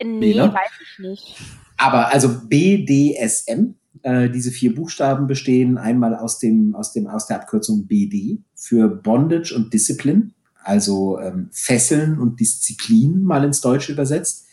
Nee, 0.04 0.32
Lena? 0.32 0.52
weiß 0.52 0.72
ich 0.82 1.00
nicht. 1.06 1.38
Aber 1.78 2.12
also 2.12 2.30
BDSM, 2.48 3.76
äh, 4.02 4.30
diese 4.32 4.50
vier 4.50 4.74
Buchstaben 4.74 5.28
bestehen 5.28 5.78
einmal 5.78 6.16
aus 6.16 6.40
dem, 6.40 6.74
aus 6.74 6.94
dem, 6.94 7.06
aus 7.06 7.28
der 7.28 7.42
Abkürzung 7.42 7.86
BD 7.86 8.40
für 8.56 8.88
Bondage 8.88 9.54
und 9.56 9.72
Discipline, 9.72 10.32
also 10.64 11.20
ähm, 11.20 11.50
Fesseln 11.52 12.20
und 12.20 12.40
Disziplin 12.40 13.22
mal 13.22 13.44
ins 13.44 13.62
Deutsche 13.62 13.92
übersetzt. 13.92 14.48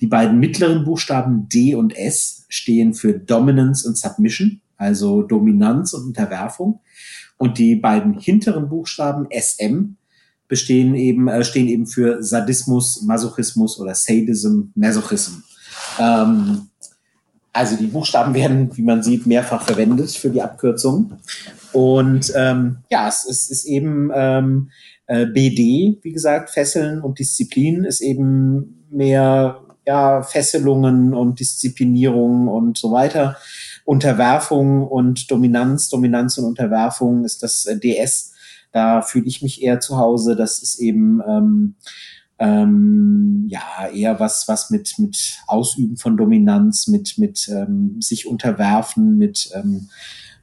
Die 0.00 0.06
beiden 0.06 0.38
mittleren 0.38 0.84
Buchstaben 0.84 1.48
D 1.48 1.74
und 1.74 1.96
S 1.96 2.44
stehen 2.48 2.94
für 2.94 3.14
Dominance 3.14 3.86
und 3.86 3.98
Submission, 3.98 4.60
also 4.76 5.22
Dominanz 5.22 5.92
und 5.92 6.06
Unterwerfung. 6.06 6.80
Und 7.36 7.58
die 7.58 7.76
beiden 7.76 8.18
hinteren 8.18 8.68
Buchstaben 8.68 9.28
SM 9.30 9.96
bestehen 10.48 10.94
eben, 10.94 11.28
äh, 11.28 11.44
stehen 11.44 11.68
eben 11.68 11.86
für 11.86 12.22
Sadismus, 12.22 13.02
Masochismus 13.02 13.78
oder 13.78 13.94
Sadism, 13.94 14.70
Masochism. 14.74 15.42
Ähm, 15.98 16.68
also 17.52 17.76
die 17.76 17.86
Buchstaben 17.86 18.34
werden, 18.34 18.76
wie 18.76 18.82
man 18.82 19.02
sieht, 19.02 19.26
mehrfach 19.26 19.62
verwendet 19.62 20.10
für 20.12 20.30
die 20.30 20.42
Abkürzung. 20.42 21.12
Und 21.72 22.32
ähm, 22.36 22.78
ja, 22.90 23.08
es, 23.08 23.26
es 23.28 23.50
ist 23.50 23.64
eben 23.64 24.10
ähm, 24.14 24.70
äh, 25.06 25.26
BD, 25.26 25.98
wie 26.02 26.12
gesagt, 26.12 26.50
Fesseln 26.50 27.00
und 27.00 27.18
Disziplin 27.18 27.84
ist 27.84 28.00
eben 28.00 28.84
mehr 28.90 29.60
ja, 29.88 30.22
Fesselungen 30.22 31.14
und 31.14 31.40
Disziplinierung 31.40 32.46
und 32.46 32.76
so 32.76 32.92
weiter. 32.92 33.38
Unterwerfung 33.86 34.86
und 34.86 35.30
Dominanz, 35.30 35.88
Dominanz 35.88 36.36
und 36.36 36.44
Unterwerfung 36.44 37.24
ist 37.24 37.42
das 37.42 37.64
äh, 37.64 37.78
DS. 37.78 38.34
Da 38.70 39.00
fühle 39.00 39.24
ich 39.24 39.40
mich 39.40 39.62
eher 39.62 39.80
zu 39.80 39.96
Hause. 39.96 40.36
Das 40.36 40.58
ist 40.58 40.78
eben 40.78 41.22
ähm, 41.26 41.76
ähm, 42.38 43.46
ja 43.48 43.88
eher 43.90 44.20
was, 44.20 44.46
was 44.46 44.68
mit 44.68 44.98
mit 44.98 45.38
Ausüben 45.46 45.96
von 45.96 46.18
Dominanz, 46.18 46.86
mit 46.86 47.16
mit 47.16 47.48
ähm, 47.48 48.02
sich 48.02 48.26
unterwerfen, 48.26 49.16
mit 49.16 49.50
ähm, 49.54 49.88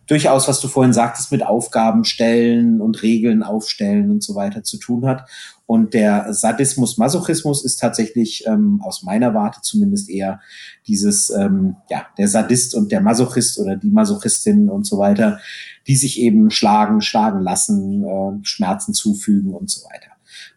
durchaus, 0.07 0.47
was 0.47 0.59
du 0.59 0.67
vorhin 0.67 0.93
sagtest, 0.93 1.31
mit 1.31 1.45
Aufgaben 1.45 2.03
stellen 2.03 2.81
und 2.81 3.03
Regeln 3.03 3.43
aufstellen 3.43 4.09
und 4.09 4.23
so 4.23 4.33
weiter 4.33 4.63
zu 4.63 4.77
tun 4.77 5.05
hat. 5.05 5.29
Und 5.67 5.95
der 5.95 6.31
Sadismus, 6.31 6.97
Masochismus 6.97 7.65
ist 7.65 7.77
tatsächlich 7.77 8.45
ähm, 8.45 8.81
aus 8.83 9.01
meiner 9.01 9.33
Warte 9.33 9.61
zumindest 9.61 10.09
eher 10.09 10.39
dieses, 10.87 11.31
ähm, 11.31 11.77
ja, 11.89 12.05
der 12.17 12.27
Sadist 12.27 12.75
und 12.75 12.91
der 12.91 13.01
Masochist 13.01 13.59
oder 13.59 13.75
die 13.75 13.89
Masochistin 13.89 14.69
und 14.69 14.85
so 14.85 14.99
weiter, 14.99 15.39
die 15.87 15.95
sich 15.95 16.19
eben 16.19 16.51
schlagen, 16.51 17.01
schlagen 17.01 17.41
lassen, 17.41 18.03
äh, 18.03 18.45
Schmerzen 18.45 18.93
zufügen 18.93 19.55
und 19.55 19.71
so 19.71 19.85
weiter. 19.85 20.11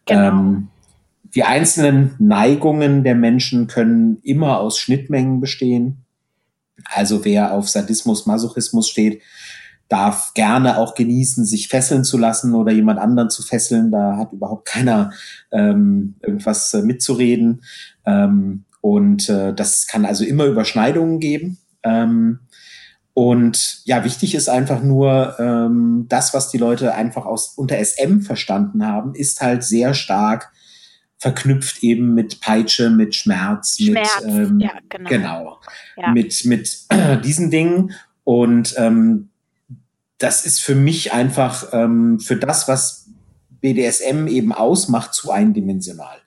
Genau. 0.05 0.27
Ähm, 0.27 0.67
die 1.35 1.43
einzelnen 1.43 2.15
Neigungen 2.19 3.03
der 3.03 3.15
Menschen 3.15 3.67
können 3.67 4.17
immer 4.23 4.59
aus 4.59 4.77
Schnittmengen 4.77 5.39
bestehen. 5.39 6.05
Also 6.85 7.25
wer 7.25 7.53
auf 7.53 7.67
Sadismus, 7.69 8.25
Masochismus 8.25 8.89
steht, 8.89 9.21
darf 9.89 10.33
gerne 10.35 10.77
auch 10.77 10.93
genießen, 10.93 11.45
sich 11.45 11.67
fesseln 11.67 12.03
zu 12.03 12.17
lassen 12.17 12.53
oder 12.53 12.71
jemand 12.71 12.99
anderen 12.99 13.29
zu 13.29 13.41
fesseln. 13.41 13.91
Da 13.91 14.17
hat 14.17 14.31
überhaupt 14.31 14.65
keiner 14.65 15.11
ähm, 15.51 16.15
irgendwas 16.21 16.73
äh, 16.73 16.81
mitzureden. 16.83 17.63
Ähm, 18.05 18.65
und 18.81 19.27
äh, 19.29 19.53
das 19.53 19.87
kann 19.87 20.05
also 20.05 20.23
immer 20.23 20.45
Überschneidungen 20.45 21.19
geben. 21.19 21.57
Ähm, 21.83 22.39
und 23.13 23.81
ja, 23.83 24.05
wichtig 24.05 24.35
ist 24.35 24.47
einfach 24.47 24.81
nur, 24.81 25.35
ähm, 25.39 26.05
das, 26.07 26.33
was 26.33 26.49
die 26.49 26.57
Leute 26.57 26.93
einfach 26.93 27.25
aus 27.25 27.55
unter 27.57 27.83
SM 27.83 28.21
verstanden 28.21 28.85
haben, 28.85 29.15
ist 29.15 29.41
halt 29.41 29.63
sehr 29.63 29.93
stark 29.93 30.51
verknüpft 31.17 31.83
eben 31.83 32.13
mit 32.13 32.39
Peitsche, 32.39 32.89
mit 32.89 33.13
Schmerz, 33.13 33.77
Schmerz 33.77 34.21
mit 34.23 34.33
ähm, 34.33 34.59
ja, 34.61 34.71
genau, 34.87 35.09
genau 35.09 35.59
ja. 35.97 36.11
mit 36.11 36.45
mit 36.45 36.85
diesen 37.25 37.51
Dingen 37.51 37.91
und 38.23 38.73
ähm, 38.77 39.28
das 40.19 40.45
ist 40.45 40.59
für 40.59 40.75
mich 40.75 41.13
einfach 41.13 41.69
ähm, 41.71 42.19
für 42.19 42.35
das, 42.35 42.67
was 42.67 43.07
BDSM 43.61 44.27
eben 44.27 44.53
ausmacht, 44.53 45.13
zu 45.13 45.31
eindimensional. 45.31 46.17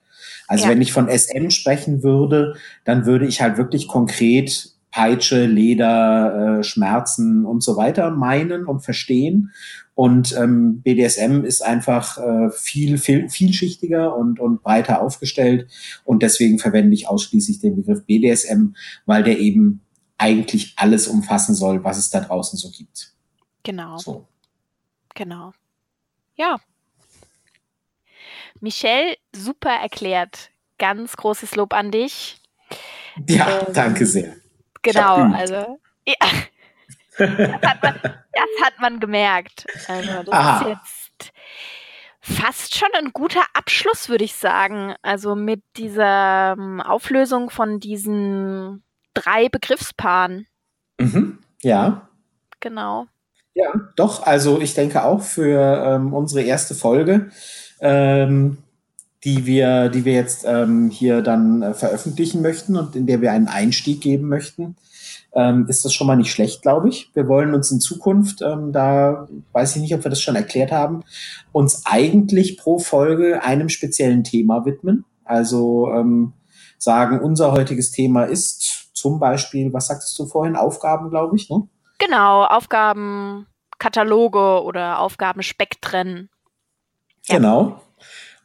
Also 0.47 0.65
ja. 0.65 0.71
wenn 0.71 0.81
ich 0.81 0.91
von 0.91 1.07
SM 1.09 1.49
sprechen 1.49 2.03
würde, 2.03 2.55
dann 2.83 3.05
würde 3.05 3.25
ich 3.25 3.41
halt 3.41 3.57
wirklich 3.57 3.87
konkret 3.87 4.71
Peitsche, 4.91 5.45
Leder, 5.45 6.59
äh, 6.59 6.63
Schmerzen 6.63 7.45
und 7.45 7.63
so 7.63 7.77
weiter 7.77 8.11
meinen 8.11 8.65
und 8.65 8.81
verstehen. 8.81 9.51
Und 9.95 10.35
ähm, 10.37 10.81
BDSM 10.81 11.43
ist 11.43 11.63
einfach 11.63 12.17
äh, 12.17 12.51
viel, 12.51 12.97
viel 12.97 13.29
vielschichtiger 13.29 14.15
und, 14.15 14.39
und 14.39 14.61
breiter 14.61 15.01
aufgestellt. 15.01 15.67
Und 16.03 16.21
deswegen 16.21 16.59
verwende 16.59 16.93
ich 16.93 17.07
ausschließlich 17.07 17.59
den 17.59 17.75
Begriff 17.75 18.05
BDSM, 18.05 18.75
weil 19.05 19.23
der 19.23 19.39
eben 19.39 19.81
eigentlich 20.17 20.73
alles 20.77 21.07
umfassen 21.07 21.55
soll, 21.55 21.83
was 21.83 21.97
es 21.97 22.09
da 22.09 22.19
draußen 22.19 22.57
so 22.57 22.69
gibt. 22.69 23.12
Genau. 23.63 23.97
So. 23.97 24.27
Genau. 25.15 25.53
Ja. 26.35 26.57
Michelle, 28.59 29.17
super 29.33 29.71
erklärt. 29.71 30.51
Ganz 30.77 31.15
großes 31.15 31.55
Lob 31.55 31.73
an 31.73 31.91
dich. 31.91 32.41
Ja, 33.27 33.61
ähm, 33.61 33.73
danke 33.73 34.05
sehr. 34.05 34.35
Genau, 34.81 35.15
also. 35.33 35.79
Ja. 36.05 36.15
Das 37.17 37.29
hat, 37.29 37.83
man, 37.83 37.99
das 38.03 38.65
hat 38.65 38.79
man 38.79 38.99
gemerkt. 38.99 39.65
Also, 39.87 40.23
das 40.23 40.33
Aha. 40.33 40.61
ist 40.61 40.67
jetzt 40.67 41.33
fast 42.23 42.75
schon 42.75 42.89
ein 42.95 43.11
guter 43.13 43.43
Abschluss, 43.53 44.09
würde 44.09 44.23
ich 44.23 44.35
sagen. 44.35 44.95
Also 45.01 45.35
mit 45.35 45.61
dieser 45.77 46.55
ähm, 46.57 46.81
Auflösung 46.81 47.49
von 47.49 47.79
diesen 47.79 48.83
drei 49.13 49.49
Begriffspaaren. 49.49 50.47
Mhm. 50.99 51.43
Ja. 51.61 52.09
Genau. 52.61 53.07
Ja, 53.55 53.71
doch. 53.95 54.25
Also 54.25 54.59
ich 54.61 54.73
denke 54.73 55.03
auch 55.03 55.21
für 55.21 55.59
ähm, 55.85 56.13
unsere 56.13 56.41
erste 56.41 56.73
Folge, 56.73 57.29
ähm, 57.81 58.57
die 59.23 59.45
wir, 59.45 59.89
die 59.89 60.05
wir 60.05 60.13
jetzt 60.13 60.43
ähm, 60.47 60.89
hier 60.89 61.21
dann 61.21 61.61
äh, 61.61 61.73
veröffentlichen 61.73 62.41
möchten 62.41 62.75
und 62.75 62.95
in 62.95 63.05
der 63.05 63.21
wir 63.21 63.31
einen 63.31 63.47
Einstieg 63.47 64.01
geben 64.01 64.27
möchten, 64.27 64.75
ähm, 65.33 65.65
ist 65.67 65.85
das 65.85 65.93
schon 65.93 66.07
mal 66.07 66.15
nicht 66.15 66.31
schlecht, 66.31 66.61
glaube 66.61 66.89
ich. 66.89 67.11
Wir 67.13 67.27
wollen 67.27 67.53
uns 67.53 67.71
in 67.71 67.79
Zukunft, 67.79 68.41
ähm, 68.41 68.71
da 68.71 69.27
weiß 69.53 69.75
ich 69.75 69.81
nicht, 69.81 69.93
ob 69.95 70.03
wir 70.03 70.09
das 70.09 70.21
schon 70.21 70.35
erklärt 70.35 70.71
haben, 70.71 71.03
uns 71.51 71.83
eigentlich 71.85 72.57
pro 72.57 72.79
Folge 72.79 73.43
einem 73.43 73.69
speziellen 73.69 74.23
Thema 74.23 74.65
widmen. 74.65 75.05
Also 75.25 75.91
ähm, 75.93 76.33
sagen, 76.77 77.19
unser 77.19 77.51
heutiges 77.51 77.91
Thema 77.91 78.25
ist 78.25 78.89
zum 78.93 79.19
Beispiel, 79.19 79.71
was 79.73 79.87
sagtest 79.87 80.17
du 80.19 80.25
vorhin, 80.25 80.55
Aufgaben, 80.55 81.09
glaube 81.09 81.35
ich, 81.35 81.49
ne? 81.49 81.67
Genau, 82.05 82.43
Aufgabenkataloge 82.43 84.63
oder 84.63 84.99
Aufgabenspektren. 84.99 86.29
Ja. 87.25 87.37
Genau. 87.37 87.81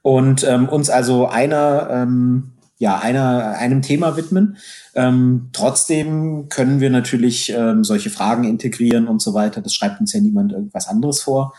Und 0.03 0.45
ähm, 0.45 0.69
uns 0.69 0.91
also 0.91 1.27
einer, 1.27 1.89
ähm, 1.91 2.53
ja, 2.79 2.99
einer, 2.99 3.57
einem 3.59 3.83
Thema 3.83 4.17
widmen. 4.17 4.59
Ähm, 4.95 5.51
trotzdem 5.53 6.49
können 6.49 6.79
wir 6.79 6.91
natürlich 6.91 7.51
ähm, 7.51 7.83
solche 7.83 8.11
Fragen 8.11 8.45
integrieren 8.45 9.09
und 9.09 9.21
so 9.21 9.35
weiter. 9.35 9.61
Das 9.61 9.75
schreibt 9.75 9.99
uns 10.01 10.13
ja 10.13 10.21
niemand 10.21 10.53
irgendwas 10.53 10.87
anderes 10.87 11.23
vor. 11.23 11.53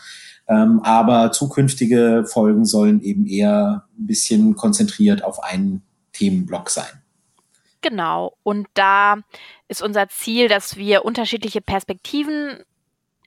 Ähm, 0.48 0.80
aber 0.82 1.32
zukünftige 1.32 2.24
Folgen 2.26 2.64
sollen 2.64 3.02
eben 3.02 3.26
eher 3.26 3.84
ein 3.98 4.06
bisschen 4.06 4.56
konzentriert 4.56 5.22
auf 5.22 5.42
einen 5.42 5.82
Themenblock 6.12 6.70
sein. 6.70 7.02
Genau. 7.82 8.36
Und 8.42 8.68
da 8.74 9.18
ist 9.70 9.82
unser 9.82 10.08
Ziel, 10.08 10.48
dass 10.48 10.76
wir 10.76 11.04
unterschiedliche 11.04 11.60
Perspektiven 11.60 12.64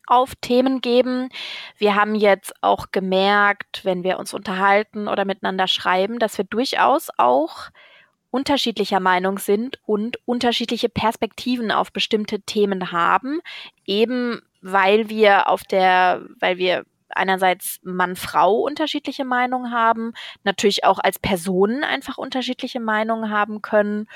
auf 0.07 0.35
Themen 0.35 0.81
geben. 0.81 1.29
Wir 1.77 1.95
haben 1.95 2.15
jetzt 2.15 2.53
auch 2.61 2.91
gemerkt, 2.91 3.85
wenn 3.85 4.03
wir 4.03 4.19
uns 4.19 4.33
unterhalten 4.33 5.07
oder 5.07 5.23
miteinander 5.23 5.67
schreiben, 5.67 6.19
dass 6.19 6.37
wir 6.37 6.43
durchaus 6.43 7.07
auch 7.17 7.69
unterschiedlicher 8.29 8.99
Meinung 8.99 9.39
sind 9.39 9.79
und 9.85 10.17
unterschiedliche 10.25 10.89
Perspektiven 10.89 11.71
auf 11.71 11.93
bestimmte 11.93 12.41
Themen 12.41 12.91
haben, 12.91 13.39
eben 13.85 14.41
weil 14.61 15.07
wir 15.07 15.47
auf 15.47 15.63
der, 15.63 16.23
weil 16.39 16.57
wir 16.57 16.83
einerseits 17.09 17.79
Mann-Frau 17.83 18.55
unterschiedliche 18.55 19.23
Meinungen 19.23 19.71
haben, 19.71 20.13
natürlich 20.43 20.83
auch 20.83 20.99
als 20.99 21.19
Personen 21.19 21.83
einfach 21.83 22.17
unterschiedliche 22.17 22.79
Meinungen 22.79 23.29
haben 23.29 23.61
können 23.61 24.07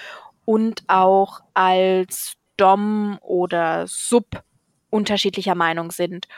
und 0.47 0.83
auch 0.87 1.41
als 1.53 2.35
Dom 2.55 3.19
oder 3.21 3.85
Sub 3.85 4.43
unterschiedlicher 4.89 5.55
Meinung 5.55 5.91
sind. 5.91 6.29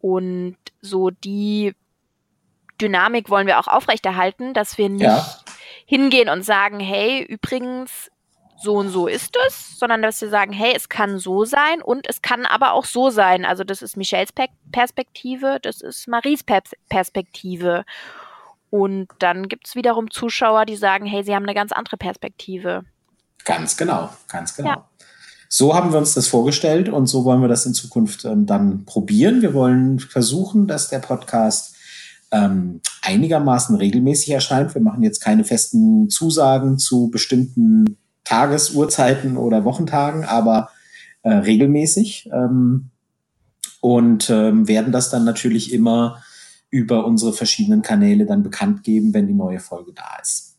Und 0.00 0.56
so 0.80 1.10
die 1.10 1.74
Dynamik 2.80 3.28
wollen 3.28 3.46
wir 3.46 3.60
auch 3.60 3.68
aufrechterhalten, 3.68 4.54
dass 4.54 4.78
wir 4.78 4.88
nicht 4.88 5.02
ja. 5.02 5.26
hingehen 5.84 6.30
und 6.30 6.42
sagen, 6.42 6.80
hey, 6.80 7.22
übrigens, 7.22 8.10
so 8.56 8.76
und 8.76 8.88
so 8.88 9.08
ist 9.08 9.36
es, 9.46 9.78
sondern 9.78 10.00
dass 10.00 10.22
wir 10.22 10.30
sagen, 10.30 10.52
hey, 10.54 10.72
es 10.74 10.88
kann 10.88 11.18
so 11.18 11.44
sein 11.44 11.82
und 11.82 12.08
es 12.08 12.22
kann 12.22 12.46
aber 12.46 12.72
auch 12.72 12.86
so 12.86 13.10
sein. 13.10 13.44
Also 13.44 13.62
das 13.62 13.82
ist 13.82 13.98
Michelles 13.98 14.30
Perspektive, 14.72 15.58
das 15.60 15.82
ist 15.82 16.08
Maries 16.08 16.44
Perspektive. 16.88 17.84
Und 18.70 19.08
dann 19.18 19.48
gibt 19.48 19.66
es 19.66 19.74
wiederum 19.74 20.10
Zuschauer, 20.10 20.64
die 20.64 20.76
sagen, 20.76 21.04
hey, 21.04 21.22
sie 21.22 21.34
haben 21.34 21.42
eine 21.42 21.54
ganz 21.54 21.72
andere 21.72 21.98
Perspektive. 21.98 22.86
Ganz 23.44 23.76
genau, 23.76 24.10
ganz 24.28 24.56
genau. 24.56 24.70
Ja. 24.70 24.88
So 25.48 25.74
haben 25.74 25.92
wir 25.92 25.98
uns 25.98 26.14
das 26.14 26.26
vorgestellt 26.26 26.88
und 26.88 27.06
so 27.06 27.24
wollen 27.24 27.40
wir 27.40 27.48
das 27.48 27.66
in 27.66 27.74
Zukunft 27.74 28.24
ähm, 28.24 28.46
dann 28.46 28.84
probieren. 28.84 29.42
Wir 29.42 29.54
wollen 29.54 30.00
versuchen, 30.00 30.66
dass 30.66 30.88
der 30.88 30.98
Podcast 30.98 31.76
ähm, 32.32 32.80
einigermaßen 33.02 33.76
regelmäßig 33.76 34.30
erscheint. 34.30 34.74
Wir 34.74 34.82
machen 34.82 35.02
jetzt 35.02 35.20
keine 35.20 35.44
festen 35.44 36.10
Zusagen 36.10 36.78
zu 36.78 37.08
bestimmten 37.08 37.98
Tagesuhrzeiten 38.24 39.36
oder 39.36 39.64
Wochentagen, 39.64 40.24
aber 40.24 40.70
äh, 41.22 41.30
regelmäßig 41.30 42.30
ähm, 42.32 42.90
und 43.80 44.30
ähm, 44.30 44.66
werden 44.66 44.92
das 44.92 45.10
dann 45.10 45.24
natürlich 45.24 45.72
immer 45.72 46.22
über 46.70 47.06
unsere 47.06 47.32
verschiedenen 47.32 47.82
Kanäle 47.82 48.26
dann 48.26 48.42
bekannt 48.42 48.82
geben, 48.82 49.14
wenn 49.14 49.28
die 49.28 49.34
neue 49.34 49.60
Folge 49.60 49.92
da 49.92 50.18
ist. 50.20 50.53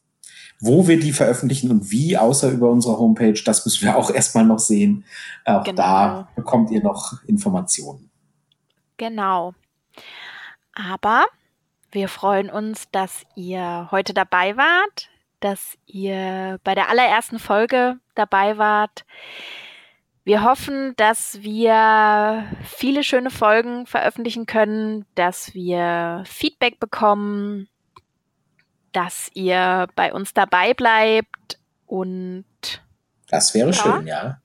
Wo 0.59 0.87
wir 0.87 0.99
die 0.99 1.11
veröffentlichen 1.11 1.69
und 1.69 1.91
wie, 1.91 2.17
außer 2.17 2.49
über 2.51 2.69
unsere 2.69 2.97
Homepage, 2.97 3.39
das 3.45 3.65
müssen 3.65 3.83
wir 3.83 3.97
auch 3.97 4.09
erstmal 4.13 4.45
noch 4.45 4.59
sehen. 4.59 5.03
Auch 5.43 5.63
genau. 5.63 5.81
da 5.81 6.27
bekommt 6.35 6.71
ihr 6.71 6.81
noch 6.81 7.23
Informationen. 7.27 8.09
Genau. 8.97 9.53
Aber 10.73 11.25
wir 11.91 12.09
freuen 12.09 12.49
uns, 12.49 12.89
dass 12.91 13.23
ihr 13.35 13.87
heute 13.91 14.13
dabei 14.13 14.57
wart, 14.57 15.09
dass 15.39 15.77
ihr 15.85 16.59
bei 16.63 16.75
der 16.75 16.89
allerersten 16.89 17.39
Folge 17.39 17.99
dabei 18.15 18.57
wart. 18.57 19.05
Wir 20.25 20.43
hoffen, 20.43 20.95
dass 20.97 21.43
wir 21.43 22.45
viele 22.63 23.03
schöne 23.03 23.29
Folgen 23.29 23.85
veröffentlichen 23.85 24.47
können, 24.47 25.05
dass 25.13 25.53
wir 25.53 26.23
Feedback 26.25 26.79
bekommen, 26.79 27.69
dass 28.95 29.29
ihr 29.33 29.87
bei 29.95 30.13
uns 30.13 30.33
dabei 30.33 30.73
bleibt 30.73 31.59
und 31.85 32.45
das 33.29 33.53
wäre 33.53 33.71
ja. 33.71 33.73
schön, 33.73 34.07
ja. 34.07 34.39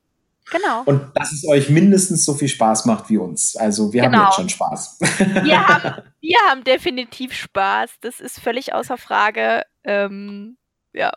Genau. 0.51 0.83
Und 0.83 1.11
dass 1.15 1.31
es 1.31 1.47
euch 1.47 1.69
mindestens 1.69 2.25
so 2.25 2.33
viel 2.33 2.49
Spaß 2.49 2.85
macht 2.85 3.09
wie 3.09 3.17
uns. 3.17 3.55
Also 3.55 3.93
wir 3.93 4.01
Genau. 4.01 4.17
haben 4.17 4.25
jetzt 4.25 4.35
schon 4.35 4.49
Spaß. 4.49 4.97
Wir 5.43 5.67
haben, 5.67 6.01
wir 6.19 6.37
haben 6.49 6.63
definitiv 6.65 7.33
Spaß. 7.33 7.91
Das 8.01 8.19
ist 8.19 8.39
völlig 8.39 8.73
außer 8.73 8.97
Frage. 8.97 9.63
Ähm, 9.85 10.57
ja. 10.91 11.11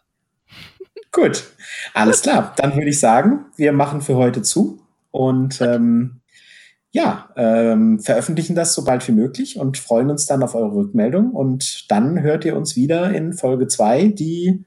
Gut, 1.11 1.45
alles 1.95 2.22
klar. 2.22 2.53
Dann 2.57 2.74
würde 2.76 2.91
ich 2.91 3.01
sagen, 3.01 3.47
wir 3.57 3.72
machen 3.72 4.03
für 4.03 4.14
heute 4.14 4.43
zu 4.43 4.80
und 5.11 5.61
ähm, 5.61 6.20
ja, 6.95 7.28
ähm, 7.34 7.99
veröffentlichen 7.99 8.55
das 8.55 8.72
so 8.72 8.84
bald 8.84 9.07
wie 9.09 9.12
möglich 9.12 9.59
und 9.59 9.78
freuen 9.78 10.11
uns 10.11 10.26
dann 10.26 10.45
auf 10.45 10.55
eure 10.55 10.76
Rückmeldung. 10.76 11.32
Und 11.32 11.90
dann 11.90 12.22
hört 12.22 12.45
ihr 12.45 12.57
uns 12.57 12.76
wieder 12.76 13.11
in 13.12 13.32
Folge 13.32 13.66
2, 13.66 14.07
die 14.07 14.64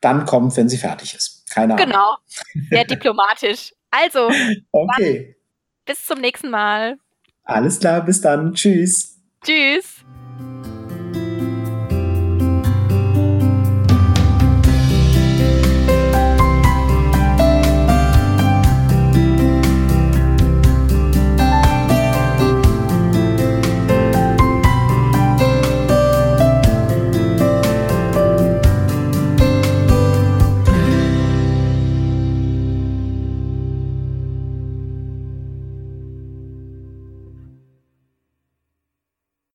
dann 0.00 0.26
kommt, 0.26 0.56
wenn 0.56 0.68
sie 0.68 0.76
fertig 0.78 1.16
ist. 1.16 1.50
Keine 1.50 1.74
Ahnung. 1.74 1.86
Genau. 1.88 2.16
Sehr 2.70 2.84
diplomatisch. 2.86 3.74
Also, 3.90 4.30
Okay, 4.70 5.34
bis 5.84 6.06
zum 6.06 6.20
nächsten 6.20 6.50
Mal. 6.50 6.98
alles 7.42 7.80
klar, 7.80 8.04
bis 8.04 8.20
dann. 8.20 8.54
Tschüss. 8.54 9.18
Tschüss. 9.44 10.04